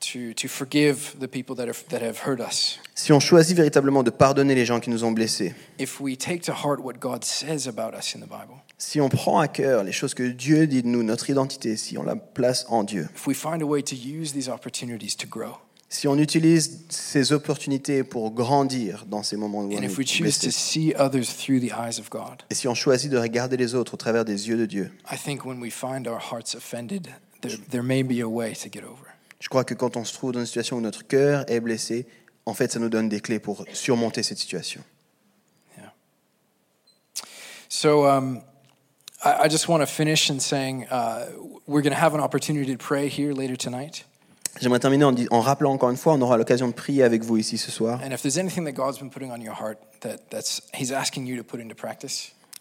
to, 0.00 0.34
to 0.34 0.48
forgive 0.48 1.16
the 1.18 1.26
people 1.26 1.56
that, 1.56 1.66
are, 1.66 1.76
that 1.88 2.02
have 2.02 2.18
hurt 2.26 2.40
us, 2.40 2.78
Si 2.94 3.10
on 3.10 3.20
choisit 3.20 3.56
véritablement 3.56 4.02
de 4.02 4.10
pardonner 4.10 4.54
les 4.54 4.66
gens 4.66 4.78
qui 4.78 4.90
nous 4.90 5.04
ont 5.04 5.12
blessés, 5.12 5.54
if 5.78 5.98
we 5.98 6.18
take 6.18 6.42
to 6.42 6.52
heart 6.52 6.78
what 6.78 6.98
God 7.00 7.24
says 7.24 7.66
about 7.66 7.94
us 7.98 8.14
in 8.14 8.20
the 8.20 8.28
Bible, 8.28 8.60
si 8.76 9.00
on 9.00 9.08
prend 9.08 9.38
à 9.38 9.48
cœur 9.48 9.82
les 9.82 9.92
choses 9.92 10.12
que 10.12 10.24
Dieu 10.24 10.66
dit 10.66 10.82
de 10.82 10.88
nous, 10.88 11.02
notre 11.02 11.30
identité, 11.30 11.78
si 11.78 11.96
on 11.96 12.02
la 12.02 12.16
place 12.16 12.66
en 12.68 12.84
Dieu, 12.84 13.08
if 13.14 13.26
we 13.26 13.34
find 13.34 13.62
a 13.62 13.66
way 13.66 13.82
to 13.82 13.96
use 13.96 14.34
these 14.34 14.50
opportunities 14.50 15.16
to 15.16 15.26
grow, 15.26 15.56
si 15.90 16.08
on 16.08 16.16
utilise 16.16 16.86
ces 16.88 17.32
opportunités 17.32 18.04
pour 18.04 18.30
grandir 18.30 19.04
dans 19.06 19.22
ces 19.22 19.36
moments 19.36 19.64
où 19.64 19.72
on 19.74 19.82
est 19.82 19.98
we 19.98 20.06
choose 20.06 20.38
to 20.38 20.46
blessé, 20.46 20.50
see 20.50 20.94
others 20.96 21.26
through 21.26 21.60
the 21.60 21.72
eyes 21.72 21.98
of 21.98 22.08
God, 22.08 22.42
et 22.48 22.54
si 22.54 22.68
on 22.68 22.74
choisit 22.74 23.10
de 23.10 23.18
regarder 23.18 23.58
les 23.58 23.74
autres 23.74 23.94
au 23.94 23.96
travers 23.98 24.24
des 24.24 24.48
yeux 24.48 24.56
de 24.56 24.66
Dieu, 24.66 24.90
I 25.10 25.16
think 25.16 25.44
when 25.44 25.60
we 25.60 25.70
find 25.70 26.06
our 26.06 26.20
hearts 26.20 26.54
offended, 26.54 27.08
there, 27.42 27.58
there 27.70 27.82
may 27.82 28.02
be 28.02 28.22
a 28.22 28.28
way 28.28 28.54
to 28.54 28.70
get 28.72 28.84
over. 28.84 29.10
je 29.40 29.48
crois 29.48 29.64
que 29.64 29.74
quand 29.74 29.96
on 29.96 30.04
se 30.04 30.14
trouve 30.14 30.32
dans 30.32 30.40
une 30.40 30.46
situation 30.46 30.76
où 30.76 30.80
notre 30.80 31.06
cœur 31.06 31.44
est 31.50 31.60
blessé, 31.60 32.06
en 32.46 32.54
fait, 32.54 32.72
ça 32.72 32.78
nous 32.78 32.88
donne 32.88 33.08
des 33.08 33.20
clés 33.20 33.38
pour 33.38 33.64
surmonter 33.72 34.22
cette 34.22 34.38
situation. 34.38 34.82
So 37.72 38.04
um, 38.04 38.42
I, 39.24 39.44
I 39.44 39.48
just 39.48 39.68
want 39.68 39.80
to 39.80 39.86
finish 39.86 40.28
in 40.28 40.40
saying 40.40 40.88
uh, 40.90 41.26
we're 41.68 41.82
going 41.82 41.94
to 41.94 41.98
have 41.98 42.14
an 42.14 42.20
opportunity 42.20 42.72
to 42.72 42.76
pray 42.76 43.06
here 43.06 43.32
later 43.32 43.54
tonight. 43.54 44.04
J'aimerais 44.60 44.80
terminer 44.80 45.04
en, 45.30 45.40
rappelant 45.40 45.72
encore 45.72 45.90
une 45.90 45.96
fois, 45.96 46.14
on 46.14 46.20
aura 46.22 46.36
l'occasion 46.36 46.68
de 46.68 46.72
prier 46.72 47.02
avec 47.02 47.22
vous 47.22 47.36
ici 47.36 47.56
ce 47.58 47.70
soir. 47.70 48.00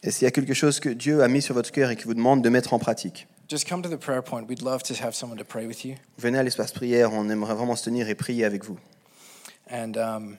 Et 0.04 0.12
s'il 0.12 0.24
y 0.24 0.28
a 0.28 0.32
quelque 0.32 0.54
chose 0.54 0.80
que 0.80 0.90
Dieu 0.90 1.24
a 1.24 1.28
mis 1.28 1.42
sur 1.42 1.54
votre 1.56 1.72
cœur 1.72 1.90
et 1.90 1.96
qui 1.96 2.04
vous 2.06 2.14
demande 2.14 2.42
de 2.42 2.50
mettre 2.50 2.74
en 2.74 2.80
pratique, 2.80 3.28
venez 6.20 6.38
à 6.38 6.44
l'espace 6.44 6.72
prière, 6.72 7.12
on 7.14 7.30
aimerait 7.30 7.56
vraiment 7.56 7.76
se 7.76 7.84
tenir 7.86 8.08
et 8.08 8.16
prier 8.16 8.46
avec 8.46 8.64
vous. 8.64 8.78
And 9.72 9.94
um, 9.98 10.38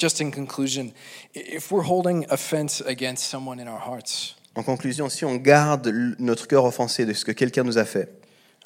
just 0.00 0.20
in 0.20 0.30
conclusion, 0.30 0.92
i- 1.36 1.56
if 1.56 1.70
we're 1.70 1.86
holding 1.88 2.26
offense 2.30 2.82
against 2.86 3.24
someone 3.24 3.60
in 3.60 3.68
our 3.68 3.80
hearts, 3.86 4.36
En 4.56 4.62
conclusion, 4.62 5.08
si 5.08 5.24
on 5.24 5.34
garde 5.36 5.92
notre 6.18 6.46
cœur 6.46 6.64
offensé 6.64 7.04
de 7.06 7.12
ce 7.12 7.24
que 7.24 7.32
quelqu'un 7.32 7.64
nous 7.64 7.76
a 7.78 7.84
fait, 7.84 8.08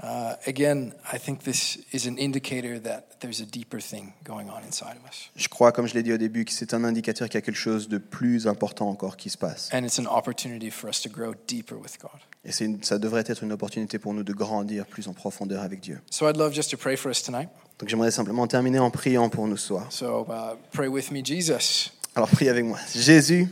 uh, 0.03 0.35
again, 0.47 0.93
I 1.13 1.19
think 1.19 1.43
this 1.43 1.79
is 1.93 2.07
an 2.07 2.17
indicator 2.19 2.79
that 2.83 3.19
there's 3.21 3.41
a 3.41 3.45
deeper 3.45 3.81
thing 3.81 4.13
going 4.25 4.49
on 4.49 4.63
inside 4.65 4.97
of 4.97 5.09
us. 5.09 5.31
je 5.37 5.49
crois, 5.49 5.73
comme 5.73 5.87
je 5.89 5.95
l'ai 5.95 6.03
dit 6.03 6.13
au 6.13 6.17
début, 6.19 6.45
que 6.45 6.53
c'est 6.53 6.73
un 6.75 6.85
indicateur 6.85 7.29
qu'il 7.29 7.35
y 7.37 7.39
a 7.39 7.43
quelque 7.43 7.57
chose 7.57 7.89
de 7.89 7.99
plus 7.99 8.47
important 8.47 8.89
encore 8.89 9.17
qui 9.17 9.31
se 9.31 9.37
passe. 9.39 9.69
And 9.73 9.85
it's 9.85 9.99
an 9.99 10.07
opportunity 10.07 10.71
for 10.71 10.89
us 10.89 11.01
to 11.03 11.09
grow 11.11 11.35
deeper 11.49 11.77
with 11.77 11.99
God. 12.01 12.21
Et 12.45 12.53
c'est 12.53 12.65
une- 12.67 12.83
ça 12.83 12.99
devrait 12.99 13.25
être 13.27 13.43
une 13.43 13.53
opportunité 13.53 13.99
pour 13.99 14.15
nous 14.15 14.23
de 14.23 14.33
grandir 14.33 14.87
plus 14.87 15.09
en 15.09 15.13
profondeur 15.13 15.63
avec 15.63 15.81
Dieu. 15.81 16.01
So 16.11 16.29
I'd 16.29 16.37
love 16.37 16.53
just 16.55 16.71
to 16.71 16.77
pray 16.77 16.97
for 16.97 17.11
us 17.11 17.23
tonight. 17.23 17.49
Donc 17.81 17.89
j'aimerais 17.89 18.11
simplement 18.11 18.47
terminer 18.47 18.79
en 18.79 18.91
priant 18.91 19.29
pour 19.29 19.47
nous 19.49 19.57
ce 19.57 19.67
soir. 19.67 19.87
So 19.91 20.27
uh, 20.29 20.57
pray 20.73 20.89
with 20.89 21.11
me, 21.11 21.25
Jesus. 21.25 21.91
Alors 22.15 22.29
priez 22.29 22.51
avec 22.51 22.65
moi. 22.65 22.79
Jésus, 22.95 23.49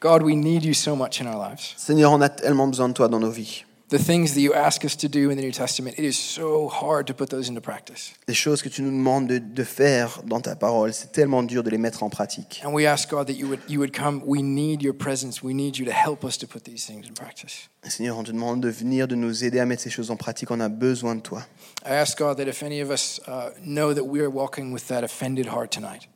God, 0.00 0.22
we 0.22 0.34
need 0.36 0.64
you 0.64 0.74
so 0.74 0.96
much 0.96 1.20
in 1.20 1.26
our 1.26 1.36
lives. 1.50 1.74
Seigneur, 1.76 2.12
on 2.12 2.20
a 2.20 2.28
tellement 2.28 2.66
besoin 2.68 2.88
de 2.88 2.94
toi 2.94 3.08
dans 3.08 3.20
nos 3.20 3.30
vies. 3.30 3.64
The 3.90 3.98
things 3.98 4.34
that 4.34 4.40
you 4.40 4.54
ask 4.54 4.84
us 4.84 4.94
to 4.98 5.08
do 5.08 5.30
in 5.30 5.36
the 5.36 5.42
New 5.42 5.50
Testament, 5.50 5.98
it 5.98 6.04
is 6.04 6.16
so 6.16 6.68
hard 6.68 7.08
to 7.08 7.12
put 7.12 7.28
those 7.28 7.48
into 7.48 7.60
practice. 7.60 8.12
Les 8.28 8.34
choses 8.34 8.62
que 8.62 8.68
tu 8.68 8.82
nous 8.82 8.92
demandes 8.92 9.26
de, 9.26 9.38
de 9.38 9.64
faire 9.64 10.22
dans 10.24 10.40
ta 10.40 10.54
parole, 10.54 10.92
c'est 10.94 11.10
tellement 11.10 11.42
dur 11.42 11.64
de 11.64 11.70
les 11.70 11.78
mettre 11.78 12.04
en 12.04 12.08
pratique. 12.08 12.62
And 12.64 12.72
we 12.72 12.86
ask 12.86 13.10
God 13.10 13.26
that 13.26 13.32
you 13.32 13.48
would, 13.48 13.58
you 13.68 13.80
would 13.80 13.92
come. 13.92 14.22
We 14.24 14.44
need 14.44 14.80
your 14.80 14.94
presence. 14.94 15.42
We 15.42 15.54
need 15.54 15.76
you 15.76 15.84
to 15.86 15.92
help 15.92 16.24
us 16.24 16.38
to 16.38 16.46
put 16.46 16.62
these 16.62 16.86
things 16.86 17.04
in 17.08 17.14
practice. 17.14 17.68
Et 17.84 17.90
Seigneur, 17.90 18.16
on 18.16 18.22
te 18.22 18.30
demande 18.30 18.60
de 18.60 18.68
venir, 18.70 19.08
de 19.08 19.16
nous 19.16 19.42
aider 19.42 19.58
à 19.58 19.66
mettre 19.66 19.82
ces 19.82 19.90
choses 19.90 20.12
en 20.12 20.16
pratique. 20.16 20.52
On 20.52 20.60
a 20.60 20.68
besoin 20.68 21.16
de 21.16 21.22
toi. 21.22 21.44
I 21.84 21.94
ask 21.94 22.16
God 22.16 22.36
that 22.36 22.46
if 22.46 22.62
any 22.62 22.80
of 22.80 22.90
us 22.90 23.20
uh, 23.26 23.50
know 23.64 23.92
that 23.92 24.04
we 24.04 24.20
are 24.20 24.30
walking 24.30 24.72
with 24.72 24.86
that 24.86 25.02
offended 25.02 25.46
heart 25.46 25.72
tonight, 25.72 26.08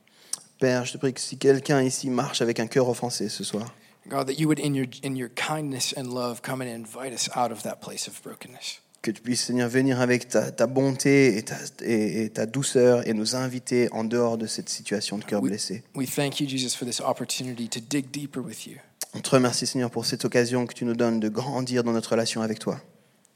Père, 0.61 0.85
je 0.85 0.93
te 0.93 0.99
prie 0.99 1.13
que 1.13 1.21
si 1.21 1.39
quelqu'un 1.39 1.83
ici 1.83 2.09
marche 2.09 2.41
avec 2.41 2.61
un 2.61 2.69
cœur 2.69 2.89
offensé 2.89 3.29
ce 3.29 3.43
soir, 3.43 3.67
God, 4.09 4.27
that 4.27 4.39
you 4.39 4.49
would, 4.49 4.59
in 4.59 4.75
your, 4.75 4.87
in 5.03 5.17
your 5.17 5.31
kindness 5.31 5.93
and 5.97 6.13
love, 6.13 6.43
come 6.43 6.61
and 6.63 6.69
invite 6.71 7.13
us 7.15 7.29
out 7.35 7.51
of 7.53 7.63
that 7.63 7.81
place 7.81 8.07
of 8.09 8.21
brokenness. 8.23 8.81
que 9.03 9.11
tu 9.13 9.21
puisses, 9.21 9.45
Seigneur, 9.45 9.69
venir 9.69 10.01
avec 10.01 10.29
ta, 10.29 10.51
ta 10.51 10.67
bonté 10.67 11.37
et 11.37 11.43
ta, 11.43 11.57
et- 11.83 12.25
et 12.25 12.31
ta 12.31 12.47
douceur 12.47 13.07
et 13.07 13.13
nous 13.13 13.35
inviter 13.37 13.93
en 13.93 14.03
dehors 14.03 14.39
de 14.39 14.47
cette 14.47 14.71
situation 14.71 15.19
de 15.19 15.25
cœur 15.25 15.43
blessé. 15.43 15.83
We 15.95 16.09
thank 16.09 16.41
you, 16.41 16.47
Jesus, 16.49 16.75
for 16.75 16.87
this 16.87 17.01
opportunity 17.03 17.69
to 17.69 17.81
dig 17.81 18.11
deeper 18.11 18.41
with 18.43 18.67
you. 18.67 18.77
On 19.15 19.21
te 19.21 19.29
remercie, 19.31 19.67
Seigneur, 19.67 19.91
pour 19.91 20.07
cette 20.07 20.25
occasion 20.25 20.67
que 20.67 20.73
tu 20.73 20.87
nous 20.87 20.95
donnes 20.95 21.21
de 21.21 21.29
grandir 21.29 21.85
dans 21.85 21.93
notre 21.93 22.13
relation 22.13 22.41
avec 22.41 22.59
toi. 22.59 22.81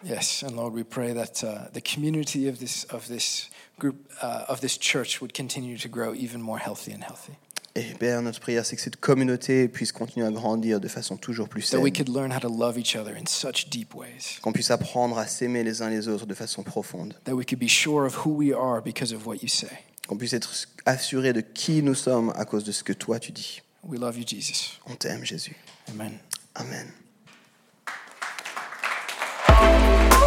Yes, 0.04 0.42
and 0.42 0.52
Lord, 0.56 0.72
we 0.74 0.84
pray 0.84 1.12
that 1.12 1.42
uh, 1.44 1.68
the 1.74 1.82
community 1.82 2.48
of 2.48 2.58
this 2.60 2.86
of 2.90 3.06
this 3.08 3.50
group 3.78 3.96
uh, 4.22 4.44
of 4.48 4.60
this 4.60 4.78
church 4.78 5.20
would 5.20 5.34
continue 5.34 5.76
to 5.76 5.88
grow 5.88 6.14
even 6.14 6.40
more 6.40 6.58
healthy 6.58 6.92
and 6.92 7.02
healthy. 7.02 7.32
Et 7.78 7.94
Père, 7.94 8.22
notre 8.22 8.40
prière, 8.40 8.66
c'est 8.66 8.74
que 8.74 8.82
cette 8.82 8.96
communauté 8.96 9.68
puisse 9.68 9.92
continuer 9.92 10.26
à 10.26 10.32
grandir 10.32 10.80
de 10.80 10.88
façon 10.88 11.16
toujours 11.16 11.48
plus 11.48 11.62
saine. 11.62 11.80
we 11.80 11.92
could 11.92 12.08
learn 12.08 12.32
how 12.32 12.40
to 12.40 12.48
love 12.48 12.76
each 12.76 12.96
other 12.96 13.14
in 13.16 13.24
such 13.26 13.68
deep 13.68 13.94
ways. 13.94 14.40
Qu'on 14.42 14.52
puisse 14.52 14.72
apprendre 14.72 15.16
à 15.16 15.28
s'aimer 15.28 15.62
les 15.62 15.80
uns 15.80 15.88
les 15.88 16.08
autres 16.08 16.26
de 16.26 16.34
façon 16.34 16.64
profonde. 16.64 17.14
That 17.24 17.34
we 17.34 17.46
could 17.46 17.60
be 17.60 17.68
sure 17.68 18.04
of 18.04 18.26
who 18.26 18.30
we 18.30 18.52
are 18.52 18.82
because 18.82 19.12
of 19.12 19.24
what 19.26 19.36
you 19.42 19.48
say. 19.48 19.68
Qu'on 20.08 20.16
puisse 20.16 20.32
être 20.32 20.52
assuré 20.86 21.32
de 21.32 21.40
qui 21.40 21.80
nous 21.84 21.94
sommes 21.94 22.32
à 22.34 22.44
cause 22.44 22.64
de 22.64 22.72
ce 22.72 22.82
que 22.82 22.92
toi 22.92 23.20
tu 23.20 23.30
dis. 23.30 23.62
We 23.84 24.00
love 24.00 24.18
you, 24.18 24.24
Jesus. 24.26 24.80
On 24.86 24.96
t'aime, 24.96 25.24
Jésus. 25.24 25.54
Amen. 25.88 26.18
Amen. 26.56 26.88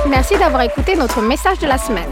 Merci 0.10 0.38
d'avoir 0.38 0.62
écouté 0.62 0.96
notre 0.96 1.22
message 1.22 1.60
de 1.60 1.68
la 1.68 1.78
semaine. 1.78 2.10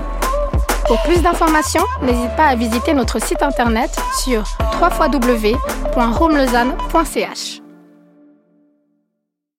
Pour 0.90 1.02
plus 1.04 1.22
d'informations, 1.22 1.86
n'hésite 2.02 2.36
pas 2.36 2.48
à 2.48 2.56
visiter 2.56 2.96
notre 2.96 3.22
site 3.22 3.44
internet 3.44 3.96
sur 4.24 4.44
www.romelausanne.ch. 4.82 7.59